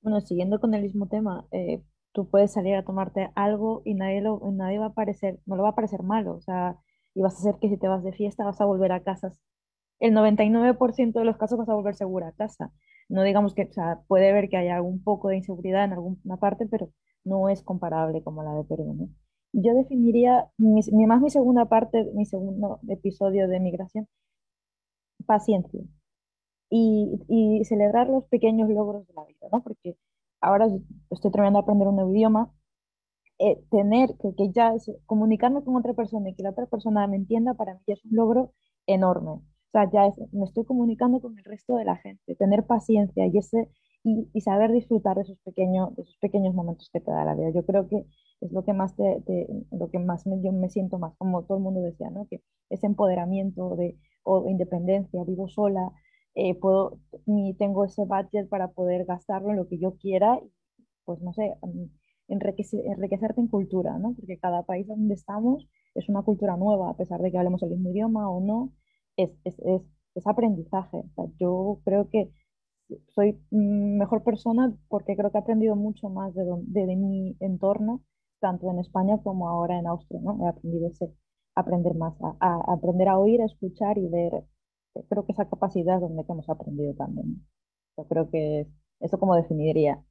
[0.00, 1.82] Bueno, siguiendo con el mismo tema, eh,
[2.12, 5.64] tú puedes salir a tomarte algo y nadie, lo, nadie va a parecer, no lo
[5.64, 6.76] va a parecer malo, o sea,
[7.14, 9.32] y vas a hacer que si te vas de fiesta vas a volver a casa.
[9.98, 12.70] El 99% de los casos vas a volver segura a casa.
[13.08, 16.36] No digamos que, o sea, puede ver que haya algún poco de inseguridad en alguna
[16.38, 16.90] parte, pero
[17.24, 19.08] no es comparable como la de Perú, ¿no?
[19.52, 24.06] Yo definiría, mi, más mi segunda parte, mi segundo episodio de migración,
[25.26, 25.80] paciencia.
[26.70, 29.62] Y, y celebrar los pequeños logros de la vida, ¿no?
[29.62, 29.96] Porque
[30.40, 30.68] ahora
[31.10, 32.52] estoy terminando de aprender un nuevo idioma,
[33.40, 34.74] eh, tener que, que ya
[35.06, 38.16] comunicarme con otra persona y que la otra persona me entienda, para mí es un
[38.16, 38.54] logro
[38.86, 39.40] enorme.
[39.68, 43.36] O sea, ya me estoy comunicando con el resto de la gente, tener paciencia y,
[43.36, 43.68] ese,
[44.02, 47.50] y, saber disfrutar de esos, pequeños, de esos pequeños momentos que te da la vida.
[47.50, 48.06] Yo creo que
[48.40, 49.22] es lo que más, te,
[49.70, 52.26] lo que más me, yo me siento más, como todo el mundo decía, ¿no?
[52.30, 52.40] que
[52.70, 55.92] ese empoderamiento de, o independencia, vivo sola,
[56.34, 60.40] eh, puedo, ni tengo ese budget para poder gastarlo en lo que yo quiera,
[61.04, 61.84] pues no sé, mm,
[62.28, 64.14] enriquecerte en cultura, ¿no?
[64.14, 67.70] Porque cada país donde estamos es una cultura nueva, a pesar de que hablemos el
[67.70, 68.72] mismo idioma o no,
[69.18, 69.82] es, es,
[70.14, 71.04] es, aprendizaje.
[71.38, 72.32] yo creo que
[73.14, 78.02] soy mejor persona porque creo que he aprendido mucho más de, de, mi entorno,
[78.40, 80.44] tanto en España como ahora en Austria, ¿no?
[80.44, 81.12] He aprendido ese,
[81.54, 84.44] aprender más, a, a aprender a oír, a escuchar y ver
[85.08, 87.46] creo que esa capacidad es donde hemos aprendido también.
[87.96, 88.66] Yo creo que
[89.00, 90.02] eso como definiría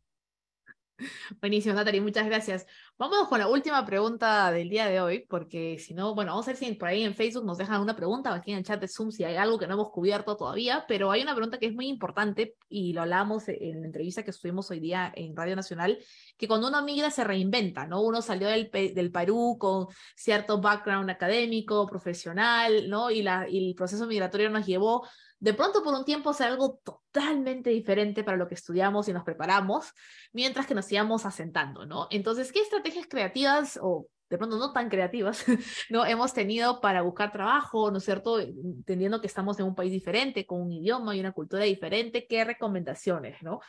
[1.42, 2.66] Buenísimo, Natalie, muchas gracias.
[2.98, 6.52] Vamos con la última pregunta del día de hoy, porque si no, bueno, vamos a
[6.52, 8.88] ver si por ahí en Facebook nos dejan una pregunta, aquí en el chat de
[8.88, 11.74] Zoom si hay algo que no hemos cubierto todavía, pero hay una pregunta que es
[11.74, 16.00] muy importante y lo hablábamos en la entrevista que estuvimos hoy día en Radio Nacional,
[16.36, 18.02] que cuando uno migra se reinventa, ¿no?
[18.02, 23.12] Uno salió del, del Perú con cierto background académico, profesional, ¿no?
[23.12, 25.08] Y, la, y el proceso migratorio nos llevó
[25.40, 29.24] de pronto por un tiempo hacer algo totalmente diferente para lo que estudiamos y nos
[29.24, 29.94] preparamos,
[30.34, 32.08] mientras que nos íbamos asentando, ¿no?
[32.10, 35.46] Entonces, ¿qué estrategias creativas o de pronto no tan creativas,
[35.90, 36.06] ¿no?
[36.06, 38.40] Hemos tenido para buscar trabajo, ¿no es cierto?
[38.40, 42.44] Entendiendo que estamos en un país diferente, con un idioma y una cultura diferente, ¿qué
[42.44, 43.60] recomendaciones, ¿no?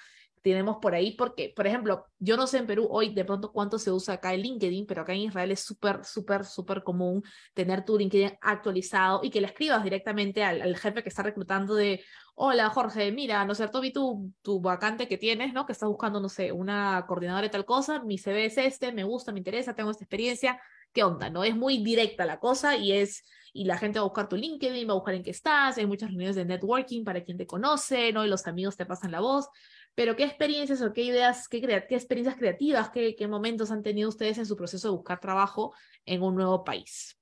[0.42, 3.78] Tenemos por ahí, porque, por ejemplo, yo no sé en Perú hoy de pronto cuánto
[3.78, 7.22] se usa acá el LinkedIn, pero acá en Israel es súper, súper, súper común
[7.54, 12.04] tener tu LinkedIn actualizado y que le escribas directamente al, jefe que está reclutando de,
[12.34, 13.80] hola Jorge, mira, ¿no es cierto?
[13.80, 15.66] Vi tu, tu vacante que tienes, ¿no?
[15.66, 19.04] Que estás buscando, no sé, una coordinadora de tal cosa, mi CV es este, me
[19.04, 20.60] gusta, me interesa, tengo esta experiencia,
[20.92, 21.30] ¿qué onda?
[21.30, 21.44] ¿No?
[21.44, 24.88] Es muy directa la cosa y es y la gente va a buscar tu LinkedIn,
[24.88, 28.12] va a buscar en qué estás, hay muchas reuniones de networking para quien te conoce,
[28.12, 28.24] ¿no?
[28.24, 29.48] Y los amigos te pasan la voz.
[29.94, 34.08] Pero ¿qué experiencias o qué ideas, qué, qué experiencias creativas, qué, qué momentos han tenido
[34.08, 37.18] ustedes en su proceso de buscar trabajo en un nuevo país?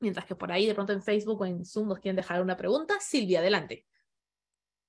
[0.00, 2.56] Mientras que por ahí de pronto en Facebook o en Zoom nos quieren dejar una
[2.56, 2.98] pregunta.
[3.00, 3.86] Silvia, adelante.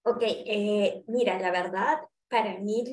[0.04, 2.84] Ok, eh, mira, la verdad, para mí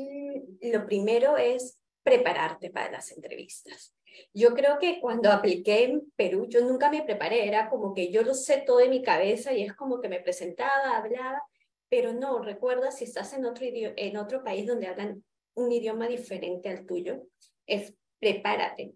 [0.61, 3.95] lo primero es prepararte para las entrevistas.
[4.33, 8.23] Yo creo que cuando apliqué en Perú, yo nunca me preparé, era como que yo
[8.23, 11.43] lo sé todo en mi cabeza y es como que me presentaba, hablaba,
[11.89, 15.25] pero no, recuerda si estás en otro, en otro país donde hablan
[15.55, 17.25] un idioma diferente al tuyo,
[17.67, 18.93] es prepárate.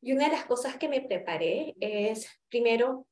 [0.00, 3.06] Y una de las cosas que me preparé es, primero,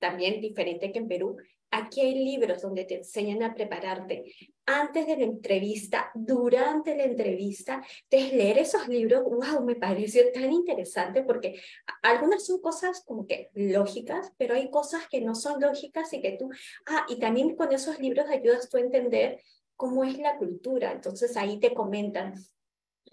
[0.00, 1.36] también diferente que en Perú,
[1.74, 4.24] Aquí hay libros donde te enseñan a prepararte
[4.66, 7.82] antes de la entrevista, durante la entrevista.
[8.10, 11.60] Entonces, leer esos libros, wow, me pareció tan interesante porque
[12.02, 16.32] algunas son cosas como que lógicas, pero hay cosas que no son lógicas y que
[16.32, 16.50] tú,
[16.86, 19.40] ah, y también con esos libros ayudas tú a entender
[19.74, 20.92] cómo es la cultura.
[20.92, 22.34] Entonces, ahí te comentan,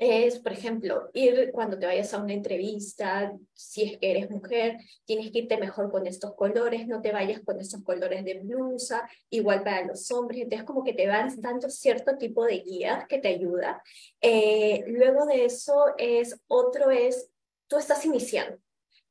[0.02, 4.78] es, por ejemplo, ir cuando te vayas a una entrevista, si es que eres mujer,
[5.04, 9.10] tienes que irte mejor con estos colores, no te vayas con estos colores de blusa,
[9.30, 13.20] igual para los hombres, entonces como que te van dando cierto tipo de guías que
[13.20, 13.84] te ayuda.
[14.22, 17.30] Eh, luego de eso es, otro es,
[17.68, 18.58] tú estás iniciando.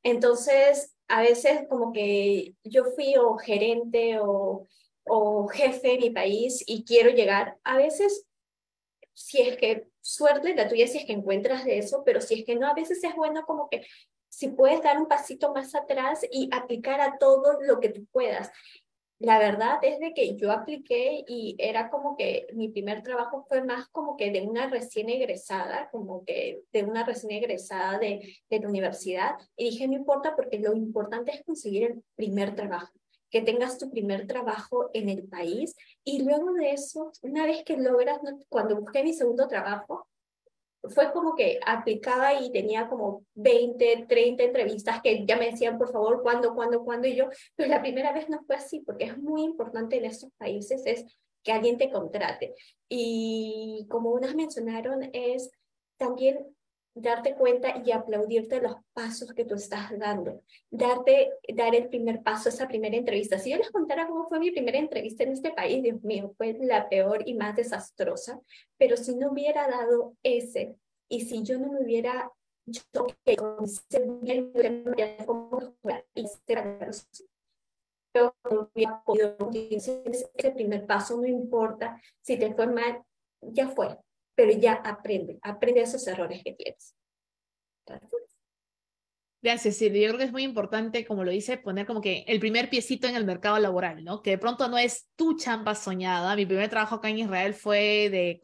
[0.01, 4.67] Entonces, a veces como que yo fui o gerente o,
[5.05, 8.25] o jefe de mi país y quiero llegar, a veces
[9.13, 12.45] si es que suerte la tuya si es que encuentras de eso, pero si es
[12.45, 13.85] que no, a veces es bueno como que
[14.29, 18.51] si puedes dar un pasito más atrás y aplicar a todo lo que tú puedas.
[19.19, 23.61] La verdad es de que yo apliqué y era como que mi primer trabajo fue
[23.61, 28.59] más como que de una recién egresada, como que de una recién egresada de, de
[28.59, 29.35] la universidad.
[29.57, 32.98] Y dije, no importa porque lo importante es conseguir el primer trabajo
[33.29, 37.77] que tengas tu primer trabajo en el país y luego de eso, una vez que
[37.77, 38.19] logras,
[38.49, 40.07] cuando busqué mi segundo trabajo,
[40.83, 45.91] fue como que aplicaba y tenía como 20, 30 entrevistas que ya me decían, por
[45.91, 47.07] favor, ¿cuándo, cuándo, cuándo?
[47.07, 50.31] Y yo, pero la primera vez no fue así, porque es muy importante en estos
[50.37, 51.05] países es
[51.43, 52.55] que alguien te contrate.
[52.87, 55.51] Y como unas mencionaron, es
[55.97, 56.55] también
[57.01, 62.49] darte cuenta y aplaudirte los pasos que tú estás dando, darte, dar el primer paso,
[62.49, 63.39] esa primera entrevista.
[63.39, 66.57] Si yo les contara cómo fue mi primera entrevista en este país, Dios mío, fue
[66.59, 68.39] la peor y más desastrosa,
[68.77, 70.75] pero si no hubiera dado ese,
[71.07, 72.31] y si yo no me hubiera
[72.65, 72.81] yo
[73.23, 73.37] que
[78.43, 79.49] hubiera podido
[80.05, 83.03] ese primer paso, no importa si te fue mal,
[83.41, 83.97] ya fue,
[84.39, 86.95] pero ya aprende, aprende esos errores que tienes.
[89.41, 90.01] Gracias, Silvia.
[90.01, 93.07] Yo creo que es muy importante, como lo dice, poner como que el primer piecito
[93.07, 94.21] en el mercado laboral, ¿no?
[94.21, 96.35] Que de pronto no es tu chamba soñada.
[96.35, 98.41] Mi primer trabajo acá en Israel fue de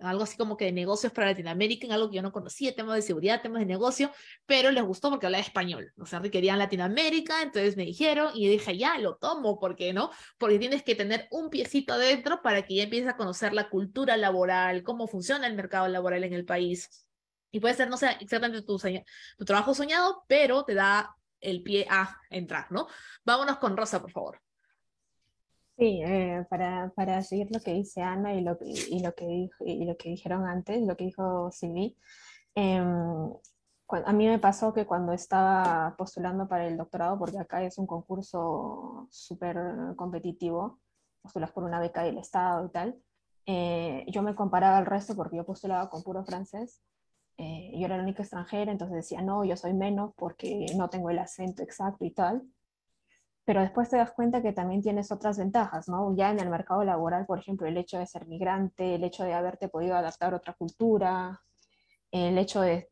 [0.00, 2.96] algo así como que de negocios para Latinoamérica, en algo que yo no conocía, temas
[2.96, 4.10] de seguridad, temas de negocio,
[4.44, 5.92] pero les gustó porque hablaba español.
[5.96, 10.10] O sea, querían Latinoamérica, entonces me dijeron y dije, ya, lo tomo, ¿por qué no?
[10.38, 14.16] Porque tienes que tener un piecito adentro para que ya empieces a conocer la cultura
[14.16, 17.06] laboral, cómo funciona el mercado laboral en el país.
[17.52, 18.78] Y puede ser, no sé, exactamente tu,
[19.38, 22.86] tu trabajo soñado, pero te da el pie a entrar, ¿no?
[23.24, 24.40] Vámonos con Rosa, por favor.
[25.76, 29.64] Sí, eh, para, para, seguir lo que dice Ana y lo, y lo, que, dijo,
[29.64, 31.96] y lo que dijeron antes, lo que dijo Cindy,
[32.54, 33.32] em,
[33.88, 37.86] a mí me pasó que cuando estaba postulando para el doctorado, porque acá es un
[37.86, 39.58] concurso súper
[39.96, 40.80] competitivo,
[41.20, 42.96] postulas por una beca del Estado y tal,
[43.44, 46.80] eh, yo me comparaba al resto porque yo postulaba con puro francés
[47.38, 51.10] eh, yo era la única extranjera, entonces decía, no, yo soy menos porque no tengo
[51.10, 52.42] el acento exacto y tal.
[53.44, 56.14] Pero después te das cuenta que también tienes otras ventajas, ¿no?
[56.16, 59.34] Ya en el mercado laboral, por ejemplo, el hecho de ser migrante, el hecho de
[59.34, 61.40] haberte podido adaptar a otra cultura,
[62.12, 62.90] el hecho de,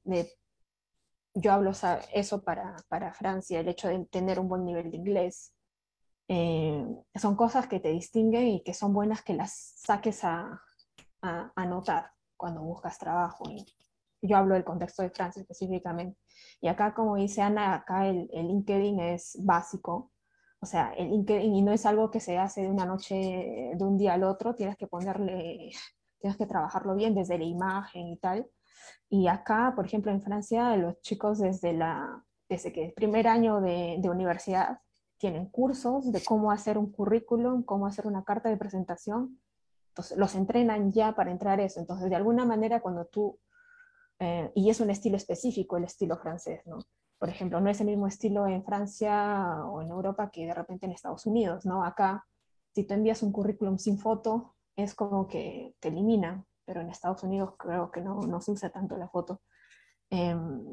[1.35, 1.73] yo hablo
[2.13, 5.53] eso para, para, Francia, el hecho de tener un buen nivel de inglés,
[6.29, 6.85] eh,
[7.15, 10.61] son cosas que te distinguen y que son buenas que las saques a,
[11.23, 13.45] a, notar cuando buscas trabajo
[14.23, 16.19] yo hablo del contexto de Francia específicamente.
[16.61, 20.13] Y acá, como dice Ana, acá el, el, LinkedIn es básico.
[20.61, 23.15] O sea, el LinkedIn y no es algo que se hace de una noche,
[23.75, 25.71] de un día al otro, tienes que ponerle,
[26.21, 28.47] tienes que trabajarlo bien desde la imagen y tal.
[29.09, 33.61] Y acá, por ejemplo, en Francia, los chicos desde, la, desde que el primer año
[33.61, 34.81] de, de universidad
[35.19, 39.41] tienen cursos de cómo hacer un currículum, cómo hacer una carta de presentación.
[39.89, 41.81] Entonces, los entrenan ya para entrar eso.
[41.81, 43.39] Entonces, de alguna manera, cuando tú
[44.21, 46.79] eh, y es un estilo específico, el estilo francés, ¿no?
[47.19, 50.87] Por ejemplo, no es el mismo estilo en Francia o en Europa que de repente
[50.87, 51.85] en Estados Unidos, ¿no?
[51.85, 52.27] Acá,
[52.75, 57.23] si tú envías un currículum sin foto, es como que te eliminan, pero en Estados
[57.23, 59.41] Unidos creo que no, no se usa tanto la foto.
[60.11, 60.65] Em,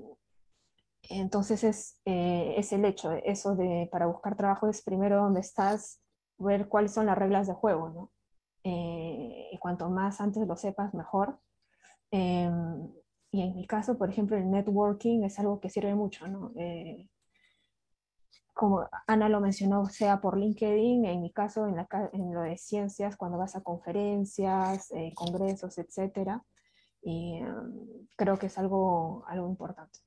[1.10, 6.02] entonces es, eh, es el hecho, eso de para buscar trabajo es primero donde estás,
[6.38, 8.12] ver cuáles son las reglas de juego, ¿no?
[8.64, 11.40] Eh, y cuanto más antes lo sepas, mejor.
[12.12, 12.90] Em,
[13.32, 16.52] y en mi caso, por ejemplo, el networking es algo que sirve mucho, ¿no?
[16.56, 17.10] Eh,
[18.54, 22.58] como Ana lo mencionó, sea por LinkedIn, en mi caso, en, la, en lo de
[22.58, 26.44] ciencias, cuando vas a conferencias, eh, congresos, etcétera,
[27.02, 30.00] y em, creo que es algo, algo importante.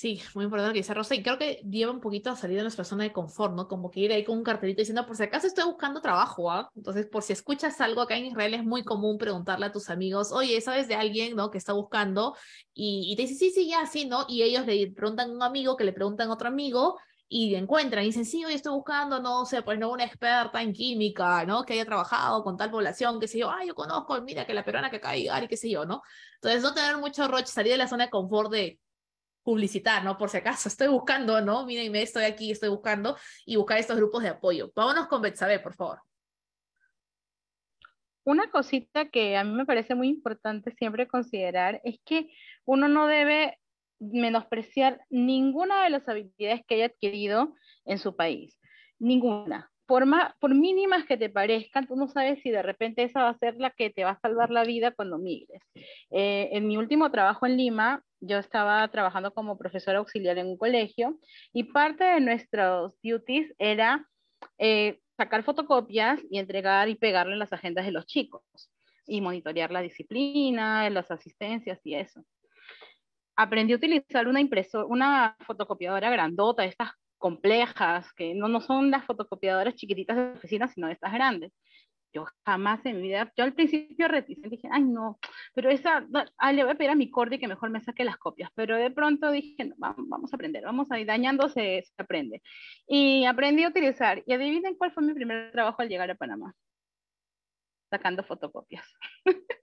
[0.00, 2.62] Sí, muy importante que dice Rosa, y creo que lleva un poquito a salir de
[2.62, 3.68] nuestra zona de confort, ¿no?
[3.68, 6.70] Como que ir ahí con un cartelito diciendo, por si acaso estoy buscando trabajo, ¿ah?
[6.74, 10.32] Entonces, por si escuchas algo acá en Israel, es muy común preguntarle a tus amigos,
[10.32, 11.50] oye, ¿sabes de alguien, ¿no?
[11.50, 12.34] Que está buscando,
[12.72, 14.24] y, te dice, sí, sí, ya, sí, ¿no?
[14.26, 16.96] Y ellos le preguntan a un amigo, que le preguntan a otro amigo,
[17.28, 20.72] y encuentran, y dicen, sí, hoy estoy buscando, no sé, pues no, una experta en
[20.72, 21.62] química, ¿no?
[21.64, 24.64] Que haya trabajado con tal población, qué sé yo, ah, yo conozco, mira, que la
[24.64, 26.00] peruana que acaba de llegar, y qué sé yo, ¿no?
[26.36, 28.80] Entonces, no tener mucho roche, salir de la zona de confort de
[29.50, 30.16] publicitar, ¿no?
[30.16, 31.66] Por si acaso, estoy buscando, ¿no?
[31.66, 34.70] Mírenme, estoy aquí, estoy buscando y buscar estos grupos de apoyo.
[34.76, 36.00] Vámonos con Betsabe, por favor.
[38.22, 42.28] Una cosita que a mí me parece muy importante siempre considerar es que
[42.64, 43.58] uno no debe
[43.98, 47.54] menospreciar ninguna de las habilidades que haya adquirido
[47.86, 48.56] en su país.
[49.00, 49.69] Ninguna.
[49.90, 53.56] Por, mínimas que te parezcan, tú no sabes si de repente esa va a ser
[53.56, 55.60] la que te va a salvar la vida cuando migres.
[56.10, 60.56] Eh, en mi último trabajo en Lima, yo estaba trabajando como profesora auxiliar en un
[60.56, 61.18] colegio
[61.52, 64.06] y parte de nuestros duties era
[64.58, 68.44] eh, sacar fotocopias y entregar y pegarle las agendas de los chicos
[69.08, 72.24] y monitorear la disciplina, las asistencias y eso.
[73.34, 76.90] Aprendí a utilizar una impresora, una fotocopiadora grandota, estas
[77.20, 81.52] complejas, que no, no son las fotocopiadoras chiquititas de oficina, sino estas grandes
[82.12, 85.18] yo jamás en mi vida, yo al principio reticente dije, ay no,
[85.54, 86.06] pero esa,
[86.38, 88.76] ah, le voy a pedir a mi corte que mejor me saque las copias, pero
[88.76, 92.42] de pronto dije, vamos, vamos, a aprender, vamos a ir dañándose, se aprende.
[92.86, 96.54] Y aprendí a utilizar, y adivinen cuál fue mi primer trabajo al llegar a Panamá,
[97.90, 98.84] sacando fotocopias.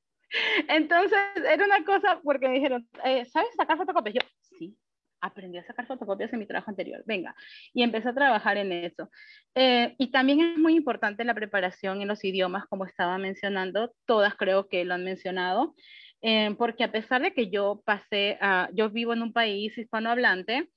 [0.67, 4.15] Entonces, era una cosa, porque me dijeron, eh, ¿sabes sacar fotocopias?
[4.15, 4.77] Yo, sí,
[5.21, 7.35] aprendí a sacar fotocopias en mi trabajo anterior, venga,
[7.73, 9.09] y empecé a trabajar en eso.
[9.55, 14.35] Eh, y también es muy importante la preparación en los idiomas, como estaba mencionando, todas
[14.35, 15.75] creo que lo han mencionado,
[16.21, 20.69] eh, porque a pesar de que yo pasé a, yo vivo en un país hispanohablante,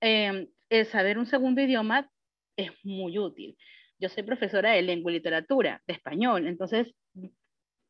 [0.00, 2.08] eh, el saber un segundo idioma
[2.56, 3.56] es muy útil.
[3.98, 6.94] Yo soy profesora de lengua y literatura, de español, entonces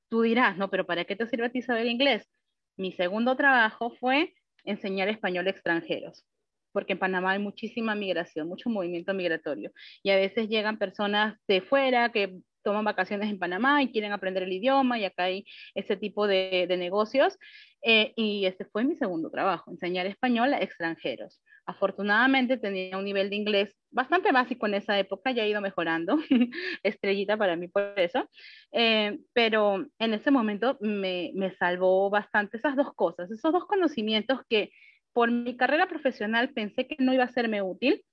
[0.08, 2.28] tú dirás, no, pero ¿para qué te sirve a ti saber inglés?
[2.76, 4.34] Mi segundo trabajo fue
[4.64, 6.24] enseñar español a extranjeros,
[6.72, 9.72] porque en Panamá hay muchísima migración, mucho movimiento migratorio,
[10.02, 14.42] y a veces llegan personas de fuera que toman vacaciones en Panamá y quieren aprender
[14.42, 17.38] el idioma, y acá hay ese tipo de, negocios,
[17.82, 21.40] eh, y ese fue mi segundo trabajo, enseñar español a extranjeros.
[21.66, 26.16] Afortunadamente tenía un nivel de inglés bastante básico en esa época, ya ha ido mejorando,
[26.82, 28.28] estrellita para mí por eso,
[28.72, 34.40] eh, pero en ese momento me, me salvó bastante esas dos cosas, esos dos conocimientos
[34.48, 34.70] que
[35.12, 38.04] por mi carrera profesional pensé que no iba a serme útil,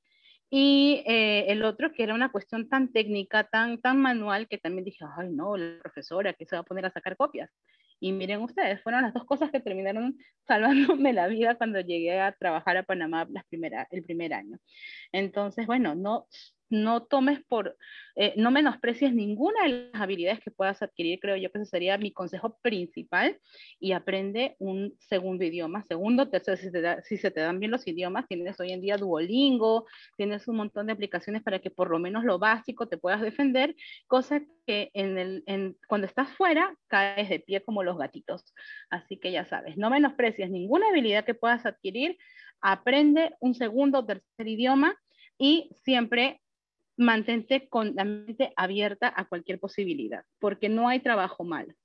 [0.54, 4.84] y eh, el otro que era una cuestión tan técnica, tan, tan manual, que también
[4.84, 7.50] dije, ay no, la profesora que se va a poner a sacar copias.
[8.02, 10.18] Y miren ustedes, fueron las dos cosas que terminaron
[10.48, 14.58] salvándome la vida cuando llegué a trabajar a Panamá las primera, el primer año.
[15.14, 16.28] Entonces, bueno, no,
[16.72, 17.78] no tomes por,
[18.16, 21.98] eh, no menosprecies ninguna de las habilidades que puedas adquirir, creo yo que ese sería
[21.98, 23.38] mi consejo principal,
[23.80, 26.70] y aprende un segundo idioma, segundo, tercero, si,
[27.04, 29.86] si se te dan bien los idiomas, tienes hoy en día Duolingo,
[30.18, 33.76] tienes un montón de aplicaciones para que por lo menos lo básico te puedas defender,
[34.08, 38.54] cosa que en el, cuando estás fuera caes de pie como los gatitos.
[38.90, 42.18] Así que ya sabes, no menosprecies ninguna habilidad que puedas adquirir,
[42.62, 44.96] aprende un segundo o tercer idioma
[45.38, 46.42] y siempre
[46.98, 51.76] mantente con la mente abierta a cualquier posibilidad, porque no hay trabajo mal.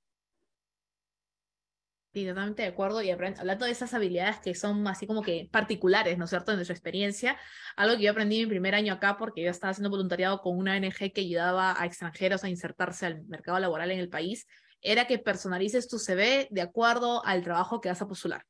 [2.13, 3.01] Sí, totalmente de acuerdo.
[3.03, 6.57] Y hablando de esas habilidades que son así como que particulares, ¿no es cierto?, de
[6.57, 7.37] nuestra experiencia,
[7.75, 10.57] algo que yo aprendí en mi primer año acá, porque yo estaba haciendo voluntariado con
[10.57, 14.47] una ONG que ayudaba a extranjeros a insertarse al mercado laboral en el país,
[14.81, 18.43] era que personalices tu CV de acuerdo al trabajo que vas a postular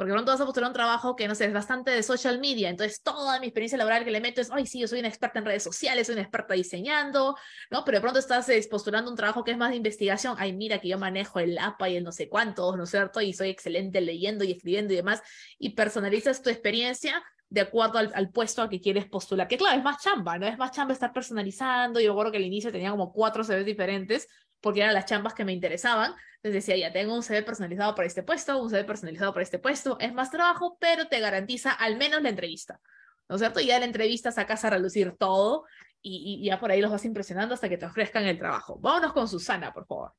[0.00, 2.70] porque pronto vas a postular un trabajo que, no sé, es bastante de social media,
[2.70, 5.40] entonces toda mi experiencia laboral que le meto es, ay, sí, yo soy una experta
[5.40, 7.36] en redes sociales, soy una experta diseñando,
[7.70, 7.84] ¿no?
[7.84, 10.78] Pero de pronto estás eh, postulando un trabajo que es más de investigación, ay, mira
[10.78, 13.20] que yo manejo el APA y el no sé cuántos, ¿no es cierto?
[13.20, 15.20] Y soy excelente leyendo y escribiendo y demás,
[15.58, 19.48] y personalizas tu experiencia de acuerdo al, puesto al que quieres postular.
[19.48, 20.46] Que claro, es más chamba, ¿no?
[20.46, 22.00] Es más chamba estar personalizando.
[22.00, 24.28] Yo recuerdo que al inicio tenía como cuatro CVs diferentes,
[24.60, 26.14] porque eran las chambas que me interesaban.
[26.36, 29.58] Entonces decía, ya tengo un CV personalizado para este puesto, un CV personalizado para este
[29.58, 32.80] puesto, es más trabajo, pero te garantiza al menos la entrevista,
[33.28, 33.60] ¿no es cierto?
[33.60, 35.64] Y ya la entrevista sacas a relucir todo
[36.00, 38.78] y, y ya por ahí los vas impresionando hasta que te ofrezcan el trabajo.
[38.80, 40.12] Vámonos con Susana, por favor.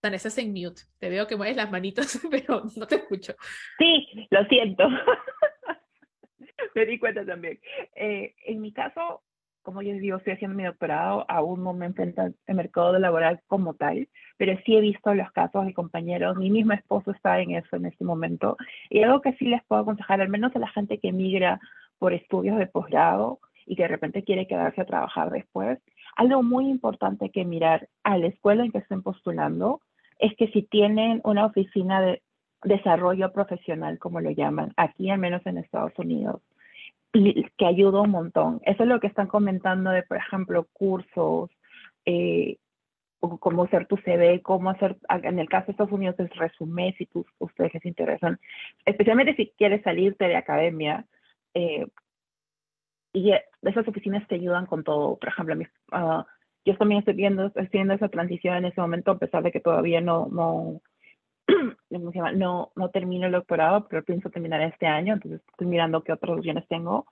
[0.00, 0.82] Sana, estás en mute.
[0.98, 3.34] Te veo que mueves las manitos, pero no te escucho.
[3.78, 4.84] Sí, lo siento.
[6.74, 7.60] Me di cuenta también.
[7.96, 9.24] Eh, en mi caso,
[9.68, 13.74] como yo digo, estoy haciendo mi doctorado, aún no me enfrento al mercado laboral como
[13.74, 14.08] tal,
[14.38, 17.84] pero sí he visto los casos de compañeros, mi mismo esposo está en eso en
[17.84, 18.56] este momento,
[18.88, 21.60] y algo que sí les puedo aconsejar, al menos a la gente que migra
[21.98, 25.78] por estudios de posgrado y que de repente quiere quedarse a trabajar después,
[26.16, 29.82] algo muy importante que mirar a la escuela en que estén postulando
[30.18, 32.22] es que si tienen una oficina de
[32.62, 36.40] desarrollo profesional, como lo llaman, aquí al menos en Estados Unidos,
[37.12, 38.60] que ayuda un montón.
[38.64, 41.50] Eso es lo que están comentando de, por ejemplo, cursos,
[42.04, 42.58] eh,
[43.18, 47.06] cómo hacer tu CV, cómo hacer, en el caso de Estados Unidos, el resumen, si
[47.06, 48.38] tú, ustedes les interesan,
[48.84, 51.06] especialmente si quieres salirte de academia.
[51.54, 51.86] Eh,
[53.12, 53.32] y
[53.62, 55.16] esas oficinas te ayudan con todo.
[55.16, 56.22] Por ejemplo, uh,
[56.64, 60.00] yo también estoy viendo, viendo esa transición en ese momento, a pesar de que todavía
[60.00, 60.80] no, no,
[62.34, 66.38] no, no termino el doctorado, pero pienso terminar este año, entonces estoy mirando qué otras
[66.38, 67.06] opciones tengo.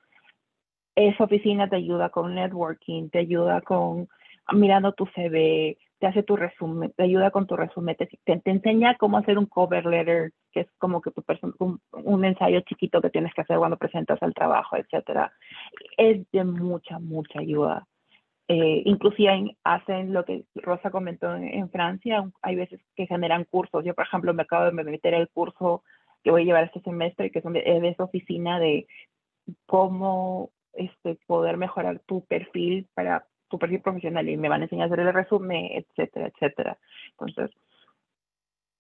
[0.94, 4.08] Esa oficina te ayuda con networking, te ayuda con
[4.52, 8.08] mirando tu CV, te hace tu resumen, te ayuda con tu resumen, te,
[8.44, 11.24] enseña cómo hacer un cover letter, que es como que tu
[11.58, 15.32] un, un, ensayo chiquito que tienes que hacer cuando presentas al trabajo, etcétera.
[15.96, 17.86] Es de mucha, mucha ayuda.
[18.48, 23.84] Eh, inclusive hacen lo que Rosa comentó en, Francia, hay veces que generan cursos.
[23.84, 25.82] Yo, por ejemplo, me acabo de meter el curso
[26.22, 28.86] que voy a llevar este semestre, que es de, esa oficina de
[29.66, 34.84] cómo este, poder mejorar tu perfil para tu perfil profesional y me van a enseñar
[34.84, 36.78] a hacer el resumen, etcétera, etcétera.
[37.12, 37.50] Entonces,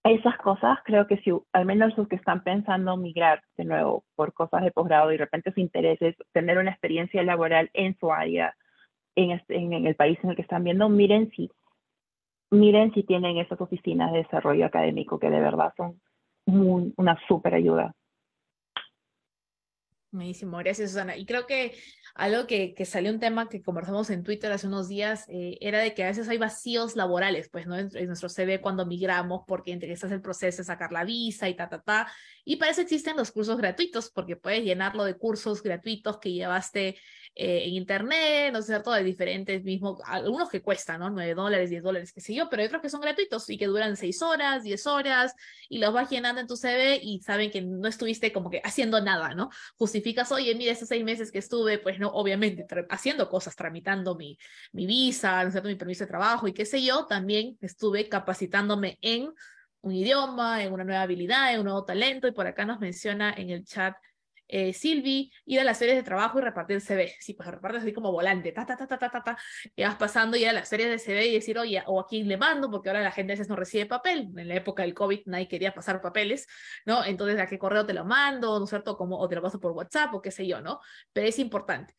[0.04, 4.32] esas cosas creo que si al menos los que están pensando migrar de nuevo por
[4.32, 8.12] cosas de posgrado y de repente su interés es tener una experiencia laboral en su
[8.12, 8.54] área,
[9.16, 11.50] este, en, en, el país en el que están viendo, miren si,
[12.50, 16.00] miren si tienen esas oficinas de desarrollo académico que de verdad son
[16.46, 17.92] una súper ayuda.
[20.12, 21.16] Buenísimo, gracias Susana.
[21.16, 21.74] Y creo que
[22.14, 25.80] algo que, que, salió un tema que conversamos en Twitter hace unos días eh, era
[25.80, 27.76] de que a veces hay vacíos laborales, pues, ¿no?
[27.76, 31.68] En, nuestro CV cuando migramos, porque interesas el proceso de sacar la visa y ta,
[31.68, 32.10] ta, ta.
[32.44, 36.96] Y para eso existen los cursos gratuitos, porque puedes llenarlo de cursos gratuitos que llevaste
[37.38, 41.10] eh, en internet, no sé, cierto, de diferentes mismos, algunos que cuestan, ¿no?
[41.10, 43.66] 9 dólares, 10 dólares, qué sé yo, pero hay otros que son gratuitos y que
[43.66, 45.34] duran 6 horas, 10 horas,
[45.68, 49.02] y los vas llenando en tu CV y saben que no estuviste como que haciendo
[49.02, 49.50] nada, ¿no?
[49.76, 54.38] Justificas, oye, mira, esos seis meses que estuve, pues no, obviamente, haciendo cosas, tramitando mi,
[54.72, 55.68] mi visa, ¿no cierto?
[55.68, 59.30] Mi permiso de trabajo y qué sé yo, también estuve capacitándome en
[59.82, 63.34] un idioma, en una nueva habilidad, en un nuevo talento, y por acá nos menciona
[63.36, 63.94] en el chat
[64.48, 67.14] eh, Silvi, ir a las series de trabajo y repartir CV.
[67.20, 69.38] Sí, pues repartes así como volante, ta, ta, ta, ta, ta, ta, ta,
[69.74, 72.28] y vas pasando ya a las series de CV y decir, oye, o a quién
[72.28, 74.28] le mando, porque ahora la gente a veces no recibe papel.
[74.36, 76.46] En la época del COVID nadie quería pasar papeles,
[76.84, 77.04] ¿no?
[77.04, 78.58] Entonces, ¿a qué correo te lo mando?
[78.58, 78.96] ¿No es cierto?
[78.96, 80.80] Como, o te lo paso por WhatsApp o qué sé yo, ¿no?
[81.12, 81.94] Pero es importante.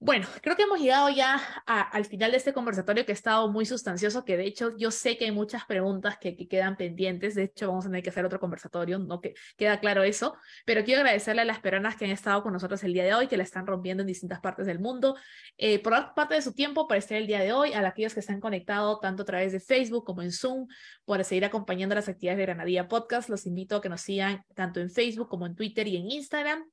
[0.00, 3.66] Bueno, creo que hemos llegado ya al final de este conversatorio que ha estado muy
[3.66, 7.66] sustancioso, que de hecho yo sé que hay muchas preguntas que, quedan pendientes, de hecho
[7.66, 11.42] vamos a tener que hacer otro conversatorio, no que queda claro eso, pero quiero agradecerle
[11.42, 13.66] a las peruanas que han estado con nosotros el día de hoy, que la están
[13.66, 15.16] rompiendo en distintas partes del mundo,
[15.56, 18.14] eh, por dar parte de su tiempo para estar el día de hoy, a aquellos
[18.14, 20.68] que están conectados tanto a través de Facebook como en Zoom,
[21.04, 24.78] por seguir acompañando las actividades de Granadilla Podcast, los invito a que nos sigan tanto
[24.78, 26.64] en Facebook como en Twitter y en Instagram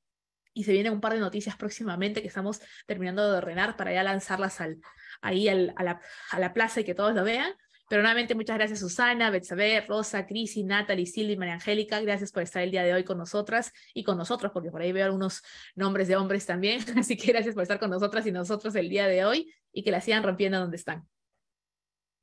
[0.56, 4.02] y se vienen un par de noticias próximamente que estamos terminando de ordenar para ya
[4.02, 4.80] lanzarlas al,
[5.20, 6.00] ahí al, a, la,
[6.30, 7.52] a, la, plaza y que todos lo vean.
[7.90, 12.00] Pero nuevamente muchas gracias Susana, Betsabe, Rosa, Crisi, Natalie, Silvia María Angélica.
[12.00, 14.92] Gracias por estar el día de hoy con nosotras y con nosotros, porque por ahí
[14.92, 15.42] veo algunos
[15.74, 16.80] nombres de hombres también.
[16.98, 19.90] Así que gracias por estar con nosotras y nosotros el día de hoy y que
[19.90, 21.06] la sigan rompiendo donde están.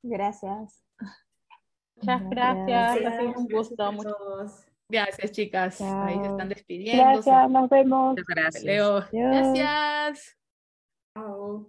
[0.02, 0.84] Gracias.
[1.94, 2.66] Muchas gracias.
[2.66, 3.14] gracias.
[3.14, 3.92] Ha sido un gusto.
[3.92, 4.12] Muchos.
[4.12, 4.73] Gracias,
[5.30, 5.80] chicas.
[5.80, 7.02] Ahí se están despidiendo.
[7.02, 8.16] Gracias, nos vemos.
[8.28, 8.64] Gracias.
[8.64, 9.04] Leo.
[9.12, 10.36] Gracias.
[11.16, 11.66] Chao.